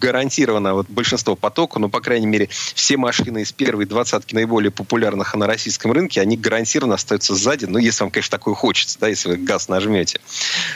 гарантированно 0.00 0.74
вот 0.74 0.88
большинство 0.88 1.36
потока, 1.36 1.78
ну, 1.78 1.88
по 1.88 2.00
крайней 2.00 2.26
мере, 2.26 2.48
все 2.74 2.96
машины 2.96 3.42
из 3.42 3.52
первой 3.52 3.86
двадцатки 3.86 4.34
наиболее 4.34 4.70
популярных 4.70 5.34
на 5.34 5.46
российском 5.46 5.92
рынке, 5.92 6.20
они 6.20 6.36
гарантированно 6.44 6.94
остается 6.94 7.34
сзади, 7.34 7.64
ну, 7.64 7.78
если 7.78 8.02
вам, 8.02 8.10
конечно, 8.10 8.36
такое 8.36 8.54
хочется, 8.54 8.98
да, 9.00 9.08
если 9.08 9.30
вы 9.30 9.36
газ 9.36 9.68
нажмете. 9.68 10.20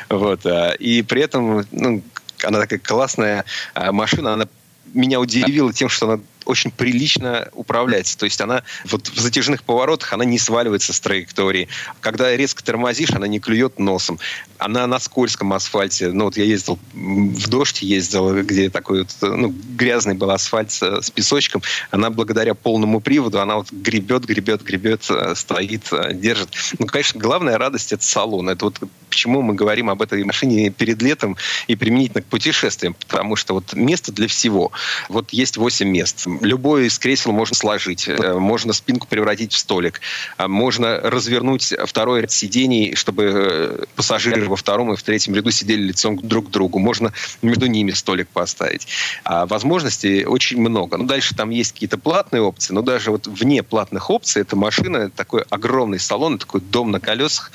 Вот. 0.08 0.44
А, 0.46 0.72
и 0.72 1.02
при 1.02 1.22
этом, 1.22 1.66
ну, 1.70 2.02
она 2.42 2.60
такая 2.60 2.78
классная 2.78 3.44
а, 3.74 3.92
машина, 3.92 4.32
она 4.32 4.48
меня 4.94 5.20
удивила 5.20 5.72
тем, 5.72 5.90
что 5.90 6.10
она 6.10 6.22
очень 6.48 6.70
прилично 6.70 7.48
управляется. 7.52 8.16
То 8.16 8.24
есть 8.24 8.40
она 8.40 8.62
вот 8.86 9.08
в 9.08 9.20
затяжных 9.20 9.62
поворотах 9.62 10.14
она 10.14 10.24
не 10.24 10.38
сваливается 10.38 10.94
с 10.94 11.00
траектории. 11.00 11.68
Когда 12.00 12.34
резко 12.34 12.64
тормозишь, 12.64 13.10
она 13.10 13.28
не 13.28 13.38
клюет 13.38 13.78
носом. 13.78 14.18
Она 14.56 14.86
на 14.86 14.98
скользком 14.98 15.52
асфальте. 15.52 16.08
Ну 16.08 16.24
вот 16.24 16.38
я 16.38 16.44
ездил 16.44 16.78
в 16.94 17.48
дождь, 17.48 17.82
ездил, 17.82 18.42
где 18.42 18.70
такой 18.70 19.00
вот, 19.00 19.10
ну, 19.20 19.54
грязный 19.76 20.14
был 20.14 20.30
асфальт 20.30 20.72
с, 20.72 21.10
песочком. 21.10 21.62
Она 21.90 22.08
благодаря 22.08 22.54
полному 22.54 23.00
приводу, 23.00 23.40
она 23.40 23.56
вот 23.56 23.70
гребет, 23.70 24.24
гребет, 24.24 24.62
гребет, 24.62 25.06
э, 25.10 25.34
стоит, 25.34 25.92
э, 25.92 26.14
держит. 26.14 26.48
Ну, 26.78 26.86
конечно, 26.86 27.20
главная 27.20 27.58
радость 27.58 27.92
это 27.92 28.04
салон. 28.04 28.48
Это 28.48 28.64
вот 28.64 28.80
почему 29.10 29.42
мы 29.42 29.54
говорим 29.54 29.90
об 29.90 30.00
этой 30.00 30.24
машине 30.24 30.70
перед 30.70 31.02
летом 31.02 31.36
и 31.66 31.76
применительно 31.76 32.22
к 32.22 32.26
путешествиям. 32.26 32.94
Потому 32.94 33.36
что 33.36 33.54
вот 33.54 33.74
место 33.74 34.12
для 34.12 34.28
всего. 34.28 34.72
Вот 35.08 35.30
есть 35.30 35.58
8 35.58 35.88
мест 35.88 36.26
любое 36.40 36.84
из 36.84 36.98
кресел 36.98 37.32
можно 37.32 37.54
сложить, 37.54 38.08
э, 38.08 38.34
можно 38.34 38.72
спинку 38.72 39.06
превратить 39.06 39.52
в 39.52 39.58
столик, 39.58 40.00
а 40.36 40.48
можно 40.48 41.00
развернуть 41.00 41.74
второй 41.86 42.22
ряд 42.22 42.32
сидений, 42.32 42.94
чтобы 42.94 43.24
э, 43.24 43.84
пассажиры 43.96 44.48
во 44.48 44.56
втором 44.56 44.92
и 44.92 44.96
в 44.96 45.02
третьем 45.02 45.34
ряду 45.34 45.50
сидели 45.50 45.82
лицом 45.82 46.18
друг 46.18 46.48
к 46.48 46.50
другу. 46.50 46.78
Можно 46.78 47.12
между 47.42 47.66
ними 47.66 47.90
столик 47.92 48.28
поставить. 48.28 48.88
А 49.24 49.46
возможностей 49.46 50.24
очень 50.24 50.60
много. 50.60 50.96
Ну, 50.96 51.04
дальше 51.04 51.34
там 51.34 51.50
есть 51.50 51.72
какие-то 51.72 51.98
платные 51.98 52.42
опции, 52.42 52.72
но 52.72 52.82
даже 52.82 53.10
вот 53.10 53.26
вне 53.26 53.62
платных 53.62 54.10
опций 54.10 54.42
эта 54.42 54.56
машина 54.56 55.10
такой 55.10 55.42
огромный 55.50 55.98
салон, 55.98 56.38
такой 56.38 56.60
дом 56.60 56.90
на 56.90 57.00
колесах. 57.00 57.52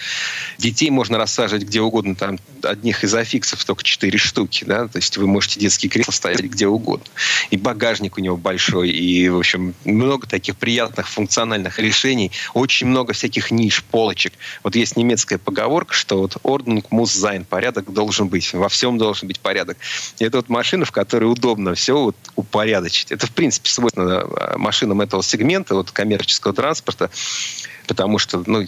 Детей 0.57 0.89
можно 0.89 1.17
рассаживать 1.17 1.63
где 1.63 1.81
угодно, 1.81 2.15
там 2.15 2.39
одних 2.61 3.03
из 3.03 3.13
афиксов 3.13 3.63
только 3.65 3.83
четыре 3.83 4.17
штуки, 4.17 4.63
да, 4.65 4.87
то 4.87 4.97
есть 4.97 5.17
вы 5.17 5.27
можете 5.27 5.59
детские 5.59 5.89
кресла 5.89 6.11
ставить 6.11 6.41
где 6.41 6.67
угодно. 6.67 7.05
И 7.51 7.57
багажник 7.57 8.17
у 8.17 8.21
него 8.21 8.37
большой, 8.37 8.62
и, 8.69 9.29
в 9.29 9.37
общем, 9.37 9.73
много 9.85 10.27
таких 10.27 10.55
приятных 10.57 11.09
функциональных 11.09 11.79
решений, 11.79 12.31
очень 12.53 12.87
много 12.87 13.13
всяких 13.13 13.51
ниш, 13.51 13.83
полочек. 13.83 14.33
Вот 14.63 14.75
есть 14.75 14.97
немецкая 14.97 15.37
поговорка, 15.37 15.93
что 15.93 16.19
вот 16.19 16.37
Ordnung 16.43 16.83
muss 16.89 17.11
sein, 17.13 17.45
порядок 17.45 17.91
должен 17.91 18.27
быть, 18.27 18.53
во 18.53 18.69
всем 18.69 18.97
должен 18.97 19.27
быть 19.27 19.39
порядок. 19.39 19.77
И 20.19 20.25
это 20.25 20.37
вот 20.37 20.49
машина, 20.49 20.85
в 20.85 20.91
которой 20.91 21.25
удобно 21.25 21.75
все 21.75 21.97
вот 21.97 22.15
упорядочить. 22.35 23.11
Это, 23.11 23.27
в 23.27 23.31
принципе, 23.31 23.69
свойственно 23.69 24.21
а, 24.21 24.57
машинам 24.57 25.01
этого 25.01 25.23
сегмента, 25.23 25.75
вот 25.75 25.91
коммерческого 25.91 26.53
транспорта 26.53 27.09
потому 27.87 28.19
что 28.19 28.43
ну, 28.45 28.65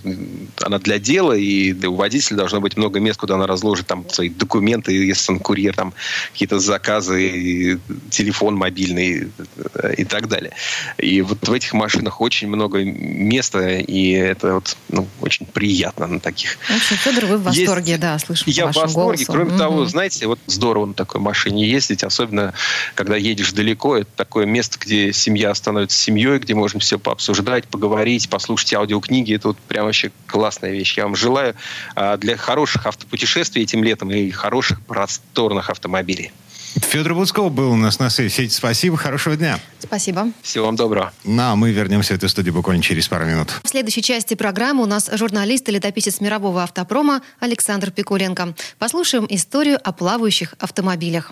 она 0.61 0.79
для 0.79 0.99
дела, 0.99 1.33
и 1.33 1.73
у 1.85 1.95
водителя 1.95 2.37
должно 2.37 2.61
быть 2.61 2.77
много 2.77 2.99
мест, 2.99 3.19
куда 3.19 3.35
она 3.35 3.47
разложит 3.47 3.87
там 3.87 4.07
свои 4.09 4.29
документы, 4.29 4.93
если 4.93 5.33
он 5.33 5.39
курьер, 5.39 5.73
там 5.75 5.93
какие-то 6.31 6.59
заказы, 6.59 7.79
телефон 8.09 8.55
мобильный 8.55 9.29
э, 9.75 9.93
и 9.97 10.05
так 10.05 10.27
далее. 10.27 10.51
И 10.97 11.21
вот 11.21 11.47
в 11.47 11.53
этих 11.53 11.73
машинах 11.73 12.21
очень 12.21 12.47
много 12.47 12.83
места, 12.83 13.77
и 13.77 14.11
это 14.11 14.55
вот 14.55 14.77
ну, 14.89 15.07
очень 15.21 15.45
приятно 15.45 16.07
на 16.07 16.19
таких. 16.19 16.57
В 16.67 16.75
общем, 16.75 16.97
Федор, 16.97 17.25
вы 17.25 17.37
в 17.37 17.43
восторге, 17.43 17.91
Есть... 17.91 18.01
да, 18.01 18.19
слышим 18.19 18.45
Я 18.47 18.67
в 18.67 18.75
восторге. 18.75 18.93
Голосу. 18.95 19.25
Кроме 19.27 19.51
угу. 19.51 19.57
того, 19.57 19.85
знаете, 19.85 20.27
вот 20.27 20.39
здорово 20.47 20.87
на 20.87 20.93
такой 20.93 21.21
машине 21.21 21.67
ездить, 21.67 22.03
особенно 22.03 22.53
когда 22.95 23.15
едешь 23.15 23.53
далеко. 23.53 23.97
Это 23.97 24.09
такое 24.15 24.45
место, 24.45 24.77
где 24.79 25.13
семья 25.13 25.53
становится 25.55 25.97
семьей, 25.97 26.39
где 26.39 26.53
можно 26.53 26.79
все 26.79 26.99
пообсуждать, 26.99 27.67
поговорить, 27.67 28.29
послушать 28.29 28.73
аудио 28.73 28.99
книги. 29.05 29.35
Это 29.35 29.49
вот 29.49 29.57
прям 29.57 29.85
вообще 29.85 30.11
классная 30.27 30.71
вещь. 30.71 30.97
Я 30.97 31.03
вам 31.03 31.15
желаю 31.15 31.55
а, 31.95 32.17
для 32.17 32.37
хороших 32.37 32.85
автопутешествий 32.85 33.63
этим 33.63 33.83
летом 33.83 34.11
и 34.11 34.29
хороших 34.31 34.81
просторных 34.85 35.69
автомобилей. 35.69 36.31
Федор 36.75 37.15
Буцков 37.15 37.51
был 37.53 37.71
у 37.71 37.75
нас 37.75 37.99
на 37.99 38.09
сети. 38.09 38.49
Спасибо, 38.49 38.97
хорошего 38.97 39.37
дня. 39.37 39.59
Спасибо. 39.79 40.31
Всего 40.41 40.65
вам 40.65 40.75
доброго. 40.75 41.13
Ну, 41.23 41.41
а 41.41 41.55
мы 41.55 41.71
вернемся 41.71 42.13
в 42.13 42.17
эту 42.17 42.27
студию 42.27 42.53
буквально 42.53 42.83
через 42.83 43.07
пару 43.07 43.25
минут. 43.25 43.49
В 43.63 43.69
следующей 43.69 44.01
части 44.01 44.33
программы 44.33 44.83
у 44.83 44.85
нас 44.85 45.09
журналист 45.13 45.69
и 45.69 45.71
летописец 45.71 46.19
мирового 46.19 46.63
автопрома 46.63 47.21
Александр 47.39 47.91
Пикуленко. 47.91 48.55
Послушаем 48.77 49.25
историю 49.29 49.79
о 49.81 49.93
плавающих 49.93 50.55
автомобилях. 50.59 51.31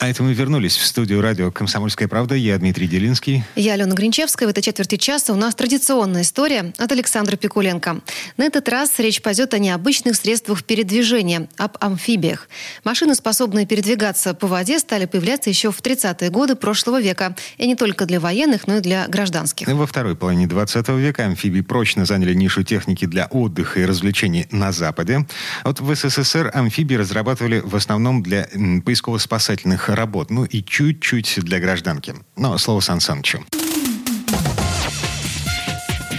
А 0.00 0.08
это 0.08 0.22
мы 0.22 0.32
вернулись 0.32 0.76
в 0.76 0.86
студию 0.86 1.20
радио 1.20 1.50
«Комсомольская 1.50 2.06
правда». 2.06 2.36
Я 2.36 2.56
Дмитрий 2.56 2.86
Делинский. 2.86 3.42
Я 3.56 3.72
Алена 3.72 3.92
Гринчевская. 3.92 4.46
В 4.46 4.50
этой 4.52 4.62
четверти 4.62 4.94
часа 4.94 5.32
у 5.32 5.36
нас 5.36 5.56
традиционная 5.56 6.22
история 6.22 6.72
от 6.78 6.92
Александра 6.92 7.34
Пикуленко. 7.34 8.00
На 8.36 8.44
этот 8.44 8.68
раз 8.68 8.92
речь 8.98 9.20
пойдет 9.20 9.54
о 9.54 9.58
необычных 9.58 10.14
средствах 10.14 10.62
передвижения, 10.62 11.48
об 11.56 11.76
амфибиях. 11.80 12.48
Машины, 12.84 13.16
способные 13.16 13.66
передвигаться 13.66 14.34
по 14.34 14.46
воде, 14.46 14.78
стали 14.78 15.06
появляться 15.06 15.50
еще 15.50 15.72
в 15.72 15.80
30-е 15.80 16.30
годы 16.30 16.54
прошлого 16.54 17.00
века. 17.00 17.34
И 17.56 17.66
не 17.66 17.74
только 17.74 18.06
для 18.06 18.20
военных, 18.20 18.68
но 18.68 18.76
и 18.76 18.80
для 18.80 19.08
гражданских. 19.08 19.66
Во 19.66 19.86
второй 19.88 20.14
половине 20.14 20.46
20 20.46 20.88
века 20.90 21.24
амфибии 21.24 21.60
прочно 21.60 22.04
заняли 22.04 22.34
нишу 22.34 22.62
техники 22.62 23.04
для 23.04 23.26
отдыха 23.26 23.80
и 23.80 23.84
развлечений 23.84 24.46
на 24.52 24.70
Западе. 24.70 25.26
Вот 25.64 25.80
в 25.80 25.92
СССР 25.92 26.52
амфибии 26.54 26.94
разрабатывали 26.94 27.58
в 27.58 27.74
основном 27.74 28.22
для 28.22 28.48
поисково-спасательных 28.84 29.87
работ, 29.94 30.30
ну 30.30 30.44
и 30.44 30.62
чуть-чуть 30.62 31.40
для 31.42 31.60
гражданки. 31.60 32.14
Но 32.36 32.58
слово 32.58 32.80
Сан 32.80 33.00
Санычу. 33.00 33.44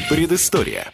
Предыстория. 0.10 0.92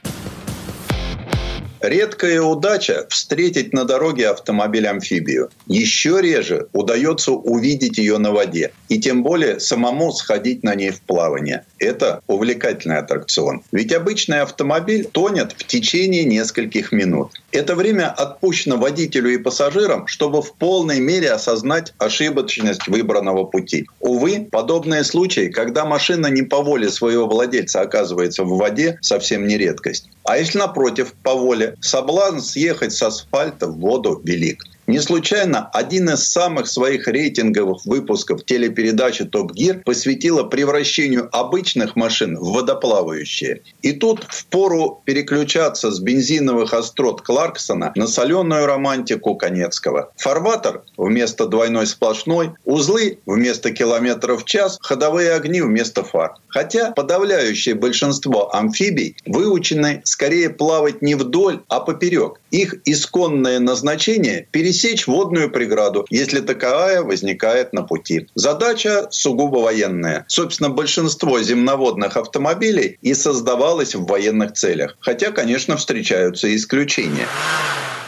Редкая 1.82 2.41
удача 2.41 3.05
встретить 3.09 3.71
на 3.71 3.86
дороге 3.86 4.30
автомобиль-амфибию. 4.30 5.51
Еще 5.67 6.19
реже 6.19 6.67
удается 6.73 7.32
увидеть 7.32 7.99
ее 7.99 8.17
на 8.17 8.32
воде. 8.32 8.71
И 8.89 8.99
тем 8.99 9.23
более 9.23 9.59
самому 9.59 10.11
сходить 10.11 10.63
на 10.63 10.75
ней 10.75 10.91
в 10.91 11.01
плавание. 11.01 11.65
Это 11.79 12.21
увлекательный 12.27 12.97
аттракцион. 12.97 13.61
Ведь 13.71 13.93
обычный 13.93 14.41
автомобиль 14.41 15.05
тонет 15.05 15.53
в 15.53 15.65
течение 15.65 16.23
нескольких 16.23 16.91
минут. 16.91 17.31
Это 17.51 17.75
время 17.75 18.09
отпущено 18.11 18.77
водителю 18.77 19.33
и 19.33 19.38
пассажирам, 19.38 20.07
чтобы 20.07 20.41
в 20.41 20.53
полной 20.53 20.99
мере 20.99 21.31
осознать 21.31 21.93
ошибочность 21.97 22.88
выбранного 22.88 23.45
пути. 23.45 23.88
Увы, 23.99 24.47
подобные 24.51 25.03
случаи, 25.03 25.49
когда 25.49 25.86
машина 25.86 26.27
не 26.27 26.41
по 26.41 26.61
воле 26.61 26.89
своего 26.89 27.27
владельца 27.27 27.81
оказывается 27.81 28.43
в 28.43 28.57
воде, 28.57 28.97
совсем 29.01 29.47
не 29.47 29.57
редкость. 29.57 30.09
А 30.23 30.38
если 30.38 30.57
напротив, 30.57 31.13
по 31.23 31.33
воле, 31.33 31.75
соблазн 31.79 32.39
съехать 32.39 32.93
с 32.93 33.01
асфальта 33.01 33.67
в 33.67 33.79
воду 33.79 34.21
велик. 34.23 34.63
Не 34.88 34.99
случайно 34.99 35.67
один 35.73 36.09
из 36.11 36.27
самых 36.27 36.67
своих 36.67 37.07
рейтинговых 37.07 37.86
выпусков 37.86 38.45
телепередачи 38.45 39.25
«Топ 39.25 39.51
Гир» 39.51 39.81
посвятила 39.83 40.43
превращению 40.43 41.27
обычных 41.31 41.95
машин 41.95 42.38
в 42.38 42.53
водоплавающие. 42.53 43.61
И 43.81 43.93
тут 43.93 44.25
впору 44.29 45.01
переключаться 45.03 45.89
с 45.89 45.99
бензиновых 45.99 46.73
острот 46.73 47.23
Кларксона 47.23 47.93
на 47.95 48.05
соленую 48.05 48.67
романтику 48.67 49.36
Конецкого. 49.36 50.11
Фарватер 50.17 50.83
вместо 50.97 51.47
двойной 51.47 51.88
сплошной, 51.88 52.51
узлы 52.63 53.17
вместо 53.25 53.71
километров 53.71 54.43
в 54.43 54.45
час, 54.45 54.77
ходовые 54.81 55.33
огни 55.33 55.61
вместо 55.61 56.03
фар. 56.03 56.36
Хотя 56.47 56.91
подавляющее 56.91 57.73
большинство 57.73 58.53
амфибий 58.55 59.17
выучены 59.25 60.01
скорее 60.05 60.51
плавать 60.51 61.01
не 61.01 61.15
вдоль, 61.15 61.61
а 61.69 61.79
поперек. 61.79 62.39
Их 62.51 62.75
исконное 62.86 63.59
назначение– 63.59 64.47
пересечь 64.76 65.07
водную 65.07 65.49
преграду, 65.49 66.05
если 66.09 66.41
таковая 66.41 67.01
возникает 67.01 67.73
на 67.73 67.84
пути. 67.84 68.28
Задача 68.36 69.07
сугубо 69.09 69.57
военная. 69.57 70.26
Собственно, 70.28 70.69
большинство 70.69 71.41
земноводных 71.41 72.17
автомобилей 72.17 72.97
и 73.01 73.13
создавалось 73.13 73.95
в 73.95 74.05
военных 74.05 74.53
целях. 74.53 74.97
Хотя, 74.99 75.32
конечно, 75.32 75.78
встречаются 75.78 76.53
исключения. 76.53 77.28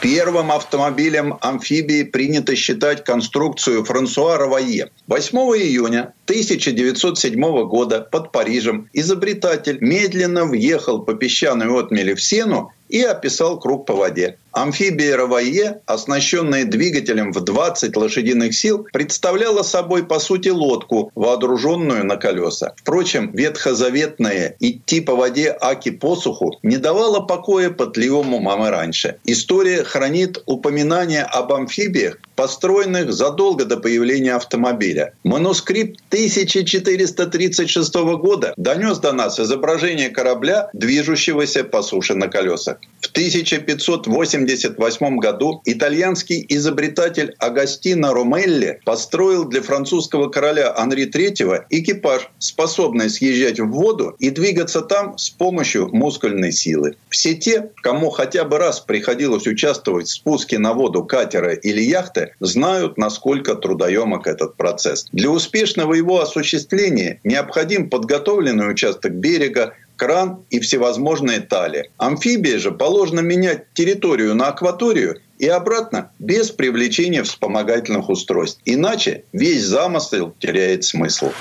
Первым 0.00 0.52
автомобилем 0.52 1.38
амфибии 1.40 2.04
принято 2.04 2.54
считать 2.54 3.02
конструкцию 3.02 3.84
Франсуа 3.84 4.36
Равае. 4.36 4.90
8 5.08 5.38
июня 5.38 6.14
1907 6.26 7.40
года 7.66 8.00
под 8.00 8.30
Парижем 8.30 8.88
изобретатель 8.92 9.78
медленно 9.80 10.44
въехал 10.44 11.00
по 11.02 11.14
песчаной 11.14 11.66
отмели 11.76 12.14
в 12.14 12.22
Сену 12.22 12.70
и 12.88 13.02
описал 13.02 13.58
круг 13.58 13.86
по 13.86 13.94
воде. 13.94 14.36
Амфибия 14.52 15.16
Равайе, 15.16 15.80
оснащенная 15.86 16.64
двигателем 16.64 17.32
в 17.32 17.40
20 17.40 17.96
лошадиных 17.96 18.54
сил, 18.54 18.86
представляла 18.92 19.62
собой, 19.62 20.04
по 20.04 20.18
сути, 20.18 20.48
лодку, 20.48 21.12
вооруженную 21.14 22.04
на 22.04 22.16
колеса. 22.16 22.72
Впрочем, 22.76 23.30
ветхозаветное 23.32 24.56
«идти 24.58 25.00
по 25.00 25.14
воде 25.14 25.56
аки 25.60 25.90
посуху» 25.90 26.58
не 26.62 26.78
давало 26.78 27.20
покоя 27.20 27.70
пытливым 27.70 28.34
умам 28.34 28.66
и 28.66 28.70
раньше. 28.70 29.18
История 29.24 29.84
хранит 29.84 30.42
упоминания 30.46 31.22
об 31.22 31.52
амфибиях, 31.52 32.18
построенных 32.34 33.12
задолго 33.12 33.64
до 33.64 33.76
появления 33.76 34.34
автомобиля. 34.34 35.12
Манускрипт 35.24 36.00
1436 36.08 37.94
года 37.94 38.54
донес 38.56 38.98
до 38.98 39.12
нас 39.12 39.38
изображение 39.38 40.08
корабля, 40.08 40.70
движущегося 40.72 41.64
по 41.64 41.82
суше 41.82 42.14
на 42.14 42.28
колесах. 42.28 42.77
В 43.00 43.10
1588 43.12 45.18
году 45.18 45.62
итальянский 45.64 46.44
изобретатель 46.48 47.32
Агастино 47.38 48.12
Ромелли 48.12 48.80
построил 48.84 49.44
для 49.44 49.62
французского 49.62 50.28
короля 50.28 50.74
Анри 50.76 51.08
III 51.08 51.66
экипаж, 51.70 52.28
способный 52.38 53.08
съезжать 53.08 53.60
в 53.60 53.68
воду 53.68 54.16
и 54.18 54.30
двигаться 54.30 54.80
там 54.80 55.16
с 55.16 55.30
помощью 55.30 55.88
мускульной 55.92 56.50
силы. 56.50 56.96
Все 57.08 57.34
те, 57.34 57.70
кому 57.82 58.10
хотя 58.10 58.44
бы 58.44 58.58
раз 58.58 58.80
приходилось 58.80 59.46
участвовать 59.46 60.08
в 60.08 60.12
спуске 60.12 60.58
на 60.58 60.72
воду 60.72 61.04
катера 61.04 61.54
или 61.54 61.80
яхты, 61.80 62.34
знают, 62.40 62.98
насколько 62.98 63.54
трудоемок 63.54 64.26
этот 64.26 64.56
процесс. 64.56 65.06
Для 65.12 65.30
успешного 65.30 65.94
его 65.94 66.20
осуществления 66.20 67.20
необходим 67.22 67.90
подготовленный 67.90 68.70
участок 68.70 69.14
берега, 69.14 69.74
кран 69.98 70.44
и 70.48 70.60
всевозможные 70.60 71.40
тали. 71.40 71.90
Амфибии 71.98 72.56
же 72.56 72.70
положено 72.70 73.20
менять 73.20 73.72
территорию 73.74 74.34
на 74.34 74.46
акваторию 74.46 75.20
и 75.38 75.46
обратно 75.48 76.10
без 76.18 76.50
привлечения 76.50 77.22
вспомогательных 77.22 78.08
устройств. 78.08 78.60
Иначе 78.64 79.24
весь 79.32 79.64
замысел 79.64 80.34
теряет 80.38 80.84
смысл. 80.84 81.32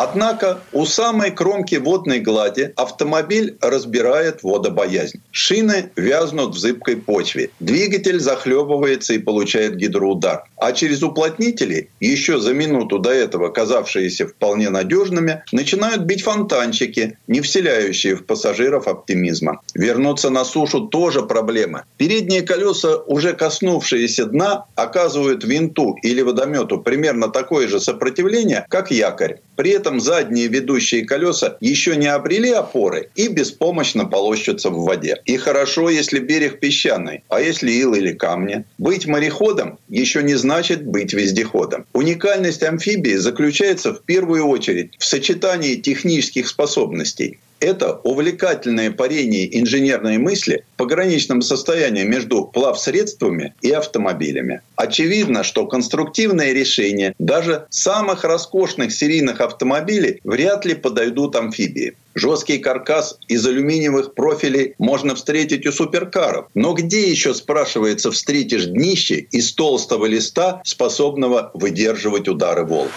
Однако 0.00 0.60
у 0.72 0.86
самой 0.86 1.32
кромки 1.32 1.74
водной 1.74 2.20
глади 2.20 2.72
автомобиль 2.76 3.58
разбирает 3.60 4.44
водобоязнь. 4.44 5.20
Шины 5.32 5.90
вязнут 5.96 6.54
в 6.54 6.58
зыбкой 6.58 6.98
почве. 6.98 7.50
Двигатель 7.58 8.20
захлебывается 8.20 9.14
и 9.14 9.18
получает 9.18 9.74
гидроудар. 9.74 10.44
А 10.56 10.70
через 10.70 11.02
уплотнители, 11.02 11.90
еще 11.98 12.38
за 12.38 12.54
минуту 12.54 13.00
до 13.00 13.10
этого 13.10 13.48
казавшиеся 13.48 14.28
вполне 14.28 14.70
надежными, 14.70 15.42
начинают 15.50 16.02
бить 16.02 16.22
фонтанчики, 16.22 17.18
не 17.26 17.40
вселяющие 17.40 18.14
в 18.14 18.24
пассажиров 18.24 18.86
оптимизма. 18.86 19.62
Вернуться 19.74 20.30
на 20.30 20.44
сушу 20.44 20.82
тоже 20.86 21.22
проблема. 21.22 21.86
Передние 21.96 22.42
колеса, 22.42 22.98
уже 22.98 23.32
коснувшиеся 23.32 24.26
дна, 24.26 24.66
оказывают 24.76 25.42
винту 25.42 25.96
или 26.04 26.22
водомету 26.22 26.78
примерно 26.78 27.30
такое 27.30 27.66
же 27.66 27.80
сопротивление, 27.80 28.64
как 28.68 28.92
якорь. 28.92 29.40
При 29.58 29.70
этом 29.72 29.98
задние 29.98 30.46
ведущие 30.46 31.04
колеса 31.04 31.56
еще 31.60 31.96
не 31.96 32.06
обрели 32.06 32.52
опоры 32.52 33.10
и 33.16 33.26
беспомощно 33.26 34.04
полощутся 34.04 34.70
в 34.70 34.84
воде. 34.84 35.20
И 35.24 35.36
хорошо, 35.36 35.90
если 35.90 36.20
берег 36.20 36.60
песчаный, 36.60 37.24
а 37.28 37.40
если 37.40 37.72
ил 37.72 37.92
или 37.94 38.12
камни. 38.12 38.64
Быть 38.78 39.08
мореходом 39.08 39.80
еще 39.88 40.22
не 40.22 40.36
значит 40.36 40.86
быть 40.86 41.12
вездеходом. 41.12 41.86
Уникальность 41.92 42.62
амфибии 42.62 43.16
заключается 43.16 43.94
в 43.94 44.04
первую 44.04 44.46
очередь 44.46 44.92
в 44.96 45.04
сочетании 45.04 45.74
технических 45.74 46.46
способностей 46.46 47.40
это 47.60 48.00
увлекательное 48.04 48.90
парение 48.90 49.58
инженерной 49.60 50.18
мысли 50.18 50.64
в 50.74 50.78
пограничном 50.78 51.42
состоянии 51.42 52.04
между 52.04 52.44
плавсредствами 52.44 53.54
и 53.62 53.70
автомобилями. 53.70 54.62
Очевидно, 54.76 55.42
что 55.42 55.66
конструктивные 55.66 56.54
решения 56.54 57.14
даже 57.18 57.66
самых 57.70 58.24
роскошных 58.24 58.92
серийных 58.92 59.40
автомобилей 59.40 60.20
вряд 60.24 60.64
ли 60.64 60.74
подойдут 60.74 61.36
амфибии. 61.36 61.94
Жесткий 62.14 62.58
каркас 62.58 63.18
из 63.28 63.46
алюминиевых 63.46 64.14
профилей 64.14 64.74
можно 64.78 65.14
встретить 65.14 65.66
у 65.66 65.72
суперкаров. 65.72 66.46
Но 66.54 66.72
где 66.72 67.08
еще, 67.08 67.32
спрашивается, 67.32 68.10
встретишь 68.10 68.66
днище 68.66 69.26
из 69.30 69.52
толстого 69.52 70.06
листа, 70.06 70.60
способного 70.64 71.52
выдерживать 71.54 72.28
удары 72.28 72.64
волн? 72.64 72.88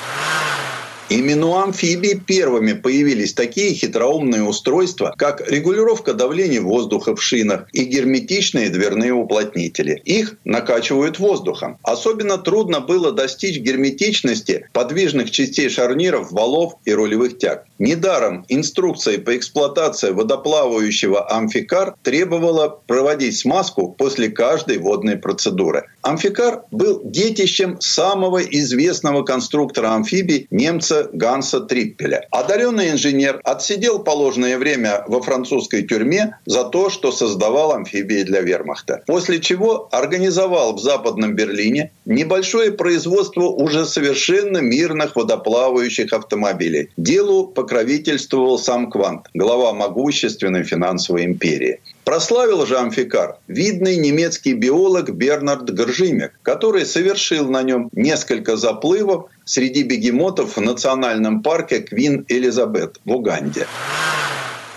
Именно 1.12 1.48
у 1.48 1.56
амфибий 1.56 2.16
первыми 2.16 2.72
появились 2.72 3.34
такие 3.34 3.74
хитроумные 3.74 4.44
устройства, 4.44 5.14
как 5.18 5.46
регулировка 5.52 6.14
давления 6.14 6.62
воздуха 6.62 7.18
в 7.18 7.22
шинах 7.22 7.68
и 7.74 7.84
герметичные 7.84 8.70
дверные 8.70 9.12
уплотнители. 9.12 10.02
Их 10.06 10.38
накачивают 10.46 11.20
воздухом. 11.20 11.78
Особенно 11.84 12.38
трудно 12.38 12.80
было 12.80 13.12
достичь 13.12 13.60
герметичности 13.60 14.70
подвижных 14.72 15.32
частей 15.32 15.68
шарниров, 15.68 16.32
валов 16.32 16.76
и 16.86 16.94
рулевых 16.94 17.38
тяг. 17.38 17.66
Недаром 17.78 18.46
инструкция 18.48 19.20
по 19.20 19.36
эксплуатации 19.36 20.12
водоплавающего 20.12 21.30
амфикар 21.30 21.96
требовала 22.04 22.80
проводить 22.88 23.38
смазку 23.38 23.94
после 23.98 24.30
каждой 24.30 24.78
водной 24.78 25.18
процедуры. 25.18 25.88
Амфикар 26.04 26.64
был 26.72 27.02
детищем 27.04 27.82
самого 27.82 28.42
известного 28.42 29.24
конструктора 29.24 29.94
амфибий 29.94 30.48
немца 30.52 31.01
Ганса 31.14 31.62
Триппеля. 31.62 32.28
Одаренный 32.32 32.92
инженер 32.92 33.40
отсидел 33.44 34.00
положенное 34.00 34.58
время 34.58 35.04
во 35.08 35.22
французской 35.22 35.84
тюрьме 35.84 36.38
за 36.46 36.64
то, 36.64 36.90
что 36.90 37.12
создавал 37.12 37.74
амфибии 37.74 38.24
для 38.24 38.42
вермахта. 38.42 39.04
После 39.08 39.40
чего 39.40 39.88
организовал 39.92 40.76
в 40.76 40.80
Западном 40.80 41.36
Берлине 41.36 41.92
небольшое 42.06 42.72
производство 42.72 43.44
уже 43.44 43.86
совершенно 43.86 44.60
мирных 44.60 45.16
водоплавающих 45.16 46.14
автомобилей. 46.14 46.90
Делу 46.98 47.48
покровительствовал 47.48 48.58
сам 48.58 48.90
Квант, 48.90 49.28
глава 49.34 49.74
могущественной 49.74 50.64
финансовой 50.64 51.26
империи. 51.26 51.80
Прославил 52.04 52.66
же 52.66 52.78
амфикар 52.78 53.38
видный 53.48 53.96
немецкий 53.96 54.54
биолог 54.54 55.12
Бернард 55.12 55.72
Горжимек, 55.72 56.34
который 56.42 56.86
совершил 56.86 57.48
на 57.50 57.62
нем 57.62 57.90
несколько 57.92 58.58
заплывов 58.58 59.30
среди 59.46 59.84
бегемотов 59.84 60.58
в 60.58 60.62
национальном 60.62 61.44
парке 61.44 61.80
Квин 61.82 62.26
Элизабет 62.28 63.00
в 63.06 63.12
Уганде. 63.12 63.68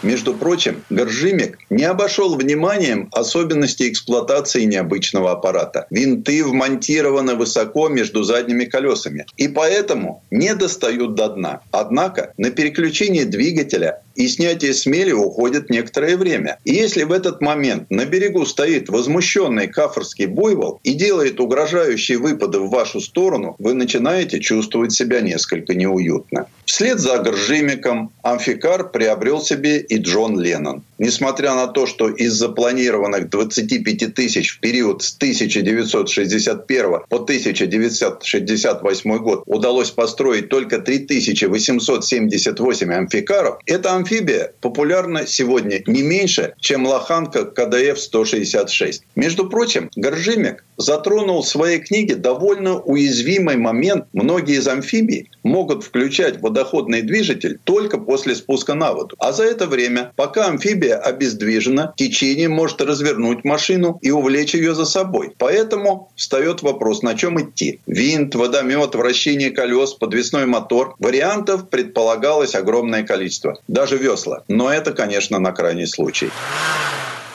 Между 0.05 0.35
прочим, 0.35 0.85
Горжимик 0.91 1.57
не 1.71 1.85
обошел 1.85 2.37
вниманием 2.37 3.09
особенности 3.11 3.89
эксплуатации 3.89 4.65
необычного 4.65 5.33
аппарата. 5.33 5.87
Винты 5.89 6.45
вмонтированы 6.45 7.37
высоко 7.37 7.89
между 7.89 8.23
задними 8.23 8.67
колесами 8.67 9.25
и 9.39 9.49
поэтому 9.49 10.23
не 10.31 10.55
достают 10.55 11.15
до 11.15 11.29
дна. 11.31 11.63
Однако 11.71 12.35
на 12.37 12.51
переключение 12.51 13.25
двигателя 13.25 14.03
и 14.15 14.29
снятие 14.29 14.75
смели 14.75 15.13
уходит 15.13 15.71
некоторое 15.71 16.17
время. 16.17 16.59
И 16.65 16.75
если 16.75 17.05
в 17.05 17.13
этот 17.13 17.41
момент 17.41 17.91
на 17.91 18.05
берегу 18.05 18.47
стоит 18.47 18.89
возмущенный 18.89 19.69
кафорский 19.69 20.27
буйвол 20.27 20.81
и 20.83 20.95
делает 20.95 21.41
угрожающие 21.41 22.19
выпады 22.19 22.61
в 22.61 22.71
вашу 22.71 23.01
сторону, 23.01 23.57
вы 23.59 23.75
начинаете 23.75 24.41
чувствовать 24.41 24.93
себя 24.93 25.21
несколько 25.21 25.75
неуютно. 25.75 26.47
Вслед 26.65 26.99
за 26.99 27.19
Горжимиком 27.19 28.13
амфикар 28.23 28.91
приобрел 28.91 29.41
себе 29.41 29.81
и 29.81 29.99
Джон 29.99 30.41
Леннон. 30.41 30.83
Несмотря 30.99 31.55
на 31.55 31.67
то, 31.67 31.87
что 31.87 32.09
из 32.09 32.35
запланированных 32.35 33.29
25 33.29 34.15
тысяч 34.15 34.57
в 34.57 34.61
период 34.61 35.03
с 35.03 35.17
1961 35.17 36.91
по 37.09 37.17
1968 37.17 39.19
год 39.19 39.43
удалось 39.47 39.91
построить 39.91 40.49
только 40.49 40.79
3878 40.79 42.93
амфикаров, 42.93 43.59
эта 43.67 43.93
амфибия 44.05 44.53
популярна 44.61 45.27
сегодня 45.27 45.83
не 45.87 46.03
меньше, 46.03 46.55
чем 46.61 46.87
лоханка 46.87 47.51
КДФ-166. 47.57 49.01
Между 49.17 49.49
прочим, 49.49 49.91
Горжимик 49.97 50.63
затронул 50.77 51.43
в 51.43 51.49
своей 51.49 51.79
книге 51.79 52.17
довольно 52.17 52.81
уязвимый 52.81 53.57
момент. 53.57 54.05
Многие 54.13 54.57
из 54.57 54.69
амфибий 54.69 55.31
могут 55.43 55.85
включать 55.85 56.41
водоходный 56.41 57.03
движитель 57.03 57.59
только 57.65 57.99
после 57.99 58.35
спуска 58.35 58.75
на 58.75 58.93
воду. 58.93 59.15
А 59.19 59.33
за 59.33 59.45
это 59.45 59.67
время, 59.67 60.13
пока 60.17 60.49
амфибия 60.49 60.97
обездвижена, 60.97 61.95
течение 61.97 62.49
может 62.49 62.81
развернуть 62.83 63.45
машину 63.45 63.99
и 64.03 64.11
увлечь 64.11 64.55
ее 64.55 64.75
за 64.75 64.85
собой. 64.85 65.33
Поэтому 65.39 66.11
встает 66.17 66.63
вопрос, 66.63 67.03
на 67.03 67.15
чем 67.15 67.41
идти. 67.41 67.81
Винт, 67.87 68.35
водомет, 68.35 68.95
вращение 68.95 69.51
колес, 69.51 69.95
подвесной 69.95 70.47
мотор. 70.47 70.95
Вариантов 70.99 71.69
предполагалось 71.69 72.55
огромное 72.55 73.05
количество. 73.05 73.59
Даже 73.69 73.94
весла. 73.97 74.43
Но 74.49 74.73
это, 74.73 74.93
конечно, 74.93 75.39
на 75.39 75.53
крайний 75.53 75.87
случай. 75.87 76.31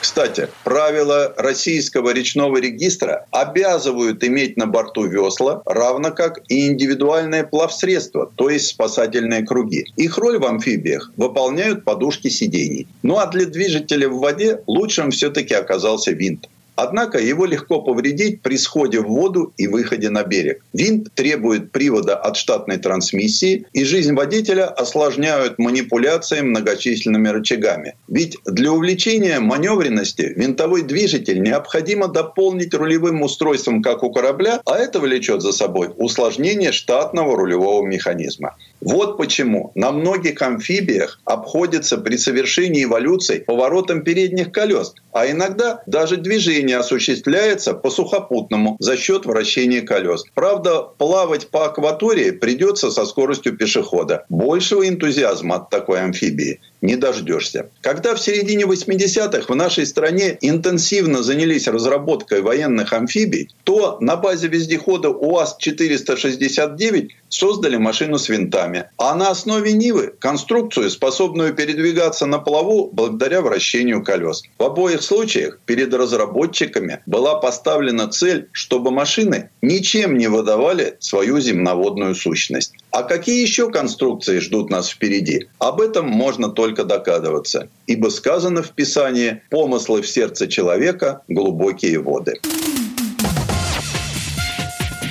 Кстати, 0.00 0.48
правила 0.64 1.34
российского 1.36 2.14
речного 2.14 2.56
регистра 2.56 3.26
обязывают 3.30 4.24
иметь 4.24 4.56
на 4.56 4.66
борту 4.66 5.04
весла, 5.04 5.62
равно 5.66 6.10
как 6.10 6.40
и 6.48 6.68
индивидуальное 6.68 7.44
плавсредство, 7.44 8.30
то 8.34 8.48
есть 8.48 8.68
спасательные 8.68 9.44
круги. 9.44 9.84
Их 9.96 10.16
роль 10.16 10.38
в 10.38 10.46
амфибиях 10.46 11.12
выполняют 11.16 11.84
подушки 11.84 12.28
сидений. 12.28 12.86
Ну 13.02 13.18
а 13.18 13.26
для 13.26 13.44
движителя 13.44 14.08
в 14.08 14.18
воде 14.20 14.62
лучшим 14.66 15.10
все-таки 15.10 15.52
оказался 15.52 16.12
винт. 16.12 16.48
Однако 16.82 17.18
его 17.18 17.44
легко 17.44 17.82
повредить 17.82 18.40
при 18.40 18.56
сходе 18.56 19.00
в 19.00 19.08
воду 19.08 19.52
и 19.58 19.66
выходе 19.66 20.08
на 20.08 20.22
берег. 20.24 20.64
Винт 20.72 21.12
требует 21.14 21.72
привода 21.72 22.16
от 22.16 22.38
штатной 22.38 22.78
трансмиссии, 22.78 23.66
и 23.74 23.84
жизнь 23.84 24.14
водителя 24.14 24.64
осложняют 24.64 25.58
манипуляцией 25.58 26.40
многочисленными 26.40 27.28
рычагами. 27.28 27.96
Ведь 28.08 28.38
для 28.46 28.72
увеличения 28.72 29.40
маневренности 29.40 30.32
винтовой 30.34 30.80
движитель 30.80 31.42
необходимо 31.42 32.08
дополнить 32.08 32.72
рулевым 32.72 33.20
устройством, 33.20 33.82
как 33.82 34.02
у 34.02 34.10
корабля, 34.10 34.62
а 34.64 34.78
это 34.78 35.00
влечет 35.00 35.42
за 35.42 35.52
собой 35.52 35.90
усложнение 35.98 36.72
штатного 36.72 37.36
рулевого 37.36 37.84
механизма. 37.86 38.56
Вот 38.80 39.18
почему 39.18 39.72
на 39.74 39.92
многих 39.92 40.40
амфибиях 40.40 41.20
обходится 41.24 41.98
при 41.98 42.16
совершении 42.16 42.84
эволюции 42.84 43.40
поворотом 43.40 44.02
передних 44.02 44.52
колес, 44.52 44.94
а 45.12 45.30
иногда 45.30 45.82
даже 45.86 46.16
движение 46.16 46.78
осуществляется 46.78 47.74
по 47.74 47.90
сухопутному 47.90 48.76
за 48.78 48.96
счет 48.96 49.26
вращения 49.26 49.82
колес. 49.82 50.24
Правда, 50.34 50.82
плавать 50.82 51.48
по 51.48 51.66
акватории 51.66 52.30
придется 52.30 52.90
со 52.90 53.04
скоростью 53.04 53.56
пешехода. 53.56 54.24
Большего 54.28 54.88
энтузиазма 54.88 55.56
от 55.56 55.70
такой 55.70 56.00
амфибии 56.00 56.60
не 56.82 56.96
дождешься. 56.96 57.70
Когда 57.80 58.14
в 58.14 58.20
середине 58.20 58.64
80-х 58.64 59.52
в 59.52 59.56
нашей 59.56 59.86
стране 59.86 60.36
интенсивно 60.40 61.22
занялись 61.22 61.68
разработкой 61.68 62.42
военных 62.42 62.92
амфибий, 62.92 63.48
то 63.64 63.98
на 64.00 64.16
базе 64.16 64.48
вездехода 64.48 65.10
УАЗ-469 65.10 67.08
создали 67.28 67.76
машину 67.76 68.18
с 68.18 68.28
винтами. 68.28 68.86
А 68.96 69.14
на 69.14 69.30
основе 69.30 69.72
Нивы– 69.72 70.14
конструкцию, 70.18 70.90
способную 70.90 71.54
передвигаться 71.54 72.26
на 72.26 72.38
плаву 72.38 72.90
благодаря 72.92 73.40
вращению 73.40 74.02
колес. 74.02 74.42
В 74.58 74.64
обоих 74.64 75.02
случаях 75.02 75.60
перед 75.64 75.94
разработчиками 75.94 77.00
была 77.06 77.36
поставлена 77.36 78.08
цель, 78.08 78.48
чтобы 78.52 78.90
машины 78.90 79.50
ничем 79.62 80.18
не 80.18 80.28
выдавали 80.28 80.96
свою 81.00 81.40
земноводную 81.40 82.14
сущность. 82.14 82.74
А 82.92 83.04
какие 83.04 83.40
еще 83.40 83.70
конструкции 83.70 84.40
ждут 84.40 84.68
нас 84.68 84.88
впереди? 84.88 85.46
Об 85.58 85.80
этом 85.80 86.08
можно 86.08 86.48
только 86.48 86.84
догадываться. 86.84 87.68
Ибо 87.86 88.08
сказано 88.08 88.62
в 88.62 88.70
Писании 88.70 89.42
«помыслы 89.48 90.02
в 90.02 90.08
сердце 90.08 90.48
человека– 90.48 91.22
глубокие 91.28 92.00
воды». 92.00 92.40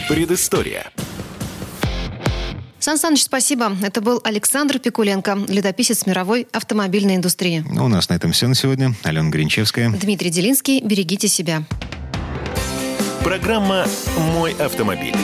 Предыстория. 0.09 0.91
Сан 2.79 2.97
Саныч, 2.97 3.23
спасибо. 3.23 3.71
Это 3.83 4.01
был 4.01 4.19
Александр 4.23 4.79
Пикуленко, 4.79 5.37
летописец 5.47 6.05
мировой 6.05 6.47
автомобильной 6.51 7.15
индустрии. 7.15 7.63
Ну, 7.69 7.85
у 7.85 7.87
нас 7.87 8.09
на 8.09 8.15
этом 8.15 8.31
все 8.31 8.47
на 8.47 8.55
сегодня. 8.55 8.93
Алена 9.03 9.29
Гринчевская. 9.29 9.89
Дмитрий 9.91 10.29
Делинский. 10.29 10.81
Берегите 10.81 11.27
себя. 11.27 11.63
Программа 13.23 13.85
«Мой 14.17 14.53
автомобиль». 14.53 15.15